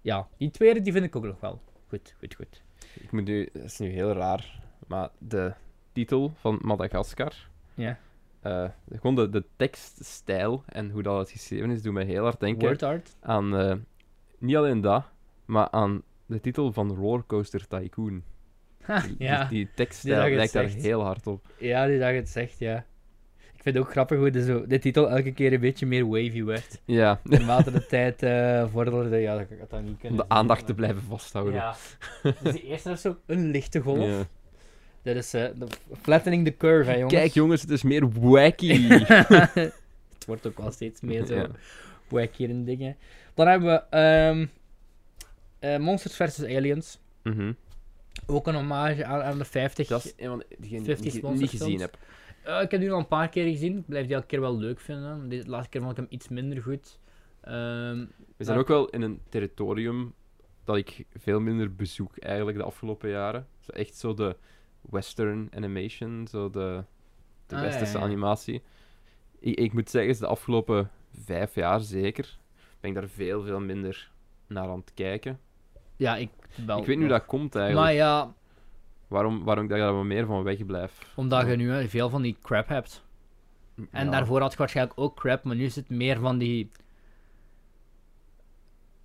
[0.02, 1.62] Ja, die tweede die vind ik ook nog wel.
[1.88, 2.62] Goed, goed, goed.
[2.94, 5.54] Ik moet nu, dat is nu heel raar, maar de
[5.92, 7.34] titel van Madagaskar,
[7.74, 8.00] Ja.
[8.42, 12.40] eh, gewoon de, de tekststijl en hoe dat het geschreven is, doet mij heel hard
[12.40, 13.16] denken Word art.
[13.20, 13.86] aan,
[14.38, 15.04] niet alleen dat,
[15.46, 18.24] maar aan de titel van Rollercoaster Tycoon.
[19.18, 19.44] Ja.
[19.46, 21.46] die, die tekststijl je lijkt daar heel hard op.
[21.58, 22.86] ja, die dat je het zegt, ja.
[23.38, 26.08] Ik vind het ook grappig hoe de, zo, de titel elke keer een beetje meer
[26.08, 26.82] wavy werd.
[26.86, 30.66] Ja, Naarmate de tijd eh vorderde, ja, dat dat niet om kunnen de zien, aandacht
[30.66, 31.54] te blijven vasthouden.
[31.54, 31.76] Ja.
[32.44, 34.06] Dus die eerste was zo een lichte golf.
[34.08, 34.24] Ja.
[35.02, 35.68] Dat is eh, de
[36.02, 37.14] flattening the curve, hè, jongens.
[37.14, 38.88] Kijk jongens, het is meer wacky.
[40.14, 41.48] het wordt ook wel steeds meer zo Ja.
[42.10, 42.96] wacky in dingen.
[43.34, 44.46] Dan hebben we ehm,
[45.60, 46.44] eh, Monsters vs.
[46.44, 47.00] Aliens.
[47.24, 47.52] Mhm.
[48.28, 49.88] Ook een hommage aan, aan de 50.
[49.88, 51.98] Dat is een van diegenen 50 die ik niet gezien heb.
[52.44, 53.78] Eh, ik heb die al een paar keer gezien.
[53.78, 55.30] Ik blijf die elke keer wel leuk vinden.
[55.30, 57.00] De laatste keer vond ik hem iets minder goed.
[57.42, 58.06] Ehm,
[58.38, 60.14] We zijn ook wel in een territorium
[60.64, 63.48] dat ik veel minder bezoek eigenlijk de afgelopen jaren.
[63.60, 64.36] Zo echt zo de
[64.82, 66.84] western animation, zo de,
[67.48, 68.04] de Ah, westerse ja.
[68.04, 68.62] animatie.
[69.40, 70.92] Ik, ik moet zeggen, de afgelopen
[71.26, 72.40] vijf jaar zeker,
[72.80, 74.12] ben ik daar veel, veel minder
[74.48, 75.40] naar aan het kijken.
[75.96, 76.30] ja, ik
[76.66, 76.80] wel.
[76.80, 77.86] ik weet niet hoe dat komt eigenlijk.
[77.86, 78.34] Maar ja,
[79.08, 80.92] Waarom, waarom ik daar wat meer van wegblijf.
[81.16, 83.06] omdat je nu hè, veel van die crap hebt.
[83.92, 84.12] En Ja.
[84.12, 86.70] daarvoor had je waarschijnlijk ook crap, maar nu is het meer van die...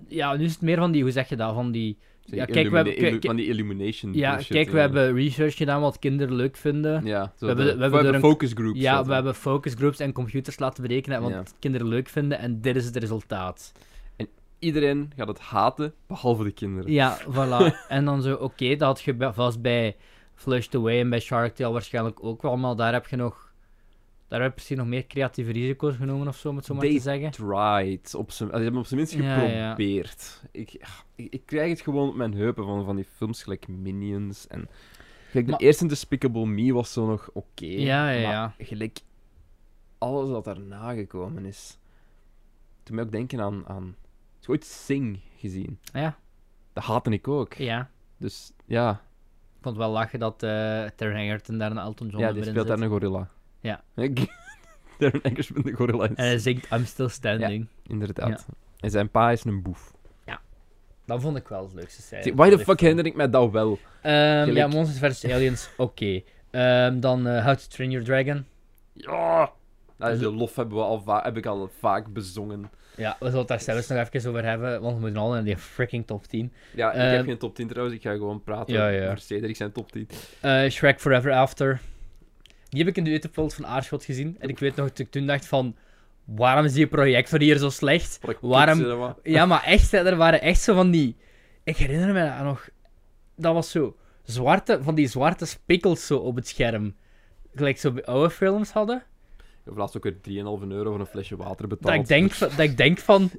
[0.09, 1.99] Ja, nu is het meer van die, hoe zeg je dat, van die...
[2.24, 6.34] Ja, kijk, we hebben- van die illumination Ja, kijk, we hebben research gedaan wat kinderen
[6.34, 7.05] leuk vinden.
[7.05, 8.80] Ja, we hebben- de- we hebben een- focus groups.
[8.80, 11.43] Ja, we hebben focus groups en computers laten berekenen wat Ja.
[11.59, 13.72] kinderen leuk vinden en dit is het resultaat.
[14.63, 16.93] Iedereen gaat het haten, behalve de kinderen.
[16.93, 17.87] Ja, voilà.
[17.89, 19.97] en dan zo, oké, dat had je vast bij
[20.35, 23.53] Flushed Away en bij Shark Tale waarschijnlijk ook wel, maar daar heb je nog...
[24.29, 26.83] Daar heb je precies nog meer creatieve risico's genomen of zo, om het zo maar
[26.83, 27.31] They te zeggen.
[27.31, 28.15] tried.
[28.15, 29.69] Op zijn, ze hebben op zijn minst Ja, ja.
[29.71, 30.43] geprobeerd.
[30.51, 30.73] Ik,
[31.15, 34.47] ik, ik krijg het gewoon op mijn heupen van, van die films gelijk Minions.
[34.47, 34.69] En,
[35.31, 37.67] gelijk de eerste Despicable Me was zo nog oké.
[37.67, 39.01] Ja, ja, maar gelijk
[39.99, 41.79] alles wat daarna gekomen is.
[42.83, 43.65] Toen mij ook denken aan...
[43.67, 43.97] aan
[44.43, 45.78] heb je ooit Sing gezien?
[45.93, 46.16] Ja,
[46.72, 47.55] Dat haatte ik ook.
[47.55, 47.90] ja.
[48.18, 48.90] Dus ja,
[49.57, 52.45] Ik vond het wel lachen dat eh Taron Egerton daar een Elton John ja die
[52.45, 53.28] speelt daar een gorilla.
[53.61, 53.82] Ja.
[54.99, 56.05] Darren Eggers de gorilla.
[56.05, 57.66] in En hij zingt I'm Still Standing.
[57.86, 58.47] Inderdaad.
[58.80, 59.93] En zijn pa is een boef.
[61.05, 62.22] Dat vond ik wel het leukste scène.
[62.22, 63.78] Zie, Why the fuck herinner ik mij dat wel?
[64.03, 64.12] Ehm,
[64.45, 65.24] Gelijk- ja, Monsters vs.
[65.32, 66.22] Aliens, oké.
[66.51, 68.47] Ehm, dan eh, How to Train Your Dragon.
[68.93, 69.53] Ja!
[69.97, 72.70] Nou, de lof hebben we al heb ik al vaak bezongen.
[72.97, 75.45] Ja, we zullen het daar zelfs nog even over hebben, want we moeten al in
[75.45, 76.53] die freaking top 10.
[76.74, 79.05] Ja, ik Ehm, heb geen top 10 trouwens, ik ga gewoon praten Ja, ja.
[79.05, 80.09] over Cedric zijn top 10.
[80.40, 81.80] Eh, Shrek Forever After.
[82.69, 84.36] Die heb ik in de YouTube van Aarschot gezien.
[84.40, 85.77] En ik weet nog dat ik toen dacht van...
[86.24, 88.19] Waarom is die projector hier zo slecht?
[88.40, 89.14] Waarom-.
[89.23, 91.16] Ja, maar echt, er waren echt zo van die...
[91.64, 92.69] Ik herinner me dat nog.
[93.36, 93.97] Dat was zo...
[94.24, 96.94] Zwarte, van die zwarte spikkels zo op het scherm.
[97.55, 99.02] Gelijk zo bij oude films hadden.
[99.64, 100.16] Ik heb laatst ook weer
[100.60, 102.01] 3,5 euro voor een flesje water Dat betaald.
[102.01, 103.30] ik, denk, van- dat ik denk van...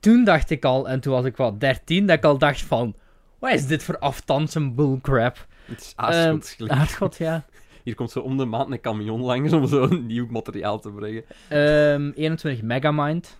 [0.00, 2.94] Toen dacht ik al, en toen was ik wat 13, dat ik al dacht van...
[3.38, 5.46] Wat is dit voor aftansen bullcrap?
[5.64, 7.16] Het is Aarschot.
[7.16, 7.44] Ehm, ja.
[7.84, 11.24] Hier komt zo om de maand een camion langs om zo nieuw materiaal te brengen.
[11.48, 13.38] Ehm 21 Megamind.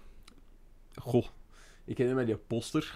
[0.94, 1.26] Goh,
[1.84, 2.92] ik herinner mij die poster.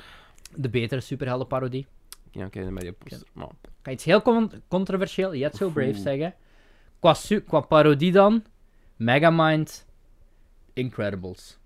[0.55, 1.87] De betere superheldenparodie.
[2.31, 3.29] Ja, ik herinner mij die poster.
[3.33, 6.35] Maar Ik ga iets heel con- controversieel, Yet So Brave zeggen.
[7.01, 7.15] Qua,
[7.47, 8.45] qua parodie dan,
[8.97, 9.87] Megamind,
[10.73, 11.59] Incredibles.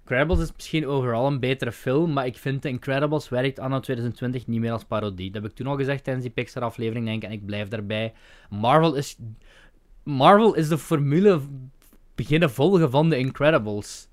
[0.00, 4.46] Incredibles is misschien overal een betere film, maar ik vind The Incredibles werkt anno 2020
[4.46, 5.30] niet meer als parodie.
[5.30, 8.14] Dat heb ik toen al gezegd tijdens die Pixar-aflevering, denk ik, en ik blijf daarbij.
[8.50, 9.16] Marvel is...
[10.02, 11.40] Marvel is de formule
[12.14, 14.08] beginnen volgen van The Incredibles.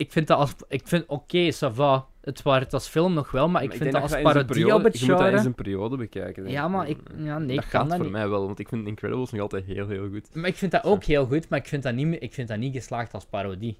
[0.00, 0.54] Ik vind dat als...
[0.68, 2.06] Ik vind, oké, ça va.
[2.20, 4.82] Het waard als film nog wel, maar ik Maar vind dat als parodie periode- op
[4.84, 5.40] het Je moet dat genre...
[5.42, 6.42] zijn periode bekijken.
[6.42, 6.98] denk Ja, maar ik...
[7.16, 8.14] Ja, nee, dat ik kan gaat dat voor niet.
[8.14, 10.34] mij wel, want ik vind Incredibles nog altijd heel, heel goed.
[10.34, 12.58] Maar ik vind dat ook heel goed, maar ik vind dat niet, ik vind dat
[12.58, 13.78] niet geslaagd als parodie.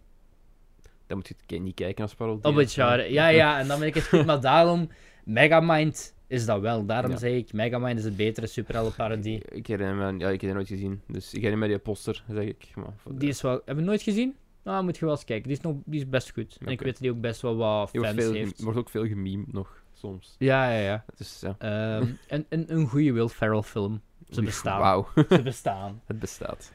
[1.06, 2.44] Dan moet je het niet kijken als parodie.
[2.44, 3.12] Op het genre.
[3.12, 4.88] Ja, ja, en dan ben ik het goed, maar daarom...
[5.24, 6.86] Megamind is dat wel.
[6.86, 7.16] Daarom Ja.
[7.16, 9.42] zeg ik, Megamind is een betere superheldenparodie.
[9.52, 11.00] Ik herinner me, ja, ik heb die nooit gezien.
[11.06, 12.66] Dus ik herinner me die poster, zeg ik.
[12.74, 13.60] Maar Die is wel...
[13.64, 14.34] Heb je nooit gezien?
[14.62, 15.48] Nou, moet je wel eens kijken.
[15.48, 16.56] Die is, nog, die is best goed.
[16.60, 18.62] En ik weet dat die ook best wel wat die wordt, fans veel, heeft.
[18.62, 20.34] wordt ook veel gememd nog, soms.
[20.38, 21.04] Ja, ja, ja.
[21.16, 21.54] Dus ja.
[21.58, 24.00] Ehm, en, een, een goede Will Ferrell film.
[24.30, 24.80] Ze bestaan.
[24.80, 26.00] Wauw, Ze bestaan.
[26.06, 26.72] het bestaat.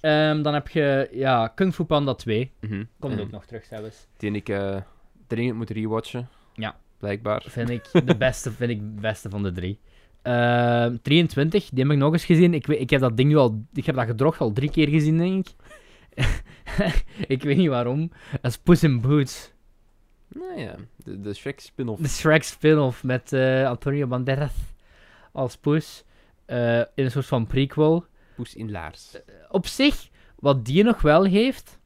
[0.00, 2.52] Ehm, dan heb je ja, Kung Fu Panda 2.
[2.60, 2.84] Mhm.
[2.98, 4.06] Komt En ook nog terug zelfs.
[4.16, 4.76] Die ik eh,
[5.26, 6.28] dringend moet rewatchen.
[6.54, 6.76] Ja.
[6.98, 7.44] Blijkbaar.
[7.46, 9.78] Vind ik de beste, vind ik de beste van de drie.
[10.22, 12.54] Ehm 23, die heb ik nog eens gezien.
[12.54, 13.64] Ik, ik heb dat ding nu al...
[13.72, 15.54] Ik heb dat gedrocht al drie keer gezien, denk ik.
[17.34, 18.10] ik weet niet waarom.
[18.40, 19.52] Dat is Puss in Boots.
[20.28, 22.02] Nou ja, de, de Shrek spin-off.
[22.02, 24.52] De Shrek spin-off met eh, Antonio Banderas
[25.32, 26.04] als Poes.
[26.44, 28.04] eh, in een soort van prequel.
[28.36, 29.16] Poes in laars.
[29.50, 31.80] Op zich, wat die nog wel heeft...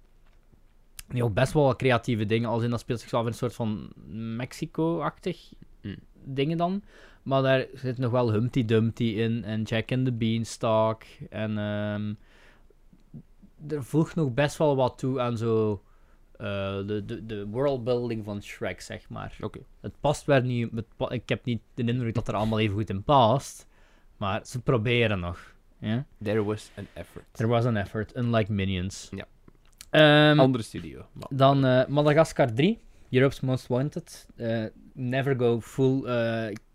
[1.09, 2.49] Die ook best wel wat creatieve dingen.
[2.49, 3.93] Als in dat speelt zich af in een soort van
[4.37, 5.97] Mexico-achtig Mm.
[6.25, 6.83] dingen dan.
[7.23, 9.45] Maar daar zit nog wel Humpty Dumpty in.
[9.45, 11.03] En Jack and the Beanstalk.
[11.31, 12.15] En ehm,
[13.69, 15.83] er voegt nog best wel wat toe aan zo...
[16.33, 16.47] eh,
[16.87, 19.37] de, de, de worldbuilding van Shrek, zeg maar.
[19.41, 19.59] Oké.
[19.81, 20.71] Het past wel niet...
[20.75, 23.67] Het ik heb niet de indruk dat er allemaal even goed in past.
[24.17, 25.55] Maar ze proberen nog.
[25.79, 26.07] Ja?
[26.23, 27.25] There was an effort.
[27.31, 29.11] There was an effort, unlike Minions.
[29.11, 29.27] Ja.
[29.91, 31.07] Ehm, Andere studio.
[31.13, 32.79] maar- dan eh, Madagascar 3,
[33.11, 34.27] Europe's Most Wanted.
[34.37, 36.03] Eh, never go full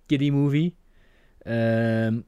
[0.05, 0.75] kiddie movie.
[1.39, 2.19] Ehm,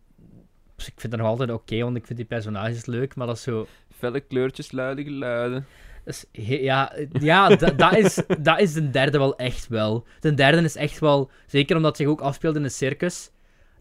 [0.75, 3.35] dus ik vind het nog altijd oké, want ik vind die personages leuk, maar dat
[3.35, 3.67] is zo...
[4.03, 5.65] Felle kleurtjes, luide geluiden.
[6.31, 10.05] he- ja, ja da- dat, is, dat is de derde wel echt wel.
[10.19, 13.31] De derde is echt wel, zeker omdat het zich ook afspeelt in een circus,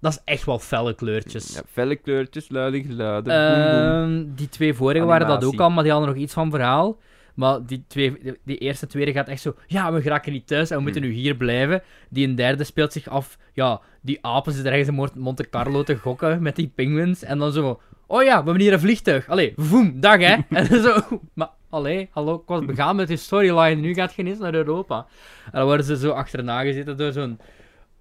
[0.01, 1.55] dat is echt wel felle kleurtjes.
[1.55, 3.33] Ja, felle kleurtjes, luide geluiden.
[3.33, 6.99] Ehm, die twee vorige waren dat ook al, maar die hadden nog iets van verhaal.
[7.35, 9.55] Maar die, twee, die, eerste tweede gaat echt zo...
[9.67, 11.11] Ja, we geraken niet thuis en we moeten Hmm.
[11.11, 11.83] nu hier blijven.
[12.11, 13.39] Die een derde speelt zich af...
[13.53, 17.23] Ja, die apen zitten ergens in Mont- Monte Carlo te gokken met die penguins.
[17.23, 17.81] En dan zo...
[18.13, 19.29] Oh ja, we hebben hier een vliegtuig.
[19.29, 20.37] Allee, voem, dag hè.
[20.59, 21.21] en zo...
[21.33, 23.81] Maar, allee, hallo, ik was begaan met die storyline.
[23.81, 25.07] Nu gaat je ineens naar Europa.
[25.45, 27.39] En dan worden ze zo achterna gezeten door zo'n...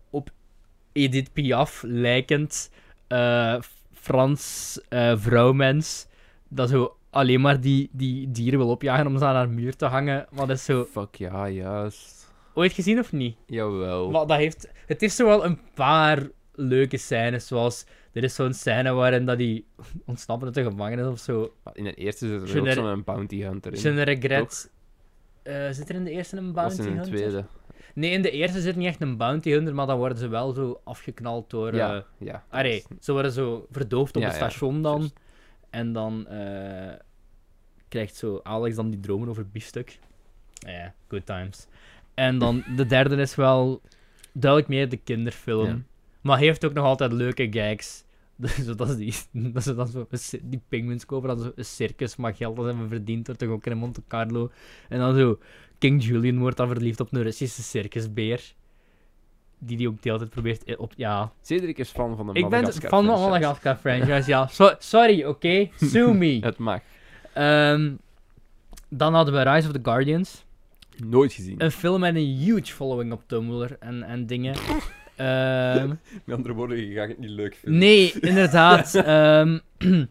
[0.09, 0.29] Op
[0.91, 2.71] Edith Piaf lijkend...
[3.07, 3.55] eh,
[3.93, 6.07] Frans eh, vrouwmens.
[6.47, 9.85] Dat zo alleen maar die, die dieren wil opjagen om ze aan haar muur te
[9.85, 10.27] hangen.
[10.31, 10.87] Maar dat is zo...
[10.91, 12.33] Fuck ja, juist.
[12.53, 13.35] Ooit gezien of niet?
[13.45, 14.09] Jawel.
[14.09, 14.71] Maar dat heeft...
[14.85, 17.85] Het heeft zo wel een paar leuke scènes, zoals...
[18.11, 19.65] Er is zo'n scène waarin dat die
[20.05, 21.53] ontsnappen uit de gevangenis of zo.
[21.73, 23.93] In de eerste zit er ook zo'n bounty hunter in.
[23.93, 24.71] Ne regret...
[25.43, 27.17] Eh, zit er in de eerste een bounty was in de hunter?
[27.17, 27.45] tweede.
[27.93, 30.51] Nee, in de eerste zit niet echt een bounty hunter, maar dan worden ze wel
[30.51, 31.75] zo afgeknald door...
[31.75, 32.43] Ja, eh, ja.
[32.49, 35.11] Allee, ze worden zo verdoofd op Ja, het ja, station dan.
[35.69, 36.93] En dan eh,
[37.87, 39.99] krijgt zo Alex dan die dromen over biefstuk.
[40.53, 41.67] Ja, good times.
[42.13, 43.81] En dan de derde is wel
[44.31, 45.85] duidelijk meer de kinderfilm.
[46.21, 48.03] Maar heeft ook nog altijd leuke gags.
[48.41, 49.13] Dus dat is die,
[49.53, 50.07] dat is dan zo,
[50.41, 53.71] die penguins kopen dan zo een circus, maar geld dat hebben verdiend door te gokken
[53.71, 54.51] in Monte Carlo.
[54.89, 55.39] En dan zo,
[55.77, 58.53] King Julian wordt dan verliefd op een Russische circusbeer.
[59.59, 60.93] Die die ook de hele tijd probeert i- op...
[60.95, 63.29] Ja, Cedric is fan van de ik ben Madagascar van de franchise.
[63.31, 64.47] Madagascar franchise, ja.
[64.47, 65.69] So- sorry, oké?
[65.75, 66.37] Sue me.
[66.45, 66.79] Het mag.
[67.33, 67.93] Ehm,
[68.89, 70.45] dan hadden we Rise of the Guardians.
[71.05, 71.63] Nooit gezien.
[71.63, 74.55] Een film met een huge following op Tumblr en, en dingen.
[75.15, 75.87] Ehm,
[76.25, 77.79] Met andere woorden, je gaat het niet leuk vinden.
[77.79, 78.95] nee, inderdaad.
[78.95, 79.57] ehm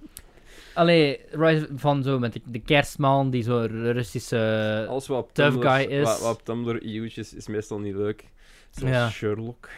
[0.74, 4.86] allee, Rise van zo met de, de kerstman die zo Russische...
[4.88, 6.82] Alles wat op Tough Tumblr, guy is- Wat, wat op Tumblr
[7.16, 8.24] is, is meestal niet leuk.
[8.70, 9.10] Zoals Ja.
[9.10, 9.68] Sherlock.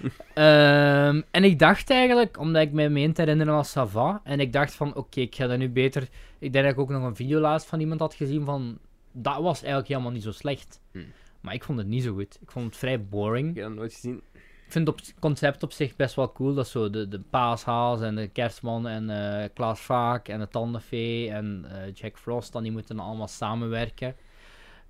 [0.34, 4.52] Ehm, en ik dacht eigenlijk, omdat ik mij meen te herinneren als Sava, en ik
[4.52, 6.08] dacht van, oké, ik ga dat nu beter...
[6.38, 8.78] Ik denk dat ik ook nog een video laatst van iemand had gezien van,
[9.12, 10.80] dat was eigenlijk helemaal niet zo slecht.
[10.92, 11.12] Hmm.
[11.40, 12.38] Maar ik vond het niet zo goed.
[12.40, 13.48] Ik vond het vrij boring.
[13.48, 14.22] Ik heb dat nooit gezien.
[14.66, 16.54] Ik vind het concept op zich best wel cool.
[16.54, 20.48] Dat is zo de, de paashaas en de kerstman en eh Klaas Vaak en de
[20.48, 22.52] tandenfee en eh, Jack Frost.
[22.52, 24.16] Dan die moeten allemaal samenwerken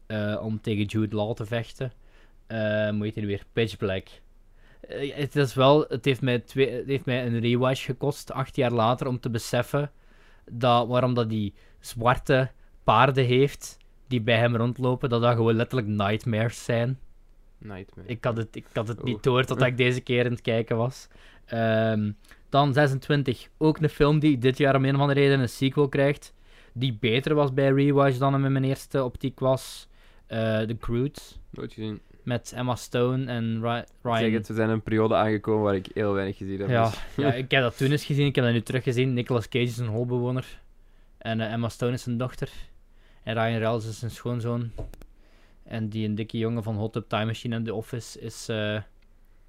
[0.06, 1.92] eh, om tegen Jude Law te vechten.
[2.92, 3.44] Moet je weer?
[3.52, 4.08] Pitch Black.
[4.96, 8.72] Het is wel, het heeft mij, twee, het heeft mij een rewatch gekost, acht jaar
[8.72, 9.90] later, om te beseffen
[10.50, 12.50] dat, waarom dat die zwarte
[12.84, 13.77] paarden heeft
[14.09, 16.98] die bij hem rondlopen, dat dat gewoon letterlijk nightmares zijn.
[17.59, 18.09] Nightmare.
[18.09, 19.05] Ik had het, ik had het Oh.
[19.05, 21.09] niet door totdat ik deze keer aan het kijken was.
[21.44, 22.10] Ehm,
[22.48, 23.48] dan 26.
[23.59, 26.35] Ook een film die dit jaar om een of andere reden een sequel krijgt.
[26.72, 29.89] die beter was bij Rewatch dan hem in mijn eerste optiek was.
[30.26, 32.01] eh The Groot, Nooit gezien.
[32.22, 33.60] met Emma Stone en
[34.02, 34.16] Ryan.
[34.18, 36.68] zeg het, we zijn een periode aangekomen waar ik heel weinig gezien heb.
[36.68, 39.12] Ja, dus- ja, ik heb dat toen eens gezien, ik heb dat nu teruggezien.
[39.14, 40.60] Nicolas Cage is een holbewoner.
[41.18, 42.51] En eh, Emma Stone is zijn dochter.
[43.22, 44.70] En Ryan Reynolds is zijn schoonzoon.
[45.64, 48.80] En die een dikke jongen van Hot Tub Time Machine en The Office is eh,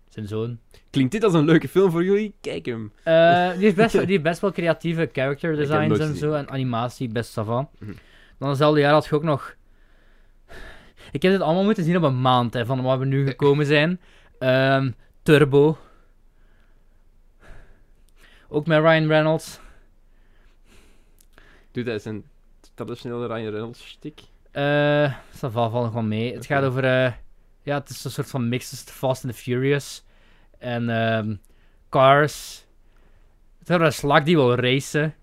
[0.09, 0.59] zijn zoon.
[0.89, 2.33] Klinkt dit als een leuke film voor jullie?
[2.41, 2.91] Kijk hem.
[3.03, 6.15] Eh, die, heeft best, die heeft best wel creatieve character designs en gezien.
[6.15, 6.33] zo.
[6.33, 7.69] En animatie, best savant.
[7.79, 7.91] Mhm.
[8.37, 9.55] Dan hetzelfde jaar had je ook nog...
[11.11, 13.65] Ik heb dit allemaal moeten zien op een maand, hè, van waar we nu gekomen
[13.65, 13.99] zijn.
[14.39, 14.91] Ehm,
[15.23, 15.77] Turbo.
[18.47, 19.59] Ook met Ryan Reynolds.
[21.71, 22.23] Doet hij zijn
[22.85, 24.19] traditionele Ryan Reynolds stick?
[24.51, 26.33] Eh, va, valt nog wel mee.
[26.33, 26.83] Het gaat over...
[26.83, 27.11] eh,
[27.63, 30.03] ja, het is een soort van mix tussen Fast and the Furious.
[30.57, 31.35] En ehm,
[31.89, 32.65] Cars.
[33.59, 35.13] Het gaat over een slag die wil racen.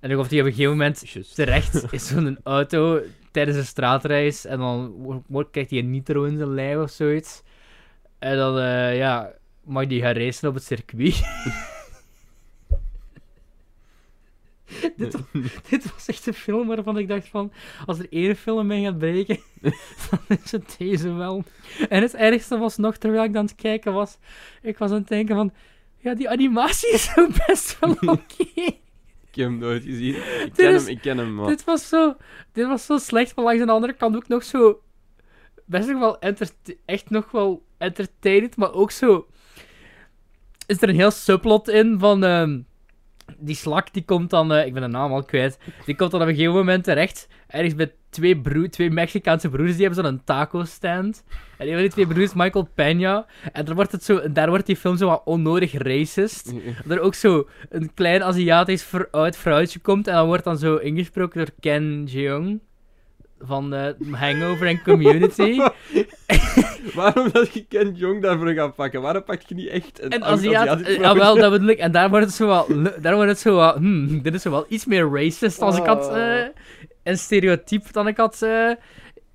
[0.00, 4.44] En dan komt hij op een gegeven moment terecht is zo'n auto tijdens een straatreis.
[4.44, 7.42] En dan wo- wo- krijgt hij een nitro in zijn lijf of zoiets.
[8.18, 9.32] En dan, eh, ja,
[9.64, 11.20] mag hij gaan racen op het circuit.
[14.96, 17.52] dit, wa- dit was echt een film waarvan ik dacht van...
[17.86, 19.38] Als er één film mee gaat breken,
[20.10, 21.44] dan is het deze wel.
[21.88, 24.18] En het ergste was nog, terwijl ik aan het kijken was...
[24.62, 25.52] Ik was aan het denken van...
[25.98, 28.44] Ja, die animatie is ook best wel oké.
[28.54, 30.14] Ik heb hem nooit gezien.
[30.44, 31.46] Ik ken hem, ik ken hem, maar...
[31.46, 32.16] Dit was zo,
[32.52, 34.82] dit was zo slecht, maar langs de andere kant ook nog zo.
[35.66, 36.18] Best nog wel
[36.84, 39.26] echt nog wel entertainend, maar ook zo.
[40.66, 42.24] Is er een heel subplot in van.
[42.24, 42.60] ehm,
[43.42, 45.58] die slak die komt dan, eh, ik ben de naam al kwijt.
[45.84, 47.28] Die komt dan op een gegeven moment terecht.
[47.46, 51.24] Ergens bij twee, broer, twee Mexicaanse broers, die hebben zo'n taco-stand.
[51.58, 53.30] En een van die twee broers Michael Peña.
[53.52, 56.52] En daar wordt, het zo, daar wordt die film zo wat onnodig racist
[56.88, 61.38] er ook zo een klein Aziatisch oud vrouwtje komt en dan wordt dan zo ingesproken
[61.38, 62.60] door Ken Jeong
[63.44, 65.60] van eh, Hangover en Community.
[66.94, 69.02] Waarom dat je Ken Jong daarvoor gaat pakken?
[69.02, 71.22] Waarom pak je niet echt een en Aziat, Aziatisch eh, ja, vrouwtje?
[71.22, 71.78] wel, dat bedoel ik.
[71.78, 72.66] En daar wordt het zo wel,
[73.00, 75.84] daar wordt het zo wel, hmm, dit is zo wel iets meer racist als ik
[75.86, 76.38] had, Oh.
[76.38, 76.46] eh,
[77.02, 78.70] een stereotype dan ik had eh,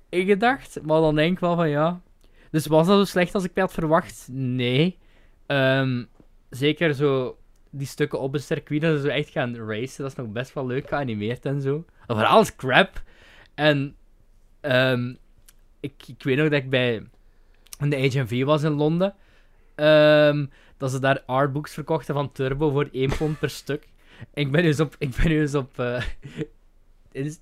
[0.08, 0.78] ingedacht.
[0.82, 2.00] Maar dan denk ik wel van ja.
[2.50, 4.28] Dus was dat zo slecht als ik mij had verwacht?
[4.32, 4.98] Nee.
[5.46, 6.04] Ehm,
[6.50, 7.36] zeker zo
[7.70, 10.52] die stukken op een circuit dat ze zo echt gaan racen, dat is nog best
[10.54, 11.84] wel leuk geanimeerd en zo.
[12.06, 13.02] Maar vooral is crap.
[13.54, 13.96] En
[14.68, 15.14] ehm,
[15.80, 17.06] ik, ik weet nog dat ik bij
[17.78, 19.14] de HMV was in Londen.
[19.74, 20.46] ehm,
[20.76, 23.88] dat ze daar artbooks verkochten van Turbo voor 1 pond per stuk.
[24.34, 26.02] Ik ben dus op, ik ben dus op eh,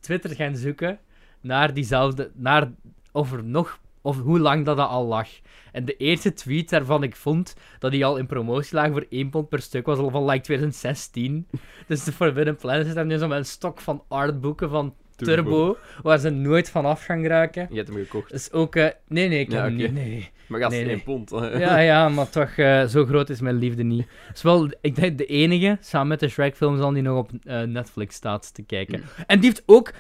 [0.01, 0.99] Twitter gaan zoeken
[1.41, 2.71] naar diezelfde, naar
[3.13, 5.29] of er nog, of hoe lang dat, dat al lag.
[5.73, 9.31] En de eerste tweet waarvan ik vond dat die al in promotie lag voor 1
[9.31, 11.47] pond per stuk was al van like 2016.
[11.87, 16.19] dus de Forbidden Planet zit nu zo met een stok van artboeken van Turbo, waar
[16.19, 17.67] ze nooit van af gaan geraken.
[17.71, 18.31] Je hebt hem gekocht.
[18.31, 18.77] Dus ook...
[18.77, 19.93] eh, nee, nee, ik heb hem niet.
[19.93, 20.31] Nee.
[20.47, 20.99] Maar gast, Nee, nee.
[20.99, 21.31] pond.
[21.31, 24.07] Ja, ja, maar toch, eh, zo groot is mijn liefde niet.
[24.27, 27.31] Het is wel, ik denk, de enige, samen met de Shrek-films, dan die nog op
[27.45, 29.03] eh, Netflix staat te kijken.
[29.27, 29.93] En die heeft ook...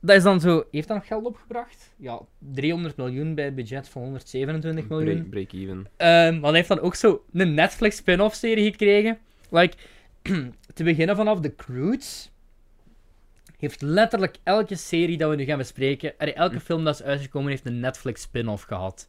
[0.00, 0.64] Dat is dan zo...
[0.70, 1.92] Heeft dat nog geld opgebracht?
[1.96, 5.28] Ja, 300 miljoen bij een budget van 127 miljoen.
[5.28, 5.86] Break, break even.
[5.96, 9.18] Ehm, maar hij heeft dan ook zo een Netflix spin-off serie gekregen.
[9.50, 9.76] Like,
[10.74, 12.30] te beginnen vanaf The Croods.
[13.58, 17.50] Heeft letterlijk elke serie dat we nu gaan bespreken, allee, elke film dat is uitgekomen,
[17.50, 19.08] heeft een Netflix spin-off gehad.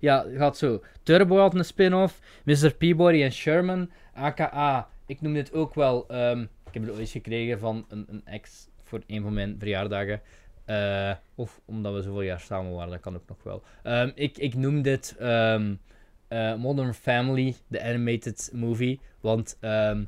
[0.00, 0.82] Ja, had zo.
[1.02, 2.20] Turbo had een spin-off.
[2.44, 2.74] Mr.
[2.74, 3.90] Peabody en Sherman.
[4.14, 4.88] AKA.
[5.06, 6.08] Ik noem dit ook wel.
[6.08, 10.20] ehm, ik heb het ooit gekregen van een, een ex voor een van mijn verjaardagen.
[10.64, 13.62] Eh, of omdat we zoveel jaar samen waren, dat kan ook nog wel.
[13.82, 15.74] Ehm, ik, ik noem dit ehm,
[16.28, 19.00] eh, Modern Family, de animated movie.
[19.20, 20.06] Want het-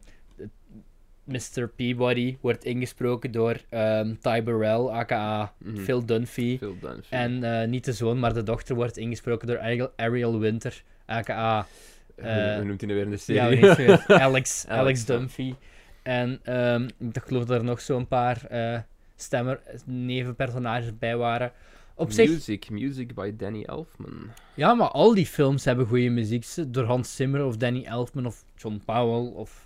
[1.26, 1.68] Mr.
[1.76, 5.76] Peabody wordt ingesproken door ehm, Ty Burrell, aka Mhm.
[5.78, 6.58] Phil Dunphy.
[6.58, 7.00] Veel done.
[7.10, 11.66] En eh, niet de zoon, maar de dochter wordt ingesproken door Ariel, Ariel Winter, aka...
[12.14, 13.60] Hoe- eh, Hoe noemt hij nou weer in de serie?
[13.64, 14.04] Ja, weer?
[14.22, 15.04] Alex, Alex.
[15.04, 15.54] Dunphy.
[16.02, 18.78] En ehm, ik geloof dat er nog zo'n paar eh
[19.16, 21.52] stemmer, nevenpersonages bij waren.
[21.94, 24.30] Op zich, Music, music by Danny Elfman.
[24.54, 26.46] ja, maar al die films hebben goede muziek.
[26.68, 29.65] Door Hans Zimmer of Danny Elfman of John Powell of...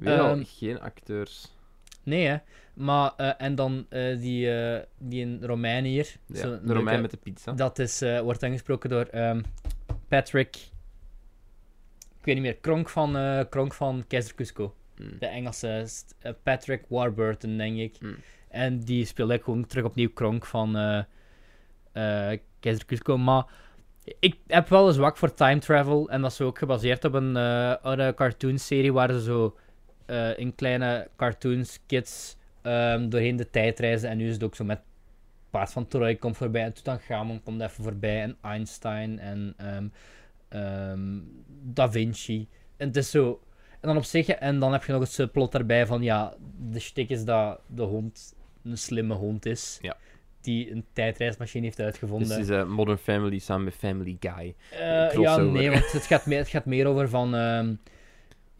[0.00, 1.52] Weer al Ehm, geen acteurs.
[2.02, 2.36] Nee, hè.
[2.74, 6.16] Maar, eh, en dan eh, die, eh, die in Romein hier.
[6.26, 7.52] Ja, zo'n de Romein met de pizza.
[7.52, 9.40] Dat is, wordt aangesproken door ehm,
[10.08, 10.56] Patrick.
[12.18, 12.56] Ik weet niet meer.
[12.56, 13.16] Kronk van,
[13.48, 14.74] Kronk van Keizer Cusco.
[14.96, 15.18] Mm.
[15.18, 15.86] De Engelse
[16.42, 18.00] Patrick Warburton, denk ik.
[18.00, 18.16] Mm.
[18.48, 20.72] En die speelde ik gewoon terug opnieuw Kronk van
[22.60, 23.18] Keizer Cusco.
[23.18, 23.44] Maar
[24.18, 26.10] ik heb wel een zwak voor time travel.
[26.10, 27.36] En dat is ook gebaseerd op een
[27.82, 29.56] oude cartoonserie waar ze zo
[30.10, 34.08] eh, in kleine cartoons, kids, ehm, doorheen de tijd reizen.
[34.08, 34.80] En nu is het ook zo met
[35.50, 36.62] Paard van Troy komt voorbij.
[36.62, 38.22] En Tutankhamon komt even voorbij.
[38.22, 39.86] En Einstein en ehm,
[40.48, 41.18] ehm,
[41.62, 42.48] Da Vinci.
[42.76, 43.40] En het is zo...
[43.70, 44.28] En dan op zich...
[44.28, 46.02] En dan heb je nog het subplot daarbij van...
[46.02, 46.34] Ja,
[46.70, 48.34] de shtick is dat de hond
[48.64, 49.78] een slimme hond is.
[49.80, 49.96] Ja.
[50.40, 52.30] Die een tijdreismachine heeft Dus uitgevonden.
[52.30, 54.54] het is eh, Modern Family samen met Family Guy.
[54.70, 57.34] Eh, ja, nee, want het gaat meer, het gaat meer over van...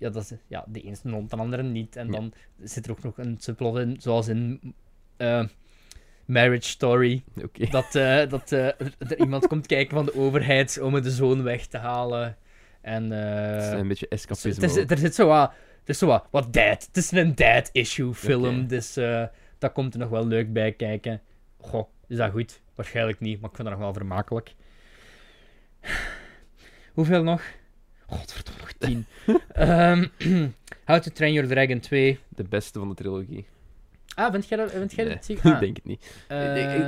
[0.01, 1.97] ja, dat is, ja, de ene een hond, de andere niet.
[1.97, 2.13] En Ja.
[2.13, 2.33] dan
[2.63, 4.75] zit er ook nog een subplot in, zoals in
[5.17, 5.45] eh,
[6.25, 7.23] Marriage Story.
[7.71, 8.67] Dat, eh, dat eh,
[8.99, 12.37] er iemand komt kijken van de overheid om de zoon weg te halen.
[12.81, 13.11] En...
[13.11, 14.65] Het is een beetje het escapisme.
[14.65, 15.53] is, er zit zo wat...
[15.81, 16.87] Het is zo wat, wat dad.
[16.87, 18.67] Het is een dad-issue film, Oké.
[18.67, 18.95] dus
[19.59, 21.21] dat komt er nog wel leuk bij kijken.
[21.59, 22.61] Goh, is dat goed?
[22.75, 24.55] Waarschijnlijk niet, maar ik vind dat nog wel vermakelijk.
[26.95, 27.43] Hoeveel nog?
[28.11, 29.07] Godverdomme, nog tien.
[29.53, 30.07] Ehm,
[30.85, 32.19] How to Train Your Dragon 2.
[32.29, 33.47] De beste van de trilogie.
[34.15, 34.71] Ah, vind jij dat?
[34.71, 36.25] Vind jij Nee, dat zie- ik ah, denk het niet.
[36.29, 36.39] eh,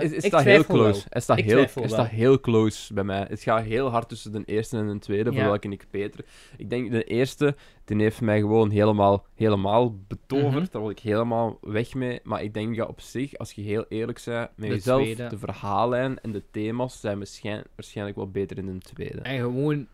[0.01, 0.93] het, staat heel close.
[0.93, 1.03] wel.
[1.09, 1.89] Het staat, Ik heel, het wel.
[1.89, 3.27] staat heel close bij mij.
[3.29, 5.47] Het gaat heel hard tussen de eerste en de tweede, voor Ja.
[5.47, 6.25] welke ik beter.
[6.57, 10.53] Ik denk de eerste, die heeft mij gewoon helemaal, helemaal betoverd.
[10.55, 10.67] Mhm.
[10.71, 12.21] Daar word ik helemaal weg mee.
[12.23, 15.27] Maar ik denk dat op zich, als je heel eerlijk bent met De jezelf, tweede.
[15.27, 19.21] de verhaallijn en de thema's zijn waarschijn- waarschijnlijk wel beter in de tweede.
[19.21, 19.87] En gewoon...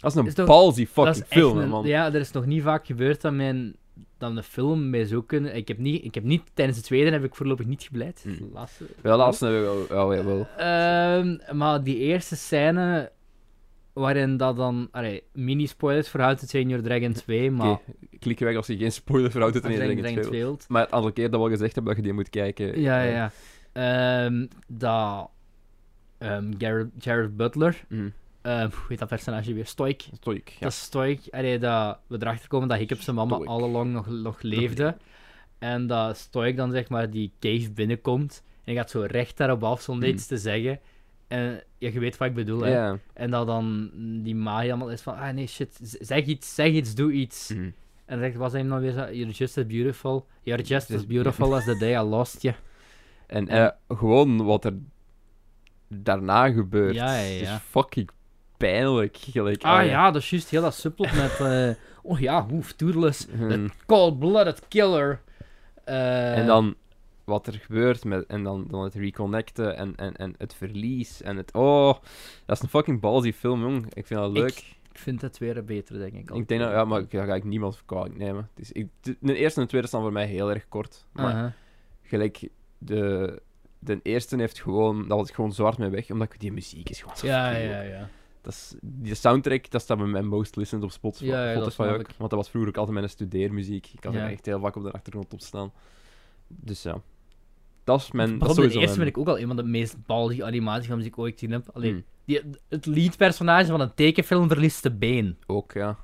[0.00, 1.86] Dat is een Is toch- dat fucking film, een- man.
[1.86, 3.74] Ja, er is nog niet vaak gebeurd dat mijn...
[4.18, 5.56] Dan de film mij zo kunnen...
[5.56, 6.04] Ik heb niet...
[6.04, 8.24] Ik heb niet tijdens de tweede heb ik voorlopig niet gebleid.
[8.26, 8.36] Mm.
[8.36, 8.84] De laatste...
[9.00, 10.46] Wel, laatst hebben we wel, wel, wel.
[10.56, 13.10] Ehm, maar die eerste scène
[13.92, 14.88] waarin dat dan...
[14.90, 17.78] Allee, mini-spoilers voor How to Train Your Dragon 2, maar...
[18.18, 20.40] Klik weg als je geen spoiler voor How to Train Dragon Your 2 Dragon wilt.
[20.40, 20.64] 2 wilt.
[20.68, 22.80] Maar het aantal keer dat we al gezegd hebben dat je die moet kijken.
[22.80, 23.30] Ja, eh, ja,
[23.72, 24.24] ja.
[24.24, 25.30] Ehm, dat...
[26.18, 26.52] ehm,
[26.98, 27.84] Jared Butler...
[27.88, 28.12] Mm,
[28.42, 29.66] hoe heet dat personage weer?
[29.66, 30.02] Stoik.
[30.20, 30.56] stoik, ja.
[30.60, 31.20] Dat is Stoik.
[31.30, 33.48] Allee, dat we erachter komen dat Hiccup zijn mama Stoik.
[33.48, 34.96] all along nog, nog leefde.
[35.58, 38.42] En dat Stoik dan zeg maar die cave binnenkomt.
[38.64, 40.16] En gaat zo recht daarop af zonder Hmm.
[40.16, 40.80] iets te zeggen.
[41.28, 42.94] En ja, je weet wat ik bedoel, hè.
[43.14, 43.90] En dat dan
[44.22, 47.48] die Maya allemaal is van, ah nee, shit, zeg iets, zeg iets, doe iets.
[47.50, 47.62] Mhm.
[48.04, 51.06] En dan zegt, was hij nou weer zo, you're just as beautiful, you're just as
[51.06, 52.54] beautiful as the day I lost you.
[53.26, 54.74] En eh, gewoon wat er
[55.88, 57.54] daarna gebeurt, Ja, ja, ja.
[57.54, 58.10] is fucking
[58.60, 59.16] pijnlijk.
[59.16, 61.70] Gelijk, Ah ah, ja, dat is juist heel dat subplot met, eh,
[62.02, 63.70] oh ja, hoef, toerless, Hmm.
[63.86, 65.20] cold-blooded killer.
[65.84, 66.74] Eh, En dan
[67.24, 71.36] wat er gebeurt met, en dan, dan het reconnecten en, en, en het verlies en
[71.36, 71.52] het.
[71.54, 71.94] Oh,
[72.46, 73.94] dat is een fucking ballsy film, jong.
[73.94, 74.78] Ik vind dat leuk.
[74.92, 76.30] Ik vind het weer beter, denk ik.
[76.30, 78.48] Ik, denk dat, ja, maar daar ga ik niemand kwalijk nemen.
[78.54, 78.88] Het is, ik,
[79.20, 81.04] de, eerste en de tweede staan voor mij heel erg kort.
[81.12, 81.56] Maar
[82.02, 83.42] gelijk, de,
[83.78, 87.16] de eerste heeft gewoon, dat was gewoon zwart mee weg, omdat die muziek is gewoon
[87.16, 88.08] zo Ja, ja, ja.
[88.42, 91.74] Dat is, die soundtrack, dat staat bij mijn most listened op Spotify, Ja, ja, Spotify
[91.82, 92.00] snap ook.
[92.00, 92.14] ik.
[92.18, 93.86] Want dat was vroeger ook altijd mijn studeermuziek.
[93.92, 94.24] Ik had Ja.
[94.24, 95.72] er echt heel vaak op de achtergrond op staan.
[96.48, 97.00] Dus ja.
[97.84, 98.38] Dat is mijn...
[98.38, 101.10] Dat is de eerste vind ik ook al een van de meest baldige animatiefilms die
[101.10, 101.68] ik ooit gezien heb.
[101.72, 105.36] Alleen, Hmm, die, het leadpersonage van een tekenfilm verliest de been.
[105.46, 105.96] ook, ja.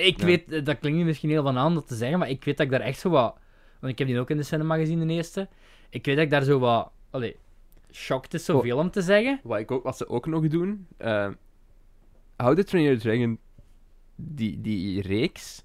[0.00, 0.24] Ik Ja.
[0.26, 2.72] weet, dat klinkt misschien heel van aan dat te zeggen, maar ik weet dat ik
[2.72, 3.36] daar echt zo wat...
[3.80, 5.48] Want ik heb die ook in de cinema gezien, de eerste.
[5.90, 6.90] Ik weet dat ik daar zo wat...
[7.10, 7.36] Allee,
[7.92, 9.40] shocked is zoveel om te zeggen.
[9.42, 10.86] Wat, ik ook, wat ze ook nog doen...
[10.96, 11.28] eh
[12.42, 13.38] How to Train Your Dragon,
[14.16, 15.64] die, die reeks,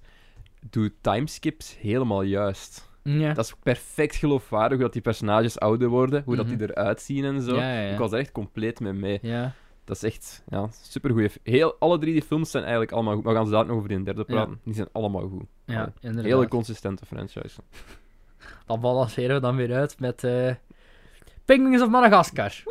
[0.70, 2.88] doet timeskips helemaal juist.
[3.02, 3.32] Ja.
[3.32, 6.48] Dat is perfect geloofwaardig, hoe dat die personages ouder worden, hoe Mhm.
[6.48, 7.54] dat die eruit zien en zo.
[7.56, 7.92] Ja, ja, ja.
[7.92, 9.18] Ik was er echt compleet mee mee.
[9.22, 9.52] Ja.
[9.84, 11.28] Dat is echt ja, supergoeie.
[11.28, 13.22] f- Heel, alle drie die films zijn eigenlijk allemaal goed.
[13.24, 14.60] Maar we gaan ze daar nog over in de derde praten.
[14.64, 15.44] Die zijn allemaal goed.
[15.64, 16.22] Ja, Allee.
[16.24, 17.60] Hele consistente franchise.
[18.66, 20.54] Dan balanceren we dan weer uit met eh
[21.44, 22.62] Penguins of Madagascar.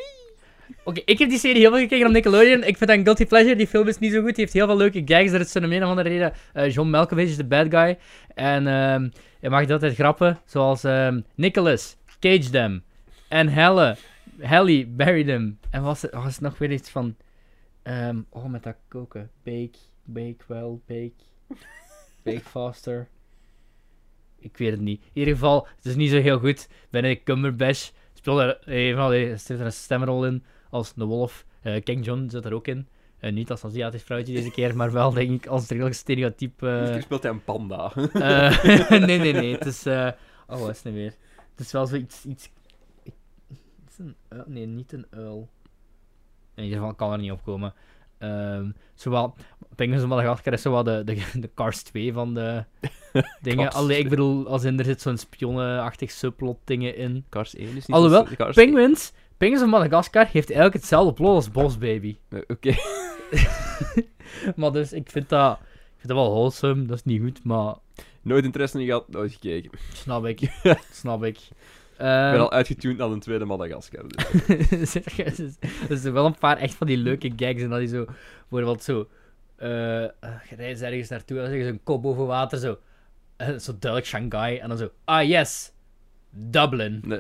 [0.84, 2.64] Oké, ik heb die serie heel veel gekeken op Nickelodeon.
[2.64, 3.56] Ik vind dat een guilty pleasure.
[3.56, 4.36] Die film is niet zo goed.
[4.36, 5.32] Die heeft heel veel leuke gags.
[5.32, 6.34] Er is een een of andere reden.
[6.54, 7.98] eh, John Malkovich is de bad guy.
[8.34, 9.10] En ehm
[9.40, 10.40] je mag altijd grappen.
[10.46, 12.84] Zoals ehm, Nicholas, cage them.
[13.28, 13.96] En Helle,
[14.40, 15.60] Helly, bury them.
[15.70, 17.16] En was het, was het nog weer iets van...
[17.84, 19.30] ehm, oh, met dat koken.
[19.44, 21.14] Bake, bake well, bake...
[22.24, 23.08] Bake faster.
[24.40, 25.02] Ik weet het niet.
[25.02, 26.68] In ieder geval, het is niet zo heel goed.
[26.90, 31.46] Benedict Cumberbatch speelt er, zit er een stemrol in als de wolf.
[31.62, 32.88] Eh, King John zit er ook in.
[33.20, 36.64] Eh, niet als Aziatisch vrouwtje deze keer, maar wel denk ik als redelijk stereotyp.
[36.64, 37.92] eh, Hier speelt hij een panda.
[38.14, 38.64] eh,
[39.06, 39.54] nee, nee, nee.
[39.54, 39.86] Het is.
[39.86, 40.12] eh,
[40.48, 41.14] oh, wat is het nu weer?
[41.56, 42.26] Het is wel zoiets.
[42.26, 42.50] Iets...
[43.04, 44.44] Het is een uil.
[44.48, 45.50] Nee, niet een uil.
[46.56, 47.74] In ieder geval kan er niet op komen.
[48.18, 49.36] Ehm zowel.
[49.76, 52.64] Penguins of Madagascar is zowel de, de, de Cars 2 van de
[53.42, 53.72] dingen.
[53.72, 54.10] Allee, ik 2.
[54.10, 57.26] bedoel, als in er zit zo'n spionnenachtig subplot dingen in.
[57.30, 59.12] Cars 1 is niet Alhoewel, Penguins,
[59.46, 62.18] Penguins of Madagascar heeft eigenlijk hetzelfde plot als Boss Baby.
[62.30, 62.42] 1.
[62.46, 62.76] Eh, Oké.
[64.56, 66.86] Maar dus, ik vind dat, ik vind dat wel wholesome.
[66.86, 67.76] Dat is niet goed, maar
[68.22, 69.72] Nooit interesse in gehad, nooit gekeken.
[69.94, 70.40] Snap ik.
[70.92, 71.38] Snap ik.
[71.38, 71.48] Ik
[71.98, 74.04] ben Ehm, al uitgetuned aan een tweede Madagascar.
[74.70, 74.96] Dus.
[75.90, 78.06] er zijn wel een paar echt van die leuke gags en dat hij zo,
[78.50, 79.08] bijvoorbeeld zo,
[79.56, 79.68] eh
[80.50, 82.78] je rijdt ergens naartoe en dan zeggen ze een kop boven water, zo,
[83.36, 85.72] eh, zo duidelijk Shanghai, en dan zo, ah yes,
[86.38, 87.20] Dublin, Nee.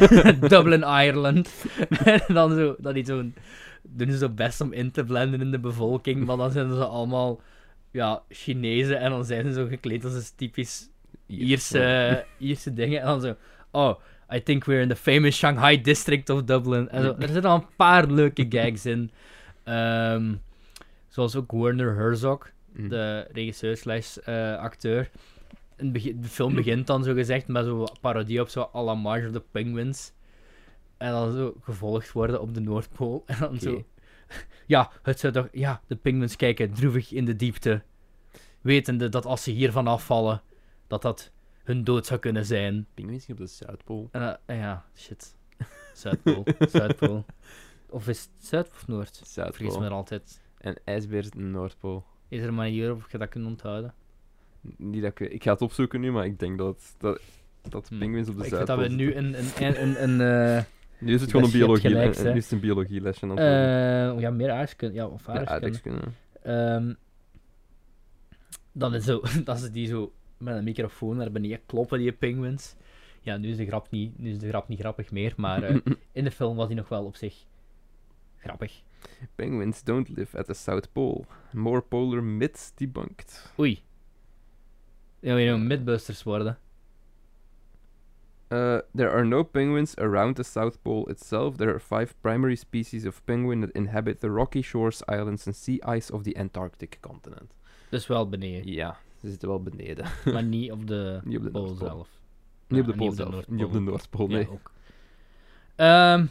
[0.48, 1.64] Dublin, Ireland.
[2.04, 3.24] en dan zo, dat die zo,
[3.82, 6.84] doen ze zo best om in te blenden in de bevolking, maar dan zijn ze
[6.84, 7.40] allemaal,
[7.90, 10.88] ja, Chinezen en dan zijn ze zo gekleed als een typisch
[11.26, 13.00] Ierse, Ierse dingen.
[13.00, 13.34] En dan zo,
[13.70, 13.94] oh,
[14.34, 16.88] I think we're in the famous Shanghai district of Dublin.
[16.88, 19.10] En zo, er zitten al een paar leuke gags in.
[19.64, 20.34] Ehm,
[21.08, 22.88] zoals ook Werner Herzog, Mhm.
[22.88, 25.10] de regisseur slash eh, acteur.
[25.76, 29.32] De film begint dan zo gezegd met zo'n parodie op zo à la March of
[29.32, 30.12] the Penguins.
[30.96, 33.22] En dan zo gevolgd worden op de Noordpool.
[33.26, 33.84] En dan zo...
[34.66, 35.48] Ja, het zou toch...
[35.52, 37.82] Ja, de penguins kijken droevig in de diepte.
[38.60, 40.42] Wetende dat als ze hiervan afvallen,
[40.86, 41.32] dat dat
[41.64, 42.86] hun dood zou kunnen zijn.
[42.94, 44.08] Pinguïns op de Zuidpool.
[44.12, 45.36] En, ja, shit.
[45.94, 46.44] Zuidpool.
[46.72, 47.24] Zuidpool.
[47.88, 49.20] Of is het Zuid of Noord?
[49.20, 49.84] Ik vergis me Zuidpool.
[49.84, 50.40] er altijd.
[50.58, 52.04] En ijsbeer de Noordpool.
[52.28, 53.94] Is er een manier waarop je dat kunt onthouden?
[54.76, 57.20] Niet dat ik, ik ga het opzoeken nu, maar ik denk dat, dat,
[57.68, 57.98] dat Hm.
[57.98, 59.34] pinguïns op de Ik vind Zuidpool dat we nu een...
[59.38, 60.64] een, een, een, eh,
[60.98, 63.38] Nu is het gewoon een biologie, gelijk, eh, nu is het een biologielesje aan het
[63.38, 64.14] worden.
[64.16, 64.94] eh, ja, meer aardrijkskunde.
[64.94, 66.00] Ja, of Ja, aardrijkskunde.
[66.00, 66.06] aardrijkskunde.
[66.42, 66.94] Ehm,
[68.72, 72.74] dan is zo, dat ze die zo met een microfoon naar beneden kloppen, die penguins.
[73.20, 75.76] Ja, nu is de grap niet, nu is de grap niet grappig meer, maar eh,
[76.12, 77.34] in de film was die nog wel op zich
[78.38, 78.82] grappig.
[79.34, 81.24] Penguins don't live at the South Pole.
[81.52, 83.52] More polar myths debunked.
[83.58, 83.82] Oei.
[85.24, 86.58] Ja, we gaan Mythbusters worden.
[88.48, 91.56] Uh, there are no penguins around the South Pole itself.
[91.56, 95.94] There are five primary species of penguin that inhabit the rocky shores, islands, and sea
[95.96, 97.50] ice of the Antarctic continent.
[97.90, 100.04] Dus wel beneden, Ja, ze zitten wel beneden.
[100.32, 102.08] maar niet op de, Niet op de pool zelf.
[102.68, 103.48] Niet op de Pool zelf.
[103.48, 104.48] Niet op de Noordpool, nee.
[105.76, 106.12] Ja.
[106.16, 106.26] Ehm,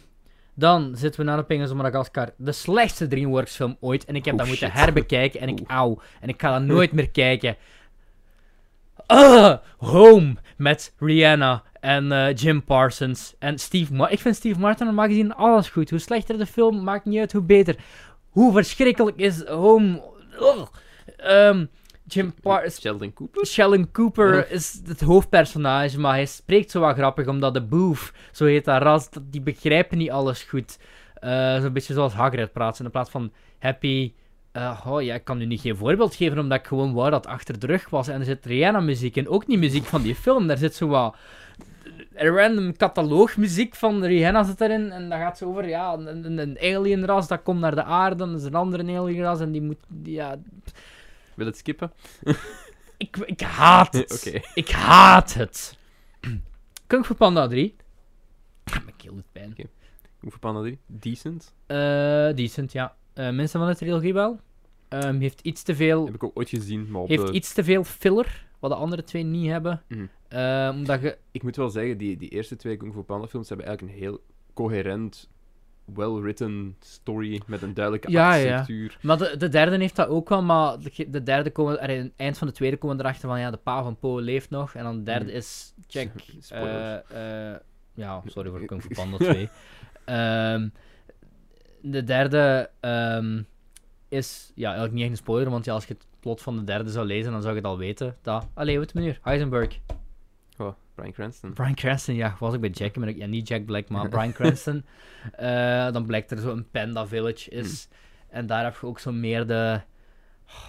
[0.53, 2.33] dan zitten we naar de Penguins op Madagascar.
[2.37, 4.05] De slechtste DreamWorks film ooit.
[4.05, 4.77] En ik heb Oh, dat moeten shit.
[4.79, 5.39] herbekijken.
[5.39, 5.69] En ik, Oeh.
[5.69, 6.01] auw.
[6.21, 7.55] En ik ga dat nooit meer kijken.
[9.77, 14.15] Home met Rihanna en eh, Jim Parsons en Steve Martin.
[14.15, 15.89] Ik vind Steve Martin normaal gezien alles goed.
[15.89, 17.75] Hoe slechter de film, maakt niet uit hoe beter.
[18.29, 20.01] Hoe verschrikkelijk is Home.
[21.17, 21.65] Ehm,
[22.07, 22.79] Jim Parsons.
[22.81, 23.45] Sheldon Cooper?
[23.45, 24.43] Sheldon Cooper Ja.
[24.43, 28.81] is het hoofdpersonage, maar hij spreekt zo wat grappig, omdat de boef, zo heet dat
[28.81, 30.77] ras, die begrijpen niet alles goed.
[31.13, 34.13] Eh Zo'n beetje zoals Hagrid praat, in plaats van happy...
[34.53, 37.27] eh, oh ja, ik kan nu niet geen voorbeeld geven, omdat ik gewoon wou dat
[37.27, 38.07] achter de rug was.
[38.07, 40.47] En er zit Rihanna-muziek in, ook niet muziek van die film.
[40.47, 41.15] Daar zit zo wat
[42.15, 44.91] random cataloogmuziek van Rihanna zit erin.
[44.91, 48.35] En dat gaat zo over, ja, een, een, alienras dat komt naar de aarde, dan
[48.35, 49.79] is er een andere alienras en die moet...
[49.87, 50.35] die- Ja,
[51.35, 51.91] Wil het skippen?
[52.97, 54.41] ik, ik haat het.
[54.53, 55.77] Ik haat het.
[56.87, 57.75] Kung Fu Panda 3.
[58.83, 59.55] Mijn keel doet pijn.
[60.19, 60.79] Hoeveel Panda 3?
[60.85, 61.53] Decent.
[61.65, 61.77] Eh,
[62.35, 62.95] decent, ja.
[63.13, 64.39] Eh mensen van de trilogie wel.
[64.89, 66.05] Ehm, heeft iets te veel...
[66.05, 67.33] Heb ik ook ooit gezien, maar op Heeft de...
[67.33, 69.81] iets te veel filler, wat de andere twee niet hebben.
[69.87, 70.05] Mhm.
[70.27, 71.17] Ehm, omdat je...
[71.31, 74.03] Ik moet wel zeggen, die, die eerste twee Kung Fu Panda films hebben eigenlijk een
[74.03, 74.23] heel
[74.53, 75.29] coherent,
[75.85, 78.65] well-written story met een duidelijke Ja, ja.
[79.01, 81.81] Maar de, de derde heeft dat ook wel, maar de, de derde komen...
[81.81, 83.97] er- aan het eind van de tweede komen we erachter van, ja, de pa van
[83.99, 84.73] Po leeft nog.
[84.75, 85.35] En dan de derde Mhm.
[85.35, 85.73] is...
[85.87, 86.11] Check.
[86.39, 87.01] Spoilers.
[87.09, 87.59] Eh, eh,
[87.93, 89.49] ja, sorry voor Kung Fu Panda 2.
[90.05, 90.67] Ehm,
[91.83, 93.41] de derde ehm,
[94.07, 96.63] is ja, eigenlijk niet echt een spoiler, want ja, als je het plot van de
[96.63, 98.17] derde zou lezen, dan zou je het al weten.
[98.21, 99.19] Dat, allee, wat meneer?
[99.21, 99.79] Heisenberg.
[100.57, 101.53] Oh, Bryan Cranston.
[101.53, 104.33] Brian Cranston, ja, was ik bij Jack, maar ik, ja, niet Jack Black, maar Brian
[104.33, 104.85] Cranston.
[105.31, 107.87] Eh, dan blijkt er zo een Panda Village is.
[108.29, 109.81] En daar heb je ook zo meer de,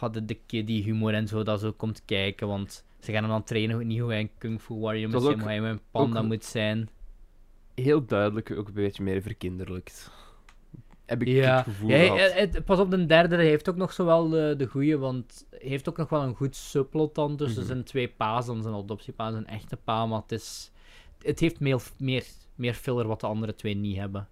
[0.01, 3.31] oh, de, de kiddie humor en zo, dat zo komt kijken, want ze gaan hem
[3.33, 6.21] dan trainen, niet hoe hij een kung fu warrior moet zijn, hoe hij een panda
[6.21, 6.89] ook- moet zijn.
[7.75, 10.11] Heel duidelijk, ook een beetje meer verkinderlijkt.
[11.07, 12.65] Heb ik Ja, het gevoel Ja, gehad.
[12.65, 15.89] pas op, de derde heeft ook nog zo wel de, de goeie, want hij heeft
[15.89, 17.71] ook nog wel een goed subplot dan tussen Mhm.
[17.73, 20.71] zijn twee pa's, dan zijn adoptiepa en zijn echte pa, maar het is...
[21.19, 22.25] Het heeft meer, meer,
[22.55, 24.29] meer filler wat de andere twee niet hebben.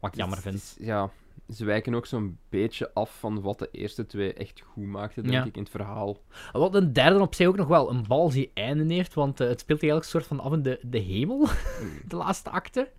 [0.00, 0.54] Wat ik jammer vind.
[0.54, 1.10] is- Ja,
[1.54, 5.34] ze wijken ook zo'n beetje af van wat de eerste twee echt goed maakten, denk
[5.34, 5.44] Ja.
[5.44, 6.18] ik, in het verhaal.
[6.52, 9.60] Wat de derde op zich ook nog wel een balzie einde heeft, want eh, het
[9.60, 11.46] speelt eigenlijk een soort van af in de, de hemel,
[12.08, 12.90] de laatste acte.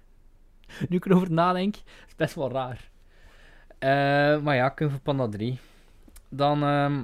[0.90, 1.76] Nu ik erover nadenk,
[2.08, 2.90] is best wel raar.
[3.86, 5.60] Eh, maar ja, Kung Fu Panda 3.
[6.30, 7.04] Dan, ehm,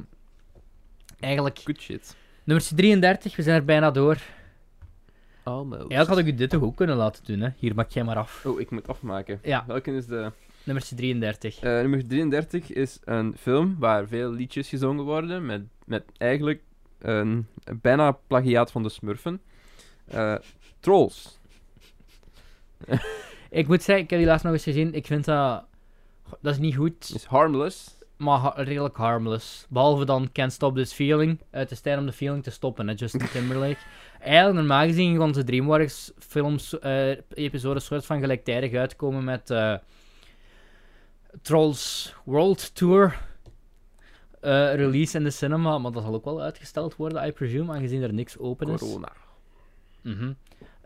[1.19, 2.15] eigenlijk, Good shit.
[2.43, 4.17] nummer 33, we zijn er bijna door.
[5.43, 5.79] Almost.
[5.79, 7.49] Eigenlijk had ik u dit toch ook kunnen laten doen, hè.
[7.57, 8.45] Hier, maak jij maar af.
[8.45, 9.39] Oh, ik moet afmaken.
[9.43, 9.63] Ja.
[9.67, 10.31] Welke is de...
[10.63, 11.59] Nummer 33.
[11.59, 16.61] Eh, nummer 33 is een film waar veel liedjes gezongen worden, met, met eigenlijk
[16.99, 19.41] een, een bijna plagiaat van de Smurfen.
[20.07, 20.35] Eh,
[20.79, 21.39] Trolls.
[23.49, 24.93] Ik moet zeggen, ik heb die laatst nog eens gezien.
[24.93, 25.69] Ik vind dat...
[26.41, 27.97] Dat is niet goed, Is harmless.
[28.17, 29.65] maar ha- redelijk harmless.
[29.69, 31.39] Behalve dan Can't Stop This Feeling.
[31.49, 33.77] Het is tijd om de feeling te stoppen, hè, Justin Timberlake.
[34.19, 36.75] Eigenlijk, normaal gezien, gaan onze DreamWorks films,
[37.33, 39.75] episodes soort van gelijktijdig uitkomen met eh,
[41.41, 43.17] Trolls World Tour.
[44.41, 48.01] eh, release in de cinema, maar dat zal ook wel uitgesteld worden, I presume, aangezien
[48.01, 48.79] er niks open is.
[48.79, 49.11] Corona.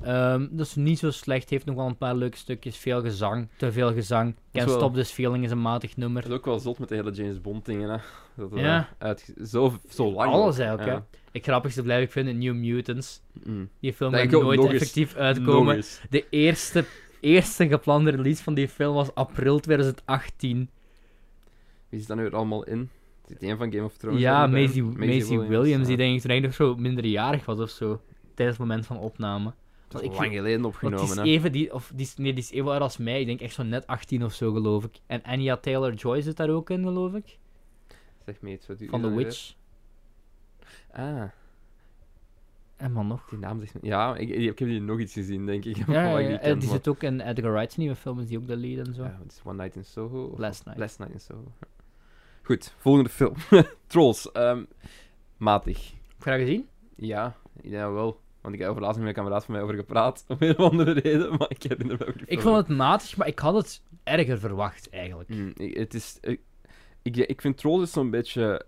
[0.03, 1.49] Ehm, dat is niet zo slecht.
[1.49, 2.77] Heeft nog wel een paar leuke stukjes.
[2.77, 3.47] Veel gezang.
[3.57, 4.35] Te veel gezang.
[4.51, 6.21] Can't wel- Stop This Feeling is een matig nummer.
[6.21, 7.97] Dat is ook wel zot met de hele James Bond dingen, hè.
[8.35, 8.89] Dat het, Ja.
[8.99, 9.11] eh,
[9.45, 10.31] zo, zo lang.
[10.31, 10.95] Alles eigenlijk, Ja.
[10.95, 11.17] hè.
[11.31, 13.21] Ik grappigste blijf ik vinden New Mutants.
[13.43, 13.69] Mm.
[13.79, 15.83] Die film gaat nooit eens- effectief uitkomen.
[16.09, 16.85] De eerste,
[17.19, 20.69] eerste geplande release van die film was april 2018.
[21.89, 22.89] Wie is daar nu allemaal in?
[23.27, 24.21] Zit een van Game of Thrones?
[24.21, 24.59] ja, erbij?
[24.59, 26.03] Maisie, Maisie Williams, die ja.
[26.03, 28.01] denk ik toen eigenlijk nog zo minderjarig was of zo.
[28.35, 29.53] Tijdens het moment van opname.
[29.87, 32.43] Dat ik is lang geleden opgenomen, die is even, die, of die is, nee, die
[32.43, 33.19] is even oud als mij.
[33.19, 34.99] Ik denk echt zo net 18 of zo, geloof ik.
[35.05, 37.37] En Anya Taylor-Joy zit daar ook in, geloof ik.
[38.25, 38.67] Zeg me iets.
[38.67, 39.53] Wat Van The Witch.
[40.91, 41.23] Ah,
[42.75, 43.25] En man nog.
[43.29, 43.79] die naam zegt me...
[43.83, 45.77] Ja, ik, ik heb die nog iets gezien, denk ik.
[45.87, 47.95] Ja, ja, ik ja, die eh, ken, die maar- zit ook in Edgar Wright's nieuwe
[47.95, 49.03] film, is die ook de lead en zo.
[49.03, 50.23] Ja, wat is One Night in Soho?
[50.25, 50.79] of- Last Night.
[50.79, 51.51] Last Night in Soho.
[52.43, 53.33] Goed, volgende film.
[53.87, 54.31] Trolls.
[54.31, 54.63] ehm,
[55.37, 55.91] matig.
[55.91, 56.67] Heb je dat gezien?
[56.95, 58.19] Ja, ik dat wel.
[58.45, 60.25] Want ik heb over laatst met mijn kameraad van mij over gepraat.
[60.27, 63.17] Om een of andere reden, maar ik herinner me ook die Ik vond het matig,
[63.17, 65.29] maar ik had het erger verwacht, eigenlijk.
[65.29, 66.17] Mm, ik- het is...
[66.21, 66.39] Ik,
[67.01, 68.65] ik, ik vind Trolls is zo'n beetje...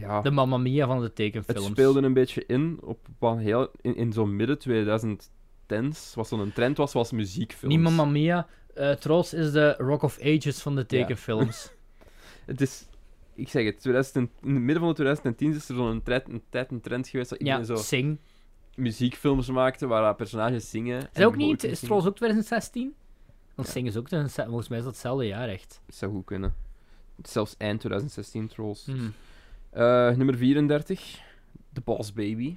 [0.00, 0.20] Ja...
[0.20, 1.66] De Mamma Mia van de Het tekenfilms.
[1.66, 6.76] speelde een beetje in op wat heel, in, in zo'n midden 2010s, wat zo'n trend
[6.76, 7.74] was, was muziekfilms.
[7.74, 8.46] Niet Mamma Mia.
[8.74, 11.70] eh Trolls is de Rock of Ages van de tekenfilms.
[12.46, 12.86] Het is,
[13.34, 16.42] ik zeg het, 2000, in het midden van de 2010 is er zo'n tijd een,
[16.50, 18.18] tijd een trend geweest dat ja, zo Sing.
[18.76, 21.08] Muziekfilms maakte waar personages zingen.
[21.12, 21.64] Is ook niet?
[21.64, 21.86] Is zingen.
[21.86, 22.94] Trolls ook 2016?
[23.54, 23.74] Want Ja.
[23.74, 24.44] Sing is ook 2016.
[24.46, 25.80] Volgens mij is dat hetzelfde jaar, echt.
[25.86, 26.54] Dat zou goed kunnen.
[27.22, 28.84] Zelfs eind 2016 Trolls.
[28.84, 29.12] Hmm.
[29.70, 31.22] Eh, nummer 34,
[31.72, 32.56] The Boss Baby.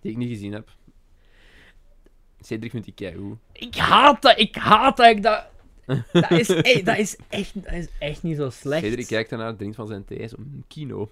[0.00, 0.68] Die ik niet gezien heb.
[2.40, 3.38] Cedric vindt die keigoed.
[3.52, 5.06] Ik haat dat, ik haat dat.
[5.06, 5.44] Ik dat...
[6.12, 8.84] Dat is, e- dat, is echt, dat is echt niet zo slecht.
[8.84, 11.10] Cedric kijkt ernaar, drinkt van zijn thee, zo, mm, kino.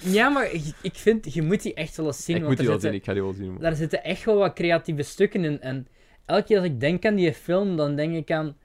[0.00, 2.36] Ja, maar ik, ik vind, je moet die echt wel eens zien.
[2.36, 3.56] ik want moet die wel zien, ik ga die wel zien.
[3.58, 5.60] daar zitten echt wel wat creatieve stukken in.
[5.60, 5.86] En
[6.24, 8.56] elke keer als ik denk aan die film, dan denk ik aan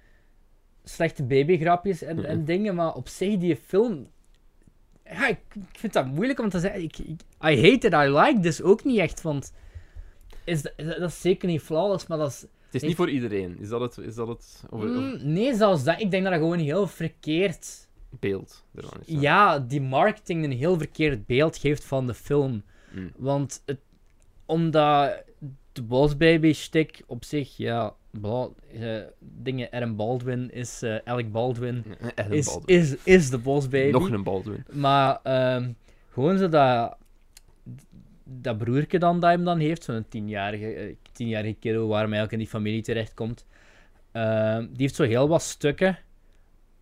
[0.83, 2.75] slechte babygrapjes en, en dingen.
[2.75, 4.07] Maar op zich, die film...
[5.05, 6.81] Ja, ik, ik vind dat moeilijk om te zeggen.
[6.83, 9.53] Ik, ik, I hate it, I like this ook niet echt, want...
[10.43, 12.45] Is dat, dat is zeker niet flawless, maar dat is...
[12.73, 13.57] Het is niet voor iedereen.
[13.59, 16.01] Is dat het, is dat het of, Mm, nee, zelfs dat.
[16.01, 17.87] Ik denk dat dat gewoon heel verkeerd...
[18.09, 19.21] beeld ervan is?
[19.21, 22.63] Ja, die marketing een heel verkeerd beeld geeft van de film.
[22.91, 23.11] Mm.
[23.15, 23.79] Want het,
[24.45, 25.23] omdat
[25.71, 31.31] de Boss Baby stick op zich, ja, bla, eh, dingen, Aaron Baldwin is, eh Alec
[31.31, 31.83] Baldwin,
[32.15, 32.77] een is, Baldwin.
[32.77, 33.91] is, is de Boss Baby.
[33.91, 34.65] Nog een Baldwin.
[34.71, 35.71] Maar ehm,
[36.11, 36.97] gewoon zo dat,
[38.41, 42.31] dat broertje dan dat hem dan heeft, zo'n tienjarige, eh, tienjarige kerel waar hij ook
[42.31, 43.45] in die familie terechtkomt,
[44.11, 45.99] ehm, die heeft zo heel wat stukken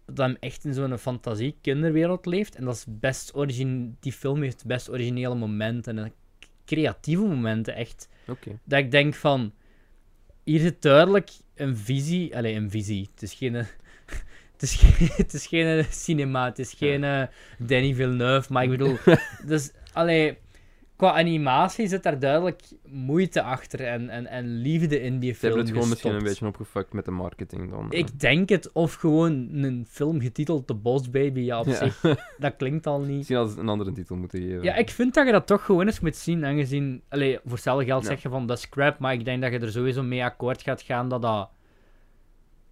[0.06, 2.56] dat hem echt in zo'n fantasie kinderwereld leeft.
[2.56, 6.14] En dat is best origin die film heeft best originele momenten en
[6.66, 8.10] creatieve momenten, echt.
[8.64, 9.54] Dat ik denk van,
[10.44, 13.56] hier zit duidelijk een visie, allee, een visie, het is geen...
[14.62, 17.24] Het is, geen, het is geen cinema, het is geen eh,
[17.60, 18.98] Danny Villeneuve, maar ik bedoel,
[19.46, 20.38] dus, allee,
[21.02, 25.52] qua animatie zit daar duidelijk moeite achter en, en, en liefde in die Ze film
[25.52, 27.88] hebben het gewoon misschien een beetje opgefuckt met de marketing dan.
[27.90, 31.74] Ik denk het, of gewoon een film getiteld The Boss Baby, ja, op Ja.
[31.74, 32.02] zich,
[32.38, 33.18] dat klinkt al niet.
[33.18, 34.64] Misschien als een andere titel moeten geven.
[34.64, 37.02] Ja, ik vind dat je dat toch gewoon eens moet zien, aangezien...
[37.10, 38.10] Allee, voor hetzelfde geld Ja.
[38.10, 40.62] zeg je van, dat is crap, maar ik denk dat je er sowieso mee akkoord
[40.62, 41.50] gaat gaan dat dat...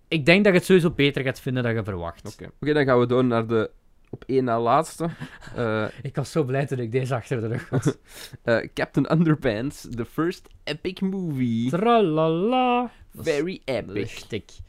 [0.07, 2.33] Ik denk dat je het sowieso beter gaat vinden dan je verwacht.
[2.33, 3.71] Oké, Oké, dan gaan we door naar de
[4.09, 5.09] op één na laatste.
[5.55, 7.97] Eh, Ik was zo blij toen ik deze achter de rug had.
[8.43, 11.69] eh, Captain Underpants, the first epic movie.
[11.69, 12.91] Tralala.
[13.11, 14.59] Dat Very epic.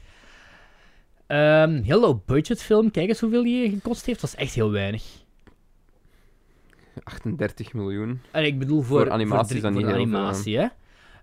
[1.27, 2.91] Ehm heel low budget film.
[2.91, 4.21] Kijk eens hoeveel die gekost heeft.
[4.21, 5.05] Dat is echt heel weinig.
[7.05, 8.21] 38 miljoen.
[8.31, 10.67] En ik bedoel voor, Voor animatie drie- dat voor niet heel veel, animatie, hè.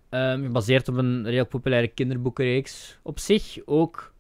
[0.10, 2.98] Ehm, gebaseerd op een redelijk populaire kinderboekenreeks.
[3.02, 4.14] Op zich ook.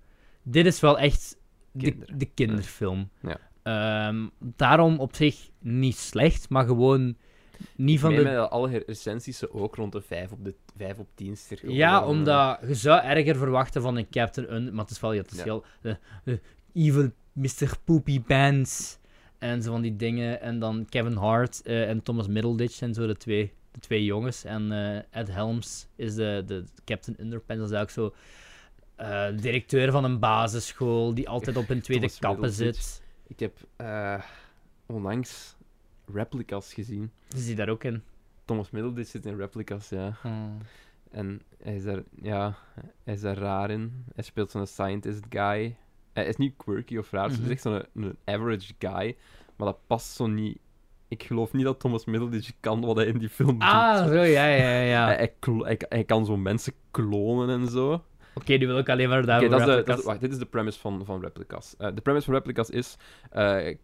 [0.43, 1.37] Dit is wel echt
[1.71, 3.09] de, de kinderfilm.
[3.21, 3.37] Ja.
[3.67, 7.17] Ehm, daarom op zich niet slecht, maar gewoon
[7.75, 8.21] niet van de...
[8.21, 11.71] met alle recensies ze ook rond de 5 op, de 5 op 10 cirkel.
[11.71, 15.21] Ja, omdat je zou erger verwachten van een Captain Un, maar het is wel, ja,
[15.21, 15.43] het is Ja.
[15.43, 15.65] heel...
[16.23, 16.33] eh,
[16.73, 17.77] evil Mr.
[17.83, 18.97] Poopy Bands.
[19.37, 20.41] En zo van die dingen.
[20.41, 24.43] En dan Kevin Hart eh, en Thomas Middleditch zijn zo de twee, de twee jongens.
[24.43, 24.71] En
[25.11, 27.61] Ed Helms is de, de Captain Underpants.
[27.69, 28.13] Dat is ook zo
[29.35, 33.05] directeur van een basisschool die altijd op een tweede kappen zit.
[33.27, 34.21] Ik heb eh,
[34.85, 35.55] onlangs
[36.13, 37.11] replicas gezien.
[37.35, 38.01] Is die daar ook in?
[38.45, 40.17] Thomas Middleditch zit in replicas, ja.
[40.21, 40.57] Hmm.
[41.11, 42.55] En hij is daar, ja,
[43.03, 44.03] hij is daar raar in.
[44.15, 45.75] Hij speelt zo'n scientist guy.
[46.13, 47.35] Hij is niet quirky of raar, Mhm.
[47.35, 49.15] hij is echt zo'n average guy.
[49.55, 50.57] Maar dat past zo niet.
[51.07, 54.07] Ik geloof niet dat Thomas Middleditch kan wat hij in die film Ah, doet.
[54.13, 55.27] zo, ja, ja, ja.
[55.89, 58.03] Hij kan zo mensen klonen en zo.
[58.41, 60.31] Oké, nu wil ik alleen maar Oké, daarover dat is de, dat is- wacht, dit
[60.31, 61.75] is de premise van, van Replicas.
[61.77, 62.95] Eh, de premise van Replicas is...
[63.31, 63.75] eh,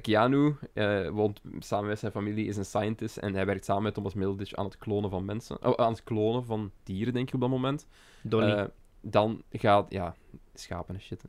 [0.00, 3.94] Keanu eh, woont samen met zijn familie, is een scientist en hij werkt samen met
[3.94, 5.66] Thomas Middleditch aan het klonen van mensen.
[5.66, 7.86] Oh, aan het klonen van dieren, denk ik, op dat moment.
[8.22, 8.64] Donnie.
[9.00, 9.86] Dan gaat...
[9.92, 10.14] Ja,
[10.54, 11.24] schapen en shit,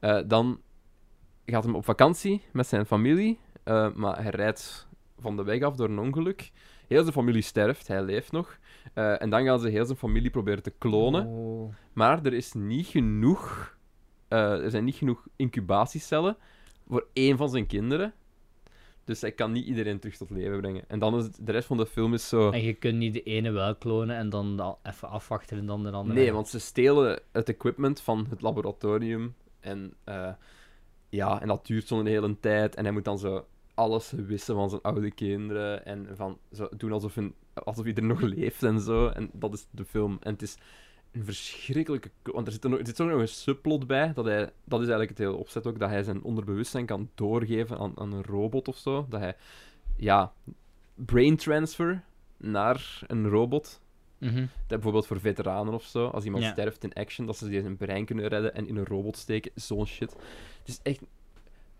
[0.00, 0.26] nee.
[0.26, 0.60] Dan
[1.46, 3.38] gaat hem op vakantie met zijn familie,
[3.94, 4.86] maar hij rijdt
[5.18, 6.50] van de weg af door een ongeluk.
[6.86, 8.58] Heel zijn familie sterft, hij leeft nog.
[8.94, 11.26] Eh, en dan gaan ze heel zijn familie proberen te klonen.
[11.26, 11.72] Oh.
[11.92, 13.76] Maar er is niet genoeg.
[14.28, 16.36] eh, er zijn niet genoeg incubatiecellen
[16.88, 18.12] voor één van zijn kinderen.
[19.04, 20.84] Dus hij kan niet iedereen terug tot leven brengen.
[20.88, 22.50] En dan is het, de rest van de film is zo.
[22.50, 25.90] En je kunt niet de ene wel klonen en dan even afwachten en dan de
[25.90, 26.18] andere.
[26.18, 29.34] Nee, want ze stelen het equipment van het laboratorium.
[29.60, 30.32] En eh,
[31.08, 32.74] ja, en dat duurt zo'n hele tijd.
[32.74, 33.44] En hij moet dan zo
[33.78, 35.84] alles wissen van zijn oude kinderen.
[35.84, 39.08] En van zo doen alsof, een, alsof hij er nog leeft en zo.
[39.08, 40.16] En dat is de film.
[40.20, 40.56] En het is
[41.12, 42.10] een verschrikkelijke...
[42.22, 44.12] Want er zit, er nog, er zit ook nog een subplot bij.
[44.14, 45.78] Dat, hij, dat is eigenlijk het hele opzet ook.
[45.78, 49.06] Dat hij zijn onderbewustzijn kan doorgeven aan, aan een robot of zo.
[49.08, 49.36] Dat hij,
[49.96, 50.32] ja,
[50.94, 52.04] brain transfer
[52.36, 53.80] naar een robot.
[54.18, 54.38] Mhm.
[54.40, 56.50] Dat bijvoorbeeld voor veteranen of zo, als iemand Ja.
[56.52, 59.50] sterft in action, dat ze die zijn brein kunnen redden en in een robot steken.
[59.54, 60.12] Zo'n shit.
[60.58, 61.00] Het is echt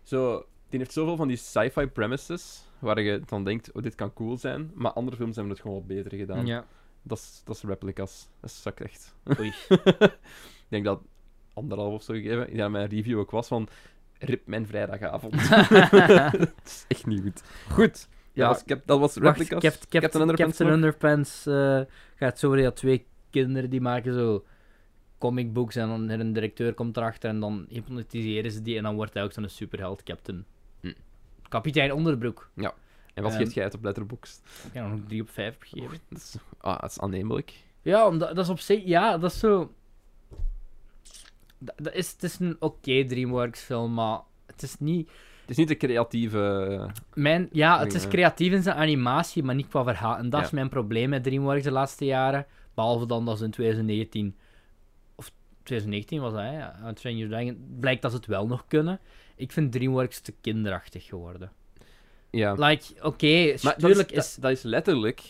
[0.03, 0.45] zo.
[0.69, 4.37] Die heeft zoveel van die sci-fi premises waar je dan denkt: oh, dit kan cool
[4.37, 4.71] zijn.
[4.73, 6.45] Maar andere films hebben het gewoon wat beter gedaan.
[6.45, 6.65] Ja.
[7.01, 8.27] Dat is, dat is replicas.
[8.39, 9.15] Dat sukt echt.
[9.39, 9.53] Oei.
[10.69, 11.01] Ik denk dat
[11.53, 12.57] anderhalf of zo gegeven.
[12.57, 13.67] Dat mijn review ook was van.
[14.19, 15.33] Rip mijn vrijdagavond.
[16.31, 17.41] dat is echt niet goed.
[17.71, 18.07] Goed.
[18.33, 18.47] Ja, Ja.
[18.47, 19.61] dat, was, Cap- dat was Wacht, replicas.
[19.63, 20.77] Cap- Cap- Captain Underpants Captain?
[20.77, 21.81] Underpants eh,
[22.15, 24.45] gaat zo dat twee kinderen die maken zo
[25.17, 29.13] comicbooks en dan een directeur komt erachter en dan hypnotiseren ze die en dan wordt
[29.13, 30.45] hij ook zo'n superheld captain.
[31.49, 32.49] Kapitein Onderbroek.
[32.55, 34.41] En wat Ehm, geeft jij uit op Letterboxd?
[34.67, 35.97] Ik heb nog 3 op 5 gegeven.
[36.09, 37.53] Dat is, ah, dat is aannemelijk.
[37.81, 38.85] Ja, omdat, dat is op zich...
[38.85, 39.73] Ja, dat is zo...
[41.57, 45.09] Dat, dat is, het is een oké DreamWorks film, maar het is niet...
[45.41, 46.89] Het is niet de creatieve...
[47.13, 48.09] Mijn, ja, het is Ja.
[48.09, 50.17] creatief in zijn animatie, maar niet qua verhaal.
[50.17, 50.45] En dat Ja.
[50.45, 52.45] is mijn probleem met DreamWorks de laatste jaren.
[52.73, 54.35] Behalve dan dat ze in 2019...
[55.15, 55.31] Of
[55.63, 56.57] 2019 was dat, hè?
[56.57, 57.53] Ja.
[57.79, 58.99] Blijkt dat ze het wel nog kunnen.
[59.39, 61.51] Ik vind DreamWorks te kinderachtig geworden.
[62.29, 62.53] Ja.
[62.53, 64.61] Like, oké, dat is, dat, is...
[64.61, 65.21] letterlijk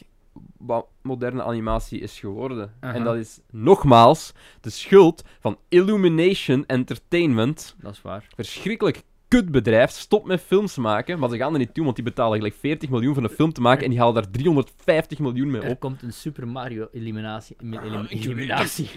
[0.58, 2.74] wat moderne animatie is geworden.
[2.80, 4.32] En dat is nogmaals
[4.62, 7.76] de schuld van Illumination Entertainment.
[7.82, 8.28] Dat is waar.
[8.36, 9.90] Verschrikkelijk kutbedrijf.
[9.92, 11.20] Stop met films maken.
[11.20, 13.54] Maar ze gaan er niet toe, want die betalen gelijk 40 miljoen voor een film
[13.54, 13.84] te maken.
[13.84, 15.80] En die halen daar 350 miljoen mee Er op.
[15.80, 17.56] komt een Super Mario eliminatie.
[17.60, 18.90] elim- Ah, elim- eliminatie.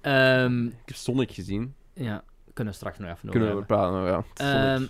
[0.00, 1.74] Ehm, Ik heb Sonic gezien.
[1.94, 2.24] ja,
[2.56, 3.76] kunnen we straks nog even over Kunnen we hebben.
[3.76, 4.24] praten?
[4.36, 4.74] Ja.
[4.74, 4.86] Ehm,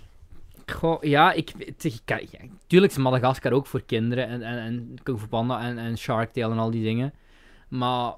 [0.77, 4.57] goh, ja, ik, het- ik, kan- ja, tuurlijk is Madagaskar ook voor kinderen en, en,
[4.57, 7.13] en Kung Fu Panda en, en Shark Tale en al die dingen.
[7.67, 8.13] Maar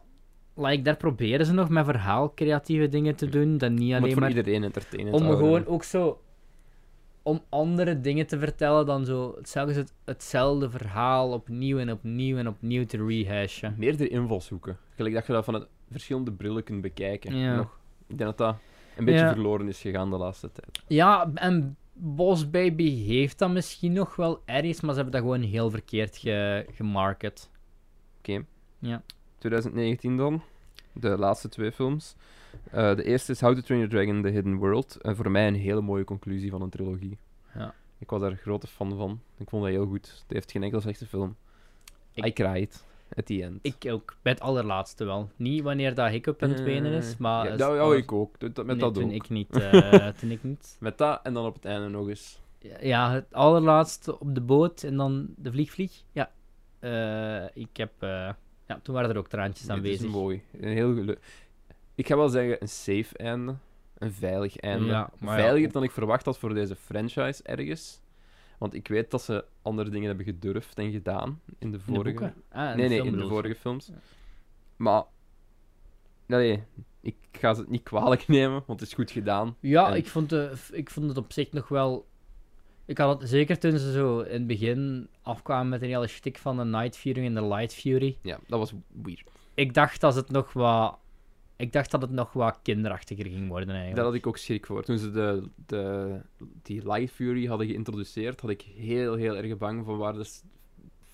[0.56, 4.20] like, daar proberen ze nog met verhaal creatieve dingen te doen, dan niet alleen voor
[4.20, 5.46] maar iedereen entertainend om houden.
[5.46, 6.22] gewoon ook zo
[7.24, 12.48] om andere dingen te vertellen dan zo telkens het, hetzelfde verhaal opnieuw en opnieuw en
[12.48, 13.76] opnieuw te rehashen.
[13.78, 14.78] Meerdere invalshoeken.
[14.96, 17.36] Gelijk dat je dat vanuit verschillende brillen kunt bekijken.
[17.36, 17.56] Ja.
[17.56, 17.80] Nog.
[18.08, 18.56] Ik denk dat dat
[19.00, 19.34] een beetje Ja.
[19.34, 20.82] verloren is gegaan de laatste tijd.
[20.88, 25.42] Ja, en Boss Baby heeft dat misschien nog wel ergens, maar ze hebben dat gewoon
[25.50, 27.50] heel verkeerd ge gemarket.
[29.38, 30.42] 2019 dan.
[30.94, 32.16] De laatste twee films.
[32.72, 34.96] Eh, de eerste is How to Train Your Dragon, The Hidden World.
[35.02, 37.18] En voor mij een hele mooie conclusie van een trilogie.
[37.56, 37.74] Ja.
[37.98, 39.20] Ik was daar grote fan van.
[39.38, 40.08] Ik vond dat heel goed.
[40.08, 41.36] Het heeft geen enkele slechte film.
[42.14, 42.84] Ik- I cried.
[43.16, 43.60] At the end.
[43.62, 45.30] Ik ook, bij het allerlaatste wel.
[45.36, 47.46] Niet wanneer dat Hiccup aan het wenen is, maar...
[47.46, 48.36] Ja, is- dat, maar- ik ook.
[48.40, 49.12] Met nee, dat toen ook.
[49.12, 49.50] ik niet.
[49.58, 50.78] eh, toen ik niet.
[50.80, 52.40] Met dat en dan op het einde nog eens.
[52.82, 56.04] Ja, het allerlaatste op de boot en dan de vliegvlieg.
[56.12, 56.32] Ja.
[56.80, 57.92] Eh, ik heb...
[58.00, 58.30] eh,
[58.68, 60.10] ja, toen waren er ook traantjes Het is aanwezig.
[60.10, 60.44] mooi.
[60.60, 61.18] Een heel gelu-
[61.96, 63.56] Ik ga wel zeggen, een safe einde.
[63.98, 64.86] Een veilig einde.
[64.86, 68.02] Ja, maar ja, Veiliger dan ik verwacht had voor deze franchise ergens.
[68.60, 71.80] Want ik weet dat ze andere dingen hebben gedurfd en gedaan in de In de
[71.80, 72.34] vorige...
[72.52, 73.88] Ah, in nee, de nee, in de vorige films.
[73.88, 73.94] Ja.
[74.76, 75.04] Maar
[76.26, 76.64] nee,
[77.02, 79.56] ik ga ze het niet kwalijk nemen, want het is goed gedaan.
[79.60, 82.08] Ja, En- ik, vond de, ik vond het op zich nog wel...
[82.86, 86.38] Ik had het, zeker toen ze zo in het begin afkwamen met een hele shtick
[86.38, 88.18] van de Night Fury en de Light Fury.
[88.22, 88.74] Ja, dat was
[89.04, 89.24] weird.
[89.54, 90.98] Ik dacht dat het nog wat...
[91.60, 93.96] Ik dacht dat het nog wat kinderachtiger ging worden eigenlijk.
[93.96, 94.84] Daar had ik ook schrik voor.
[94.84, 96.16] Toen ze de, de,
[96.62, 100.30] die Light Fury hadden geïntroduceerd, had ik heel, heel erg bang van waar de,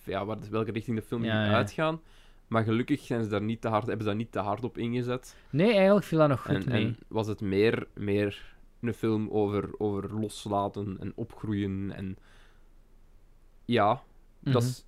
[0.04, 1.54] ja, waar de, welke richting de film ging ja.
[1.54, 2.02] uitgaan.
[2.48, 4.78] Maar gelukkig zijn ze daar niet te hard, hebben ze daar niet te hard op
[4.78, 5.36] ingezet.
[5.50, 6.86] Nee, eigenlijk viel dat nog goed En, mee.
[6.86, 11.92] en was het meer, meer een film over, over loslaten en opgroeien.
[11.92, 12.18] En
[13.66, 14.02] ja,
[14.40, 14.66] dat Mhm.
[14.66, 14.86] is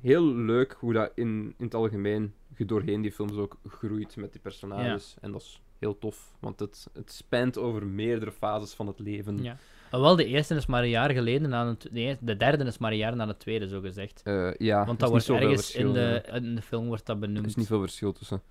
[0.00, 4.32] heel leuk hoe dat in, in het algemeen je doorheen die films ook groeit met
[4.32, 5.16] die personages.
[5.20, 9.42] En dat is heel tof, want het, het spant over meerdere fases van het leven.
[9.42, 9.56] Ja.
[9.90, 12.96] Alhoewel, de eerste is maar een jaar geleden tw- Nee, de derde is maar een
[12.96, 14.20] jaar na de tweede, zo gezegd.
[14.24, 17.14] Eh, ja, Want er dat is wordt ergens in de, in de film wordt dat
[17.16, 17.46] Er benoemd.
[17.46, 18.42] is niet veel verschil tussen.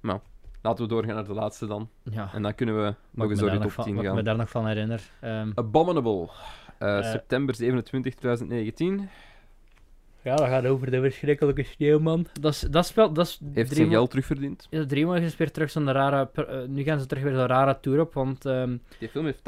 [0.00, 0.20] Maar
[0.62, 1.88] laten we doorgaan naar de laatste dan.
[2.02, 4.10] Ja, En dan kunnen we nog eens door daar de top van, 10 wat ik
[4.10, 4.24] me gaan.
[4.24, 5.10] daar nog van herinner.
[5.20, 6.28] Ehm, Abominable.
[6.78, 7.04] Eh, Eh.
[7.10, 9.08] september 27, 2019.
[10.26, 12.26] Ja, dat gaat over de verschrikkelijke sneeuwman.
[12.40, 13.12] Dat is, dat is wel...
[13.12, 14.66] Dat is Heeft zijn ma- geld terugverdiend.
[14.70, 16.30] Ja, maanden is weer terug zo'n rare...
[16.32, 19.38] eh, nu gaan ze terug weer zo'n rare tour op, want ehm, Die film heeft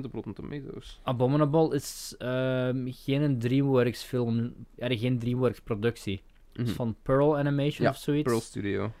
[0.00, 1.00] 80% op Rotten Tomatoes.
[1.02, 6.22] Abominable is ehm, geen DreamWorks film, ja, geen DreamWorks productie.
[6.52, 6.76] Het is Mhm.
[6.76, 8.22] van Pearl Animation Ja, of zoiets.
[8.28, 8.92] Pearl Studio.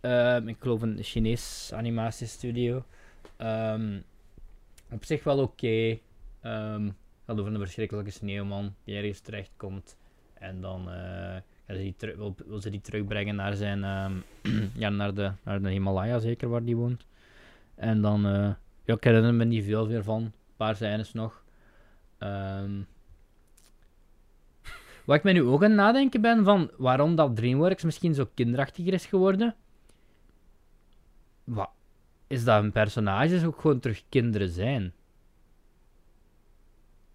[0.00, 2.84] Ehm, ik geloof een Chinees animatiestudio.
[3.36, 3.98] Ehm,
[4.90, 5.98] op zich wel oké.
[6.40, 6.94] Ehm, het
[7.26, 9.96] gaat over een verschrikkelijke sneeuwman die ergens terechtkomt.
[10.42, 10.94] En dan eh,
[11.66, 13.84] gaan ze die wil, wil die terugbrengen naar zijn...
[13.84, 14.12] ehm,
[14.82, 17.06] ja, naar de, naar de Himalaya zeker, waar die woont.
[17.74, 18.26] En dan...
[18.26, 18.50] eh,
[18.84, 20.22] ja, ik herinner me niet veel meer van.
[20.22, 21.44] Een paar scènes nog.
[22.18, 22.80] Ehm,
[25.04, 28.30] wat ik me nu ook aan het nadenken ben van waarom dat DreamWorks misschien zo
[28.34, 29.54] kinderachtiger is geworden.
[31.44, 31.70] Wat?
[32.26, 34.92] Is dat hun personages ook gewoon terug kinderen zijn?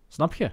[0.07, 0.51] Snap je?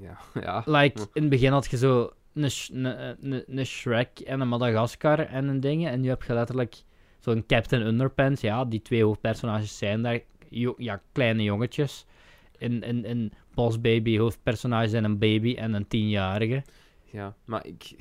[0.00, 0.62] Ja, ja.
[0.66, 2.84] Like, in het begin had je zo een, een,
[3.32, 5.86] een, een Shrek en een Madagascar en een ding.
[5.86, 6.74] En nu heb je letterlijk
[7.20, 8.40] zo'n Captain Underpants.
[8.40, 12.04] Ja, die twee hoofdpersonages zijn daar jo- ja, kleine jongetjes.
[12.58, 16.62] In, in, in Boss Baby hoofdpersonage zijn een baby en een tienjarige.
[17.10, 17.34] ja.
[17.44, 17.94] Maar ik...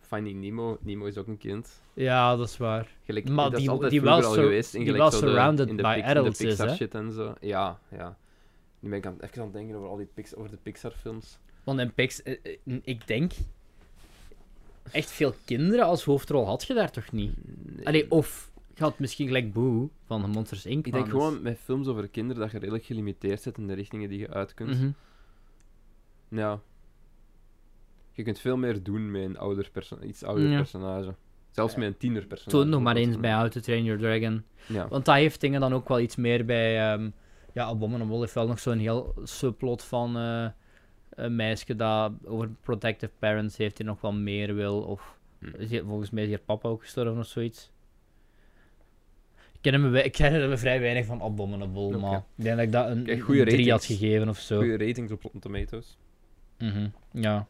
[0.00, 1.82] Finding Nemo, Nemo is ook een kind.
[1.94, 2.86] Ja, dat is waar.
[3.04, 4.74] Gelijk, Maar dat is die- altijd die wel al geweest.
[4.74, 7.12] in die gelijk wel zo de- surrounded in de by de adults is, shit en
[7.12, 7.34] zo.
[7.40, 8.16] Ja, ja.
[8.80, 10.90] Nu ben ik aan, even aan het denken over al die Pix, over de Pixar
[10.92, 11.38] films.
[11.64, 13.32] Want in Pix, eh, eh, ik denk,
[14.90, 17.32] echt veel kinderen als hoofdrol had je daar toch niet?
[17.84, 20.86] Allee, of je had misschien gelijk Boo van Monsters Inc.
[20.86, 24.08] Ik denk gewoon met films over kinderen dat je redelijk gelimiteerd zit in de richtingen
[24.08, 24.70] die je uit kunt.
[24.70, 24.90] Mhm.
[26.28, 26.60] Ja.
[28.12, 30.56] Je kunt veel meer doen met een ouder perso- iets ouder Ja.
[30.56, 31.14] personage.
[31.50, 32.56] Zelfs met een tiener personage.
[32.56, 34.44] Toon nog maar eens bij How to Train Your Dragon.
[34.66, 34.88] Ja.
[34.88, 36.92] Want dat heeft dingen dan ook wel iets meer bij...
[36.92, 37.10] ehm
[37.58, 40.48] ja, Abominable heeft wel nog zo'n heel subplot van eh,
[41.10, 44.80] een meisje dat over protective parents heeft die nog wel meer wil.
[44.82, 45.84] Of Hm.
[45.86, 47.70] volgens mij is hier papa ook gestorven of zoiets.
[49.52, 52.72] Ik ken, me, ik ken me vrij weinig van Abominable, maar ik denk dat ik
[52.72, 54.56] dat een, Kijk, een goede 3 had gegeven of zo.
[54.58, 55.98] Goede ratings op Rotten Tomatoes.
[56.58, 57.46] Mhm, Ja.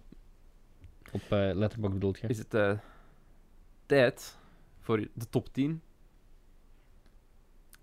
[1.13, 2.27] Op eh Letterboxd bedoelt je?
[2.27, 2.73] Is het eh,
[3.87, 4.37] tijd
[4.81, 5.81] voor de top 10?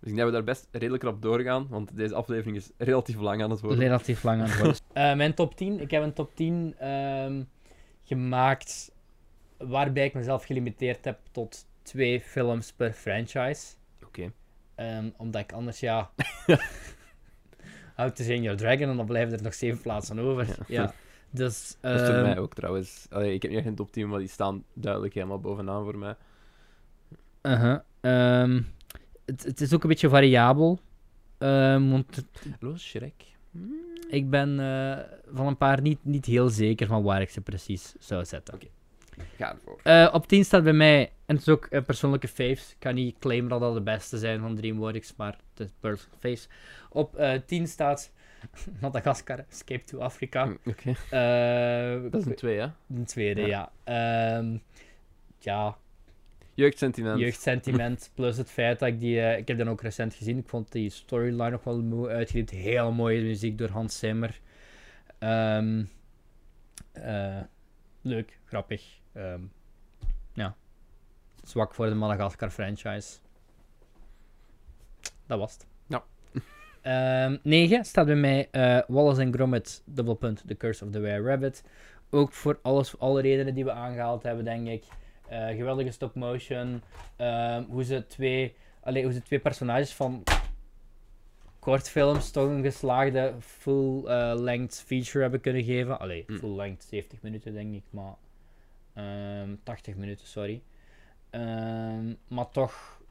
[0.06, 3.20] Dus ik denk dat we daar best redelijk rap doorgaan, want deze aflevering is relatief
[3.20, 3.80] lang aan het worden.
[3.80, 4.76] Relatief lang aan het worden.
[4.94, 5.80] Eh, mijn top 10.
[5.80, 7.44] Ik heb een top 10 ehm,
[8.04, 8.92] gemaakt
[9.58, 13.74] waarbij ik mezelf gelimiteerd heb tot twee films per franchise.
[14.06, 14.32] Oké.
[14.76, 16.12] Ehm, omdat ik anders, ja...
[17.96, 20.48] How to Train Your Dragon en dan blijven er nog zeven plaatsen over.
[20.48, 20.82] Ja.
[20.82, 20.94] Ja.
[21.30, 23.08] Dus, Dat is voor ehm, mij ook trouwens.
[23.10, 25.98] Allee, ik heb niet echt een top 10, maar die staan duidelijk helemaal bovenaan voor
[25.98, 26.16] mij.
[27.42, 27.80] uh-huh.
[28.02, 28.62] Ehm,
[29.26, 30.80] het, het is ook een beetje variabel.
[31.38, 32.26] Ehm, want het-
[32.60, 33.14] Hallo, Shrek.
[34.10, 34.98] ik ben eh,
[35.34, 38.60] van een paar niet, niet heel zeker van waar ik ze precies zou zetten.
[39.38, 39.80] Ga ervoor.
[39.84, 42.72] Eh, op 10 staat bij mij, en het is ook een persoonlijke faves.
[42.72, 46.18] Ik kan niet claimen dat dat de beste zijn van DreamWorks, maar het is persoonlijke
[46.20, 46.48] faves.
[46.90, 48.12] Op eh 10 staat
[48.82, 50.46] Madagascar, Escape to Africa.
[50.46, 50.94] Hm, Oké.
[52.10, 52.68] Dat is een 2, hè?
[52.96, 53.72] een tweede, ja.
[53.86, 54.38] Ja.
[54.38, 54.58] Ehm,
[55.40, 55.78] ja,
[56.56, 57.20] Jeugdsentiment.
[57.20, 59.22] jeugdsentiment, plus het feit dat ik die...
[59.22, 62.50] eh, ik heb dan ook recent gezien, ik vond die storyline nog wel mooi uitgeliefd.
[62.50, 64.40] Heel mooie muziek door Hans Zimmer.
[65.20, 65.84] Ehm,
[66.92, 67.42] eh,
[68.02, 69.00] leuk, grappig.
[69.14, 69.42] Ehm,
[70.34, 70.56] ja.
[71.44, 73.18] Zwak voor de Madagascar franchise.
[75.28, 75.68] Dat was het.
[75.88, 76.04] Ja.
[76.82, 81.22] Ehm 9 staat bij mij eh, Wallace and Gromit, dubbelpunt, The Curse of the Were
[81.22, 81.64] Rabbit.
[82.10, 84.84] Ook voor alles, alle redenen die we aangehaald hebben, denk ik.
[85.28, 86.82] Eh, geweldige stop-motion.
[87.16, 90.24] ehm, hoe ze twee allee, hoe ze twee personages van
[91.60, 96.00] kortfilms toch een geslaagde full-length feature hebben kunnen geven.
[96.00, 96.38] Allee, Mm.
[96.38, 98.14] full-length 70 minuten denk ik, maar
[98.94, 100.62] ehm 80 minuten, sorry.
[101.30, 103.02] Ehm, maar toch,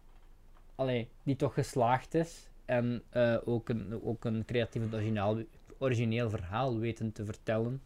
[0.75, 5.37] allee, die toch geslaagd is en eh, ook, een, ook een creatief en originaal,
[5.79, 7.83] origineel verhaal weten te vertellen.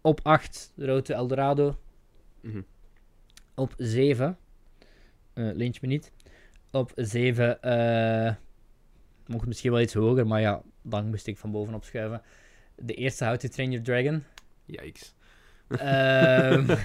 [0.00, 1.76] Op 8, Road to Eldorado.
[2.40, 2.60] Mhm.
[3.54, 4.38] Op 7,
[5.32, 6.12] eh lintje me niet.
[6.70, 8.34] Op 7, eh
[9.26, 12.22] mocht misschien wel iets hoger, maar ja, dan moest ik van bovenop schuiven.
[12.76, 14.24] De eerste How to Train Your Dragon.
[14.66, 15.14] Yikes.
[15.68, 16.76] Ehm,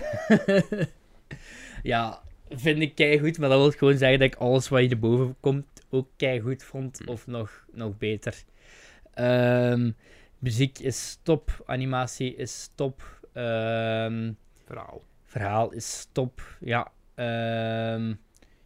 [1.83, 5.35] ja, vind ik keigoed, maar dat wil gewoon zeggen dat ik alles wat je erboven
[5.39, 7.09] komt ook keigoed vond, Hm.
[7.09, 8.43] of nog, nog beter.
[9.13, 9.91] Ehm,
[10.39, 14.31] muziek is top, animatie is top, ehm,
[14.65, 15.03] Verhaal.
[15.39, 16.91] Verhaal is top, ja.
[17.15, 18.13] Ehm,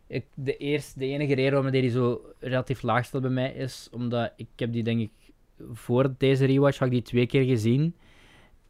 [0.08, 3.88] ik, de, eerste, de enige reden waarom die zo relatief laag staat bij mij is
[3.92, 5.12] omdat ik heb die denk ik
[5.74, 7.96] voor deze rewatch had ik die twee keer gezien.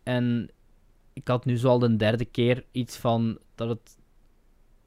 [0.04, 0.50] En
[1.14, 3.98] ik had nu zo al de derde keer iets van dat het.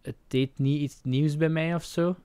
[0.03, 2.17] Het deed niet iets nieuws bij mij of zo.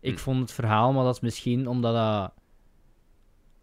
[0.00, 0.18] Ik Hm.
[0.20, 2.32] vond het verhaal, maar dat is misschien omdat dat.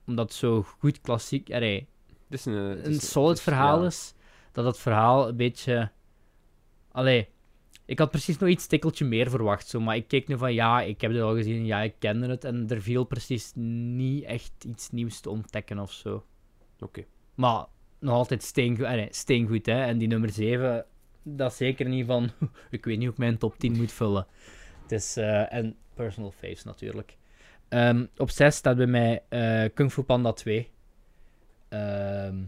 [0.06, 1.52] Omdat het zo goed klassiek.
[1.53, 1.88] Allee,
[2.30, 3.88] Het is een, het is een het solid is- verhaal ja.
[3.88, 4.14] is.
[4.52, 5.91] Dat het verhaal een beetje.
[6.91, 7.27] Allee,
[7.85, 9.67] ik had precies nog iets tikkeltje meer verwacht.
[9.67, 12.27] Zo, maar ik keek nu van ja, ik heb het al gezien, ja, ik kende
[12.27, 12.43] het.
[12.43, 16.25] En er viel precies niet echt iets nieuws te ontdekken of zo.
[16.79, 17.05] Oké.
[17.35, 17.65] Maar
[17.99, 18.43] nog altijd
[19.11, 19.83] steengoed, hè.
[19.83, 20.85] En die nummer 7,
[21.23, 22.29] dat is zeker niet van.
[22.71, 24.27] ik weet niet hoe ik mijn top 10 moet vullen.
[24.81, 25.17] Het is.
[25.17, 27.17] eh, en personal faves natuurlijk.
[27.69, 30.69] Ehm, op 6 staat bij mij eh, Kung Fu Panda 2.
[31.69, 32.43] Ehm,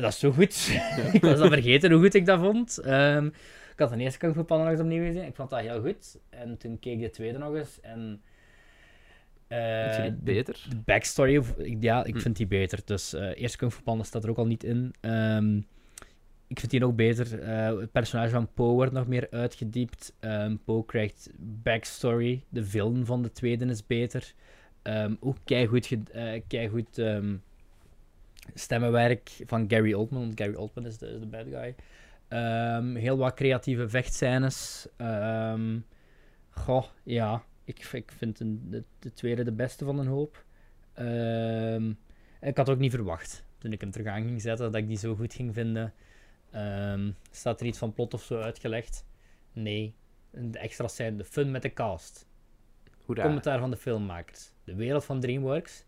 [0.00, 0.68] dat is zo goed.
[1.12, 2.78] ik was al vergeten hoe goed ik dat vond.
[2.78, 3.26] Ehm,
[3.72, 5.24] ik had de eerste Kung Fu Panda nog eens opnieuw gezien.
[5.24, 6.18] Ik vond dat heel goed.
[6.30, 7.80] En toen keek ik de tweede nog eens.
[7.80, 8.22] En,
[9.48, 10.66] eh, Vind je die de- beter?
[10.68, 11.42] de backstory,
[11.80, 12.20] ja, ik Hm.
[12.20, 12.78] vind die beter.
[12.84, 14.94] Dus eh eerst Kung Fu Panda staat er ook al niet in.
[15.00, 15.56] Ehm,
[16.46, 17.40] ik vind die nog beter.
[17.42, 20.12] Eh, het personage van Poe wordt nog meer uitgediept.
[20.20, 22.44] Ehm Poe krijgt backstory.
[22.48, 24.32] De film van de tweede is beter.
[24.82, 27.34] Ehm ook keigoed, eh, keigoed ehm,
[28.54, 30.20] stemmenwerk van Gary Oldman.
[30.20, 31.74] Want Gary Oldman is de, is de bad guy.
[32.28, 34.88] Ehm, heel wat creatieve vechtscènes.
[34.96, 35.78] Ehm
[36.58, 37.44] goh, ja.
[37.64, 40.44] Ik, ik vind een, de, de tweede de beste van een hoop.
[40.92, 41.92] Ehm,
[42.40, 44.98] ik had ook niet verwacht, toen ik hem terug aan ging zetten, dat ik die
[44.98, 45.94] zo goed ging vinden.
[47.30, 49.06] Staat er iets van plot of zo uitgelegd?
[49.52, 49.94] Nee.
[50.30, 52.26] De extra's zijn de fun met de cast.
[53.04, 53.22] Hoera.
[53.22, 54.52] Commentaar van de filmmakers.
[54.64, 55.84] De wereld van DreamWorks.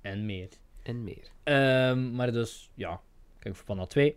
[0.00, 0.48] En meer.
[0.82, 1.28] En meer.
[1.42, 3.00] Ehm, maar dus, ja.
[3.38, 4.16] Kijk voor Panda 2.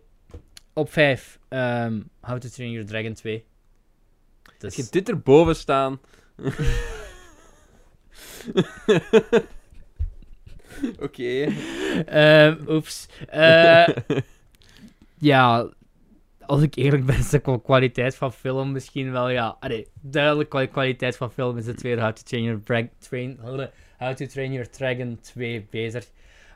[0.72, 1.38] Op 5.
[1.48, 3.44] ehm How to Train Your Dragon 2.
[4.44, 6.00] Als Dus, je dit erboven staan...
[11.00, 11.46] Oké.
[12.06, 13.08] Ehm, oeps.
[13.28, 13.88] Eh,
[15.18, 15.68] ja,
[16.40, 19.56] als ik eerlijk ben, is de kwa- kwaliteit van film misschien wel, ja.
[19.60, 23.38] Allee, duidelijk kwa- kwaliteit van film is de tweede How to Train Your, Drag- Train,
[23.98, 26.04] How to Train Your Dragon 2 beter.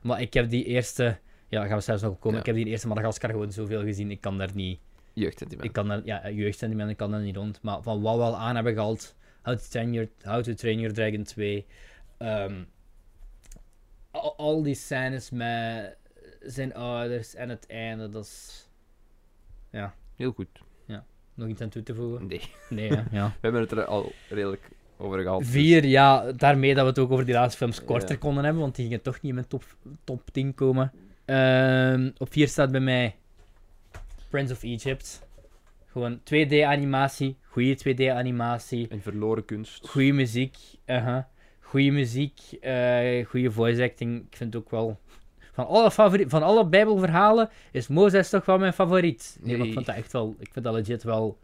[0.02, 1.18] Maar ik heb die eerste,
[1.48, 2.32] ja, gaan we zelfs nog komen.
[2.32, 2.38] Ja.
[2.40, 4.10] Ik heb die eerste Madagaskar gewoon zoveel gezien.
[4.10, 4.80] Ik kan daar niet,
[5.12, 5.66] Jeugdsentiment.
[5.68, 7.62] ik kan daar, ja, jeugdsentiment, ik kan daar niet rond.
[7.62, 10.78] Maar van wat we al aan hebben gehaald, How to Train Your, How to Train
[10.78, 11.66] Your Dragon 2.
[12.18, 12.62] ehm,
[14.10, 15.96] al, al die scènes met
[16.40, 18.62] zijn ouders en het einde, dat is
[20.16, 20.48] Heel goed.
[21.34, 22.26] nog iets aan toe te voegen.
[22.26, 22.40] Nee.
[22.68, 23.26] Nee, hè, ja.
[23.32, 24.68] We hebben het er al redelijk
[24.98, 25.38] over gehad.
[25.38, 28.16] dus- Vier, ja, daarmee dat we het ook over die laatste films korter Ja.
[28.16, 29.64] konden hebben, want die gingen toch niet in mijn top,
[30.04, 30.92] top 10 komen.
[31.24, 33.16] Ehm, op 4 staat bij mij
[34.30, 35.26] Prince of Egypt.
[35.86, 39.88] Gewoon 2D-animatie, goede 2D-animatie, Een verloren kunst.
[39.88, 40.56] goede muziek,
[40.86, 41.16] uh
[41.60, 44.26] goede muziek, eh goede voice acting.
[44.30, 44.98] Ik vind ook wel.
[45.52, 49.38] Van alle, favori- van alle Bijbelverhalen is Mozes toch wel mijn favoriet.
[49.42, 50.36] Nee, maar ik vind dat echt wel.
[50.38, 51.38] Ik vind dat legit wel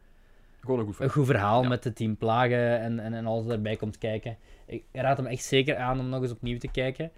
[0.65, 1.25] Gewoon een goed een verhaal.
[1.25, 1.69] goed verhaal Ja.
[1.69, 4.37] met de tien plagen en, en, en alles wat erbij komt kijken.
[4.67, 7.11] Ik raad hem echt zeker aan om nog eens opnieuw te kijken.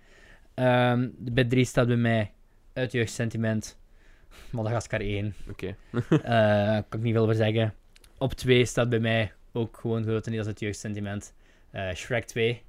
[0.54, 2.32] Ehm de bij 3 staat bij mij
[2.72, 3.78] uit jeugdsentiment.
[4.50, 5.34] Madagaskar 1.
[5.50, 5.76] Oké.
[6.22, 7.74] Eh kan ik niet veel over zeggen.
[8.18, 11.34] Op 2 staat bij mij ook gewoon grotendeels het jeugdsentiment.
[11.70, 12.62] Eh Shrek 2.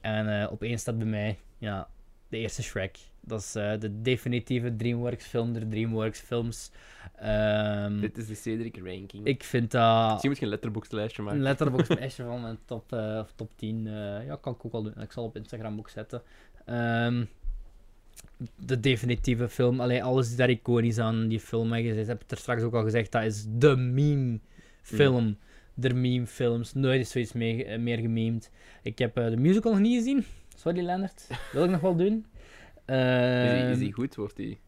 [0.00, 1.88] En eh, op 1 staat bij mij ja,
[2.28, 2.98] de eerste Shrek.
[3.20, 6.70] Dat is eh, de definitieve DreamWorks film der DreamWorks films.
[7.16, 9.24] Ehm, Dit is de Cedric ranking.
[9.26, 11.42] ik vind dat Misschien moet je een letterboxd lijstje een maken.
[11.42, 13.86] letterbox lijstje van mijn top, eh, of top 10.
[13.86, 15.00] eh, ja, kan ik ook wel doen.
[15.00, 16.22] Ik zal op Instagram ook zetten.
[16.64, 17.24] Ehm,
[18.56, 19.80] de definitieve film.
[19.80, 21.72] Alleen alles is daar iconisch aan die film.
[21.72, 21.78] hè.
[21.78, 23.12] Je hebt het er straks ook al gezegd.
[23.12, 24.38] Dat is de meme
[24.82, 25.36] film.
[25.74, 26.72] der meme-films.
[26.74, 28.50] Nooit is zoiets mee, meer gememd.
[28.82, 30.24] Ik heb de musical nog niet gezien.
[30.56, 31.26] Sorry, Leonard.
[31.52, 32.26] Wil ik nog wel doen.
[32.86, 34.14] Is die, is Ehm, die goed?
[34.14, 34.58] Wordt die...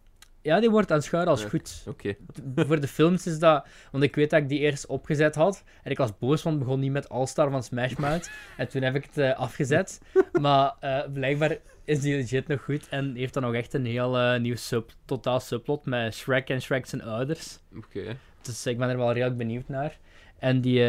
[0.43, 1.49] Ja, die wordt aanschouwen als Ja.
[1.49, 1.85] goed.
[1.89, 2.15] Oké.
[2.57, 3.67] Voor de films is dat...
[3.91, 5.65] Want ik weet dat ik die eerst opgezet had.
[5.83, 8.31] En ik was boos, want het begon niet met All-Star van Smash Mouth.
[8.57, 10.01] En toen heb ik het eh, afgezet.
[10.41, 12.89] Maar eh, blijkbaar is die legit nog goed.
[12.89, 16.63] En heeft dan nog echt een heel eh, nieuw sub, totaal subplot met Shrek en
[16.63, 17.59] Shrek zijn ouders.
[17.77, 18.17] Oké.
[18.43, 19.99] Dus ik ben er wel redelijk benieuwd naar.
[20.39, 20.85] En die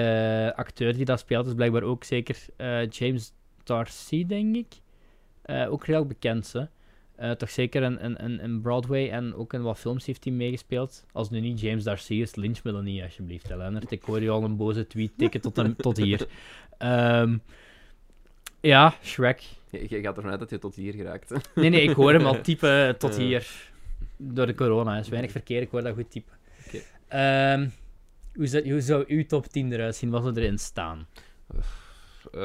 [0.55, 2.37] acteur die dat speelt is blijkbaar ook zeker
[2.89, 3.31] James
[3.63, 4.67] Darcy, denk ik.
[5.49, 6.63] Eh, ook redelijk bekend, hè.
[7.15, 11.05] Eh, toch zeker een, een, een Broadway en ook in wat films heeft hij meegespeeld.
[11.11, 13.91] Als nu niet James Darcy is, lynch me dan niet, alsjeblieft, hè, Leonard.
[13.91, 16.27] Ik hoor je al een boze tweet tikken tot, tot hier.
[16.77, 17.37] Ehm,
[18.61, 19.41] ja, Shrek.
[19.69, 21.29] Je, je gaat ervan uit dat je tot hier geraakt.
[21.29, 21.35] hè?
[21.55, 23.21] Nee, nee, ik hoor hem al typen tot Ja.
[23.21, 23.47] hier.
[24.17, 24.97] Door de corona.
[24.97, 26.33] Is weinig verkeer, ik hoor dat goed typen.
[27.07, 27.67] Ehm,
[28.35, 30.09] hoe, zou, hoe zou uw top 10 eruit zien?
[30.09, 31.07] Wat zou erin staan?
[32.31, 32.39] Eh,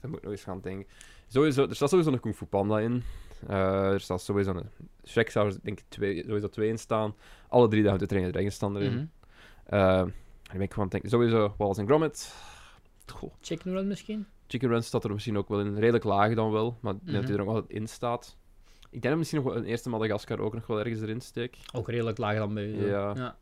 [0.00, 0.86] daar moet ik nog eens gaan denken.
[1.26, 3.02] Sowieso, er staat sowieso een Kung Fu Panda in.
[3.48, 4.68] Eh, er staat sowieso een...
[5.04, 7.14] Shrek zou er denk ik twee, sowieso twee in staan.
[7.48, 9.10] Alle drie de How to Train Your Dragon staan erin.
[10.52, 11.10] Ben ik gewoon het denken.
[11.10, 12.34] Sowieso Wallace and Gromit.
[13.14, 14.26] Goh, Chicken Run misschien?
[14.46, 15.78] Chicken Run staat er misschien ook wel in.
[15.78, 17.32] Redelijk laag dan wel, maar ik denk dat Mhm.
[17.32, 18.36] hij er ook wel in staat.
[18.82, 21.56] Ik denk dat misschien nog wel een eerste Madagaskar ook nog wel ergens erin steek.
[21.72, 22.86] Ook redelijk lager dan bij u.
[22.88, 23.12] Ja.
[23.16, 23.36] ja.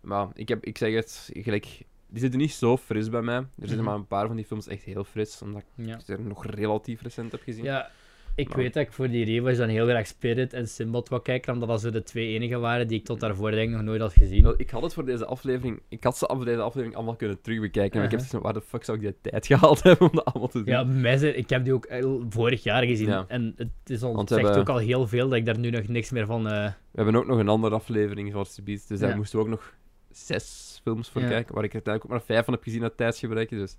[0.00, 3.36] Maar ik, heb, ik zeg het, gelijk, die zitten niet zo fris bij mij.
[3.36, 3.86] Er zitten Mhm.
[3.86, 5.94] maar een paar van die films echt heel fris, omdat Ja.
[5.94, 7.64] ik ze er nog relatief recent heb gezien.
[7.64, 7.90] ja,
[8.34, 11.22] ik Maar- weet dat ik voor die Revo's dan heel graag Spirit en Simbad wou
[11.22, 13.84] kijken, omdat dat zo de twee enige waren die ik tot daarvoor denk ik nog
[13.84, 14.42] nooit had gezien.
[14.42, 17.40] Wel, ik had het voor deze aflevering, ik had ze af deze aflevering allemaal kunnen
[17.40, 18.30] terugbekijken, maar ik heb Uh-huh.
[18.40, 21.02] zoiets waar de fuck zou ik die tijd gehaald hebben om dat allemaal te doen?
[21.02, 21.86] Ja, zijn- ik heb die ook
[22.28, 23.08] vorig jaar gezien.
[23.08, 23.24] Ja.
[23.28, 25.70] En het is al, het zegt hebben- ook al heel veel dat ik daar nu
[25.70, 26.48] nog niks meer van...
[26.48, 29.16] eh, We hebben ook nog een andere aflevering van Beats, dus daar Ja.
[29.16, 29.74] moesten we ook nog
[30.10, 31.28] zes films voor Ja.
[31.28, 33.76] kijken, waar ik er uiteindelijk ook maar vijf van heb gezien uit tijdsgebrek, dus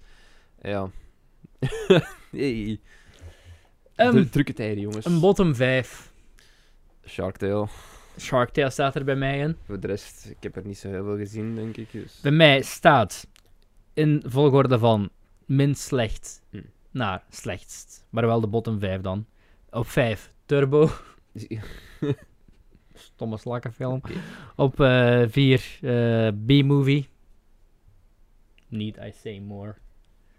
[0.62, 0.90] ja.
[2.32, 2.80] hey.
[3.96, 5.06] Ehm, Dru- Drukke tijden, jongens.
[5.06, 6.12] een bottom 5.
[7.06, 7.68] Shark Tale.
[8.20, 9.58] Shark Tale staat er bij mij in.
[9.66, 11.92] Voor de rest, ik heb er niet zo heel veel gezien, denk ik.
[11.92, 12.20] Dus.
[12.22, 13.28] Bij mij staat
[13.94, 15.10] in volgorde van
[15.46, 16.62] minst slecht Hm.
[16.92, 18.06] naar slechtst.
[18.10, 19.26] Maar wel de bottom 5 dan.
[19.70, 20.90] Op 5 Turbo.
[23.18, 23.96] Stomme slakkenfilm.
[23.96, 24.12] Oké.
[24.56, 24.76] Op
[25.32, 25.80] 4
[26.46, 27.08] B-movie.
[28.68, 29.68] Need I say more.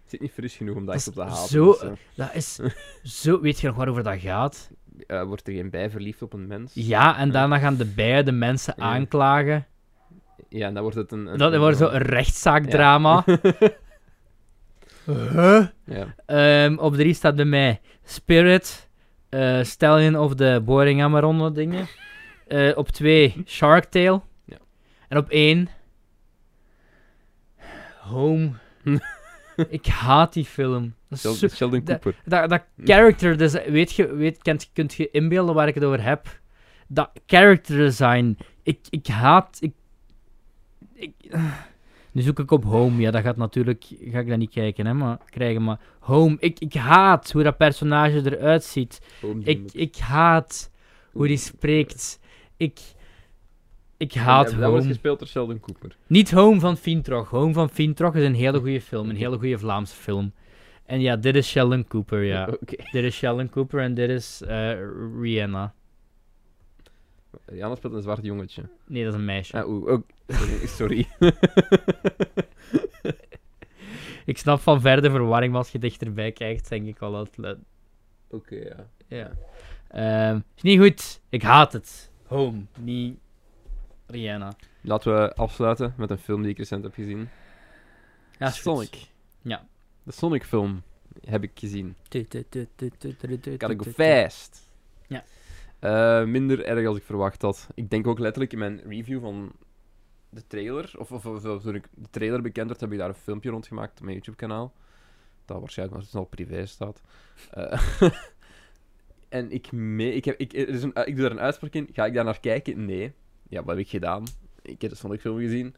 [0.01, 1.47] Het zit niet fris genoeg om dat echt op te haten.
[1.47, 2.59] zo- dus, eh, Dat is
[3.03, 3.41] zo...
[3.41, 4.71] Weet je nog waarover dat gaat?
[5.07, 6.71] eh, wordt er geen bij verliefd op een mens?
[6.73, 8.83] Ja, en daarna gaan de bijen de mensen Ja.
[8.83, 9.65] aanklagen.
[10.49, 11.25] Ja, en dan wordt het een...
[11.27, 13.23] een Dat wordt zo een rechtszaakdrama.
[15.05, 15.65] Huh?
[15.85, 16.15] Ja.
[16.25, 18.89] Ehm, op 3 staat bij mij Spirit,
[19.29, 21.87] eh Stallion of de Boring Amaron dingen.
[22.49, 24.21] Eh, op 2 Shark Tale.
[24.45, 24.57] Ja.
[25.07, 25.67] En op 1
[27.99, 28.51] Home.
[29.69, 30.93] Ik haat die film.
[31.09, 32.21] Dat, Sheldon dat- Cooper.
[32.25, 36.03] dat, dat character, dus, weet je, weet, kunt, kunt je inbeelden waar ik het over
[36.03, 36.39] heb?
[36.87, 38.37] Dat character design.
[38.63, 39.57] Ik, ik haat.
[39.61, 39.73] Ik,
[40.93, 41.13] ik,
[42.11, 43.01] nu zoek ik op Home.
[43.01, 43.85] Ja, dat gaat natuurlijk.
[44.01, 45.63] Ga ik dat niet kijken, hè, maar, krijgen.
[45.63, 46.37] Maar Home.
[46.39, 49.01] Ik, ik haat hoe dat personage eruit ziet.
[49.21, 50.71] Home Ik, ik haat
[51.11, 52.18] hoe die spreekt.
[52.59, 52.79] Ik.
[53.97, 54.83] Ik haat dat- Dat Home.
[54.83, 55.95] gespeeld door Sheldon Cooper.
[56.07, 57.29] Niet Home van Fientrog.
[57.29, 59.09] Home van Fientrog is een hele goede film.
[59.09, 60.33] Een hele goede Vlaamse film.
[60.85, 62.45] En ja, dit is Sheldon Cooper, ja.
[62.91, 64.71] Dit is Sheldon Cooper en dit is eh,
[65.21, 65.73] Rihanna.
[67.45, 68.63] Rihanna speelt een zwart jongetje.
[68.87, 69.63] Nee, dat is een meisje.
[69.63, 69.99] Ah,
[70.77, 71.07] sorry.
[74.25, 77.57] Ik snap van ver de verwarring, maar als je dichterbij kijkt, denk ik al dat
[78.29, 78.87] Oké, ja.
[79.07, 79.31] Ja.
[79.87, 81.21] Ehm, is niet goed.
[81.29, 82.08] Ik haat het.
[82.29, 83.19] Home, niet
[84.05, 84.53] Rihanna.
[84.81, 87.29] Laten we afsluiten met een film die ik recent heb gezien.
[88.37, 88.61] Ja, goed.
[88.61, 89.07] Sonic.
[89.41, 89.67] Ja.
[90.03, 90.83] De Sonic film
[91.25, 91.95] heb ik gezien.
[93.57, 93.91] Go tu.
[93.91, 94.69] fast.
[95.07, 95.23] Ja.
[95.79, 97.67] Eh, minder erg als ik verwacht had.
[97.73, 99.51] Ik denk ook letterlijk in mijn review van
[100.29, 103.09] de trailer, of, of, of, of toen ik de trailer bekend werd, heb ik daar
[103.09, 104.73] een filmpje rond gemaakt op mijn YouTube-kanaal.
[105.45, 107.01] Dat waarschijnlijk nog snel privé staat.
[107.51, 107.81] Eh,
[109.29, 111.89] en ik, mee, ik, heb, ik, er is een, ik doe daar een uitspraak in.
[111.93, 112.85] Ga ik daar naar kijken?
[112.85, 113.13] Nee.
[113.49, 114.23] Ja, wat heb ik gedaan?
[114.61, 115.75] Ik heb de Sonic film gezien.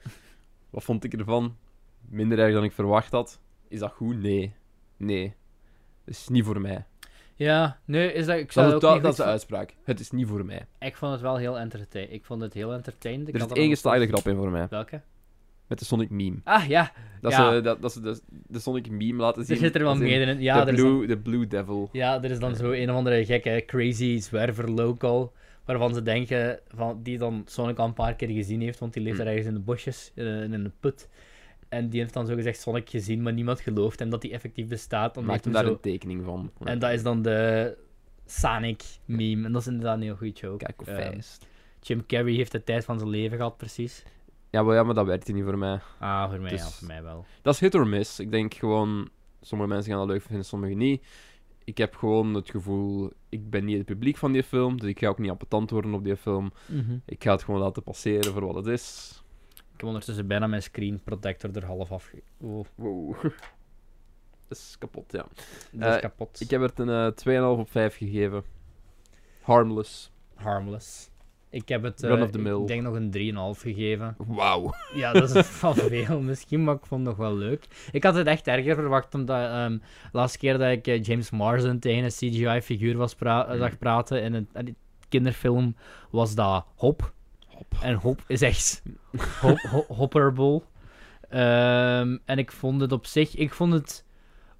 [0.69, 1.57] Wat vond ik ervan?
[2.09, 3.39] Minder erg dan ik verwacht had.
[3.67, 4.21] Is dat goed?
[4.21, 4.53] Nee.
[4.97, 5.35] Nee.
[6.05, 6.85] Dat is niet voor mij.
[7.35, 8.37] Ja, nee, is dat...
[8.37, 9.75] Ik, zou Dat, is, ook dat, niet dat is de uitspraak.
[9.83, 10.65] Het is niet voor mij.
[10.79, 12.15] Ik vond het wel heel entertainend.
[12.15, 13.27] Ik vond het heel entertainend.
[13.27, 14.67] Ik Er er één geslaagde grap in voor mij.
[14.69, 15.01] Welke?
[15.71, 16.37] Met de Sonic meme.
[16.43, 16.91] Ah, ja.
[17.21, 17.53] Dat, Ja.
[17.53, 19.55] ze, dat, dat ze de, de Sonic meme laten zien.
[19.55, 20.41] Er zit er wel als in meer in.
[20.41, 21.89] Ja, de, er dan- blue, de Blue Devil.
[21.91, 25.33] Ja, er is dan zo een of andere gekke crazy zwerver local.
[25.65, 29.03] Waarvan ze denken, van, die dan Sonic al een paar keer gezien heeft, want die
[29.03, 29.23] leeft Hm.
[29.23, 31.09] daar ergens in de bosjes, in een, in een put.
[31.69, 34.67] En die heeft dan zo gezegd Sonic gezien, maar niemand gelooft hem dat hij effectief
[34.67, 35.13] bestaat.
[35.13, 35.71] Dan Maakt hem daar zo...
[35.71, 36.51] een tekening van.
[36.63, 37.77] En dat is dan de
[38.25, 39.45] Sonic meme.
[39.45, 40.65] En dat is inderdaad een heel goed joke.
[40.65, 41.19] Kijk hoe Ehm.
[41.81, 44.03] Jim Carrey heeft de tijd van zijn leven gehad, precies.
[44.51, 45.79] Ja, maar, ja, maar dat werkt niet voor mij.
[45.99, 47.25] Ah, voor mij, Dus- ja, voor mij wel.
[47.41, 48.19] Dat is hit or miss.
[48.19, 49.09] Ik denk gewoon,
[49.41, 51.05] sommige mensen gaan dat leuk vinden, sommige niet.
[51.63, 54.99] Ik heb gewoon het gevoel, ik ben niet het publiek van die film, dus ik
[54.99, 56.51] ga ook niet appetant worden op die film.
[57.05, 59.15] Ik ga het gewoon laten passeren voor wat het is.
[59.53, 62.11] Ik heb ondertussen bijna mijn screen protector er half af.
[62.37, 63.15] Oh, Wow.
[64.47, 65.25] Dat is kapot, ja.
[65.71, 66.41] dat is Eh, kapot.
[66.41, 67.11] Ik heb het een eh
[67.53, 68.43] 2,5 op 5 gegeven.
[69.41, 70.11] Harmless.
[70.35, 71.09] Harmless.
[71.51, 72.01] Ik heb het,
[72.37, 72.61] mill.
[72.61, 74.15] ik denk nog een 3,5 gegeven.
[74.17, 74.73] Wauw.
[74.93, 77.67] Ja, dat is van veel misschien, maar ik vond het nog wel leuk.
[77.91, 79.79] Ik had het echt erger verwacht, omdat ehm, de
[80.11, 83.57] laatste keer dat ik eh, James Marsden tegen een CGI-figuur was pra- Mhm.
[83.57, 84.75] zag praten in een, in die
[85.09, 85.75] kinderfilm,
[86.11, 87.13] was dat Hop.
[87.47, 87.73] Hop.
[87.81, 88.83] En Hop is echt
[89.87, 90.65] hop.
[91.29, 94.05] Ehm, en ik vond het op zich, ik vond het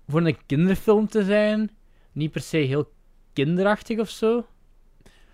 [0.07, 1.71] voor een kinderfilm te zijn,
[2.11, 2.91] niet per se heel
[3.33, 4.45] kinderachtig of zo.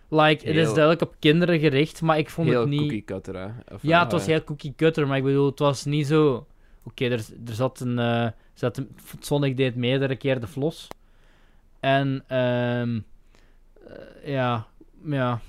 [0.10, 2.80] Like, het is duidelijk op kinderen gericht, maar ik vond Heel het niet...
[2.80, 3.48] cookie cutter, hè.
[3.74, 6.46] Of, Ja, eh, het was heel cookie cutter, maar ik bedoel, het was niet zo.
[6.84, 8.00] Oké, er, er zat een.
[8.00, 8.90] eh zat een
[9.20, 10.88] Sonic deed meerdere keer de flos.
[11.80, 13.00] En, ehm
[13.88, 14.68] eh, ja,
[15.06, 15.40] ja.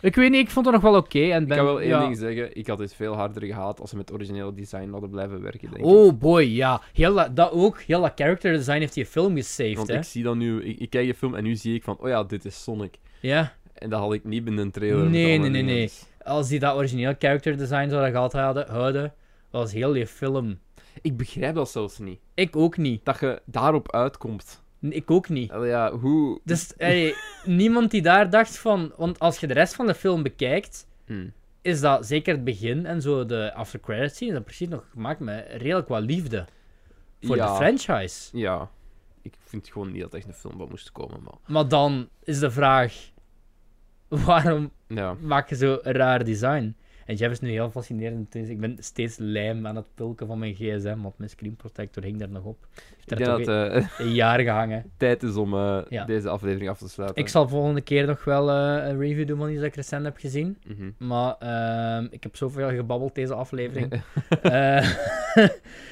[0.00, 1.18] Ik weet niet, ik vond het nog wel oké.
[1.18, 2.00] en Ik ben, kan wel één ja.
[2.00, 2.56] ding zeggen.
[2.56, 5.76] Ik had dit veel harder gehaald als ze met originele design hadden blijven werken, denk
[5.76, 5.84] ik.
[5.84, 6.80] Oh boy, ja.
[6.92, 9.96] Heel dat, dat ook, heel dat character design heeft die film gesaved, Want hè?
[9.96, 10.62] ik zie dan nu...
[10.64, 11.98] Ik, ik kijk de film en nu zie ik van...
[11.98, 12.98] Oh ja, dit is Sonic.
[13.20, 13.52] Ja.
[13.82, 15.10] En dat had ik niet binnen een trailer.
[15.10, 15.90] Nee, nee, nee, nee.
[16.24, 19.14] Als die dat origineel character design zouden gehad hadden, houden,
[19.50, 20.58] was heel die film.
[21.02, 22.20] Ik begrijp dat zelfs niet.
[22.34, 23.04] Ik ook niet.
[23.04, 24.62] Dat je daarop uitkomt.
[24.80, 25.50] Ik ook niet.
[25.50, 26.40] Allee, ja, hoe...
[26.44, 26.72] Dus
[27.44, 28.92] niemand die daar dacht van.
[28.96, 31.28] Want als je de rest van de film bekijkt, Hm.
[31.62, 34.84] is dat zeker het begin en zo de after credits scene, is dat precies nog
[34.92, 36.44] gemaakt met redelijk wat liefde
[37.20, 37.46] voor Ja.
[37.46, 38.38] de franchise.
[38.38, 38.70] Ja.
[39.22, 41.34] Ik vind gewoon niet dat echt een film van moest komen, maar...
[41.46, 43.10] Maar dan is de vraag:
[44.24, 45.14] waarom Ja.
[45.20, 46.74] maak je zo raar design?
[47.06, 48.34] En Jeff is nu heel fascinerend.
[48.34, 52.18] Ik ben steeds lijm aan het pulken van mijn gsm, want mijn screen protector hing
[52.18, 52.66] daar nog op.
[52.74, 54.84] Heeft Ik denk dat het een jaar gehangen.
[54.96, 56.04] tijd is om eh, Ja.
[56.04, 57.22] deze aflevering af te sluiten.
[57.22, 60.04] Ik zal volgende keer nog wel eh, een review doen van iets dat ik recent
[60.04, 60.58] heb gezien.
[60.66, 60.90] Mhm.
[61.08, 63.92] Maar ehm, ik heb zoveel gebabbeld deze aflevering.
[64.42, 64.90] Eh,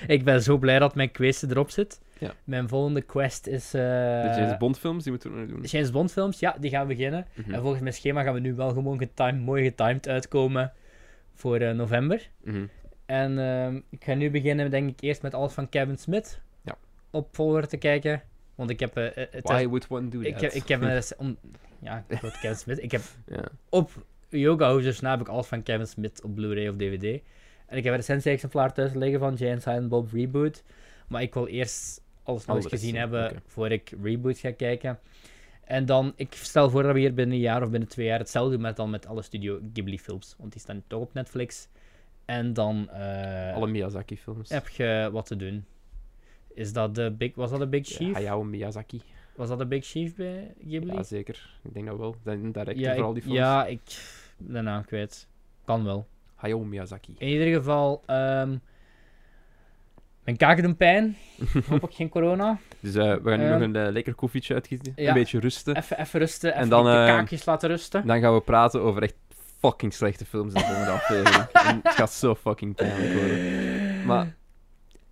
[0.06, 2.00] ik ben zo blij dat mijn quest erop zit.
[2.18, 2.32] Ja.
[2.44, 3.74] Mijn volgende quest is...
[3.74, 5.62] eh, de James Bond films, die moeten we nog doen.
[5.62, 7.26] James Bond films, ja, die gaan beginnen.
[7.34, 7.52] Mhm.
[7.54, 10.72] En volgens mijn schema gaan we nu wel gewoon getimed, mooi getimed uitkomen
[11.40, 12.28] voor eh, november.
[12.44, 12.66] Mhm.
[13.06, 16.76] En ehm, ik ga nu beginnen, denk ik, eerst met alles van Kevin Smith Ja.
[17.10, 18.22] op folder te kijken.
[18.54, 18.96] Want ik heb...
[18.96, 20.40] eh, eh, het Why would one do ik, that?
[20.40, 20.80] heb, ik heb
[21.18, 21.36] om,
[21.78, 22.82] ja, ik Kevin Smith.
[22.82, 23.02] Ik heb
[23.68, 23.90] op
[24.28, 27.22] Yoga Hosers na heb ik alles van Kevin Smith op Blu-ray of DVD.
[27.66, 30.62] En ik heb een recensie-exemplaar thuis liggen van Jay and Silent Bob Reboot.
[31.08, 34.98] Maar ik wil eerst alles nog eens gezien hebben voor ik Reboot ga kijken.
[35.70, 38.18] En dan, ik stel voor dat we hier binnen een jaar of binnen twee jaar
[38.18, 40.34] hetzelfde doen met, dan met alle Studio Ghibli-films.
[40.38, 41.68] Want die staan toch op Netflix.
[42.24, 44.48] En dan eh, Alle Miyazaki-films.
[44.48, 45.64] heb je wat te doen.
[46.54, 48.12] Is dat de Big, was dat de Big Ja, Chief?
[48.14, 49.00] Hayao Miyazaki.
[49.36, 50.92] Was dat de Big Chief bij Ghibli?
[50.92, 51.50] Ja, zeker.
[51.62, 52.16] Ik denk dat wel.
[52.24, 53.38] Zijn director ja, voor al die films.
[53.38, 53.80] ja, ik
[54.36, 55.28] de naam kwijt.
[55.64, 56.06] Kan wel.
[56.34, 57.14] Hayao Miyazaki.
[57.18, 58.56] In ieder geval, ehm,
[60.24, 61.16] mijn kaken doen pijn.
[61.68, 62.58] Hopelijk geen corona.
[62.80, 64.92] Dus eh, we gaan nu nog een eh, lekker koffietje uitkiezen.
[64.96, 65.08] ja.
[65.08, 65.76] Een beetje rusten.
[65.76, 68.06] Even, even rusten, even En dan, de eh, kaakjes laten rusten.
[68.06, 69.14] Dan gaan we praten over echt
[69.60, 71.46] fucking slechte films in de volgende aflevering.
[71.82, 74.06] Het gaat zo fucking pijnlijk worden.
[74.06, 74.38] Maar...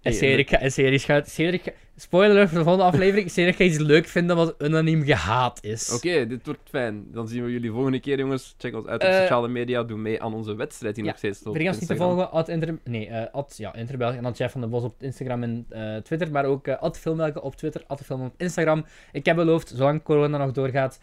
[0.09, 1.29] En Cedric, en Cedric gaat...
[1.29, 3.31] Cedric, spoiler voor de volgende aflevering.
[3.31, 5.93] Cedric gaat iets leuk vinden wat unaniem gehaat is.
[5.95, 7.07] Oké, dit wordt fijn.
[7.13, 8.55] Dan zien we jullie volgende keer, jongens.
[8.59, 9.83] Check ons uit op Eh, sociale media.
[9.83, 11.57] Doe mee aan onze wedstrijd die ja, nog steeds loopt.
[11.57, 12.31] Vergeet op ons niet te volgen.
[12.31, 14.15] At Inter, nee, at, ja, Interbelg.
[14.15, 16.31] En dan Jeff van den Bos op Instagram en eh, Twitter.
[16.31, 17.85] Maar ook at Filmmelken op Twitter.
[17.87, 18.85] At Film op Instagram.
[19.13, 21.01] Ik heb beloofd, zolang corona nog doorgaat...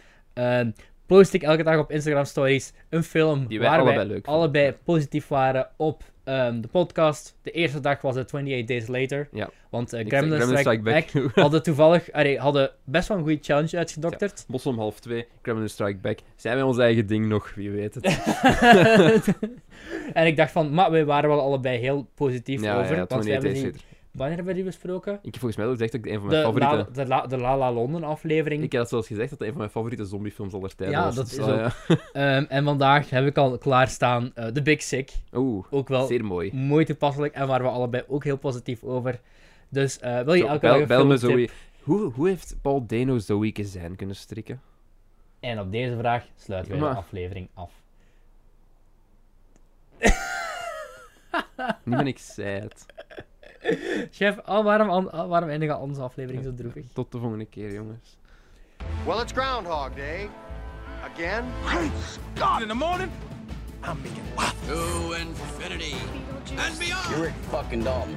[1.05, 4.75] post ik elke dag op Instagram stories een film Die wij waar allebei wij allebei
[4.83, 7.37] positief waren op ehm, de podcast.
[7.41, 9.27] De eerste dag was het 28 Days Later.
[9.31, 9.49] Ja.
[9.69, 11.33] Want uh, Strike, Back Back.
[11.35, 14.45] hadden toevallig allee, hadden best wel een goede challenge uitgedokterd.
[14.47, 16.19] Bos om half twee, Kremlin Strike Back.
[16.35, 17.53] Zijn wij ons eigen ding nog?
[17.55, 18.05] Wie weet het.
[20.13, 22.91] en ik dacht van, maar wij waren wel allebei heel positief ja, over.
[22.91, 23.94] ja, want we 28 hebben Days die, Later.
[24.15, 25.13] Wanneer hebben we die besproken?
[25.13, 26.91] Ik heb volgens mij al gezegd dat ik een van De mijn La, favoriete...
[26.91, 28.63] de, La, de La La London aflevering.
[28.63, 31.05] Ik heb dat zelfs gezegd dat het een van mijn favoriete zombiefilms aller tijden Ja,
[31.05, 31.15] was.
[31.15, 31.71] dat is ah, ook-.
[32.13, 35.11] Ehm, en vandaag heb ik al klaarstaan eh The Big Sick.
[35.33, 36.53] Oeh, Ook wel zeer mooi.
[36.53, 39.19] mooi toepasselijk en waar we allebei ook heel positief over.
[39.69, 41.17] Dus eh, wil je Zo, elke bel, dag bel me?
[41.17, 41.49] Zoe.
[41.83, 44.61] Hoe, hoe heeft Paul Dano Zoe zijn kunnen strikken?
[45.39, 47.71] En op deze vraag sluiten wij Maar- de aflevering af.
[51.83, 52.85] Nu ben ik sad.
[54.11, 56.85] Chef, al waarom, al, oh, waarom eindigen onze aflevering zo droevig?
[56.93, 58.17] Tot de volgende keer, jongens.
[59.05, 60.29] Well, it's Groundhog Day.
[61.13, 61.45] Again?
[61.65, 61.91] Great
[62.35, 62.61] God!
[62.61, 63.11] In the morning,
[63.83, 64.67] I'm making waffles.
[64.67, 65.95] To infinity
[66.57, 67.09] and beyond.
[67.09, 68.15] You're Rick fucking Dalton.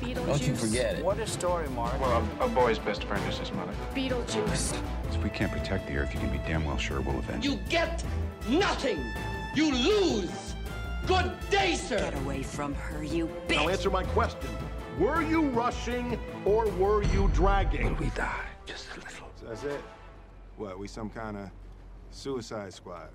[0.00, 0.26] Beetlejuice.
[0.26, 1.04] Don't you forget it.
[1.04, 2.00] What a story, Mark.
[2.00, 3.72] Well, a, a boy's best friend is his mother.
[3.94, 4.78] Beetlejuice.
[5.10, 7.50] If we can't protect the Earth, you can be damn well sure we'll avenge it.
[7.50, 8.04] You get
[8.48, 8.98] nothing.
[9.54, 10.54] You lose.
[11.06, 11.96] Good day, sir.
[11.96, 14.50] Get away from her, you Now answer my question.
[14.98, 17.96] Were you rushing or were you dragging?
[17.98, 19.28] We die just a little.
[19.46, 19.80] That's it?
[20.56, 21.50] What, we some kind of
[22.10, 23.10] suicide squad?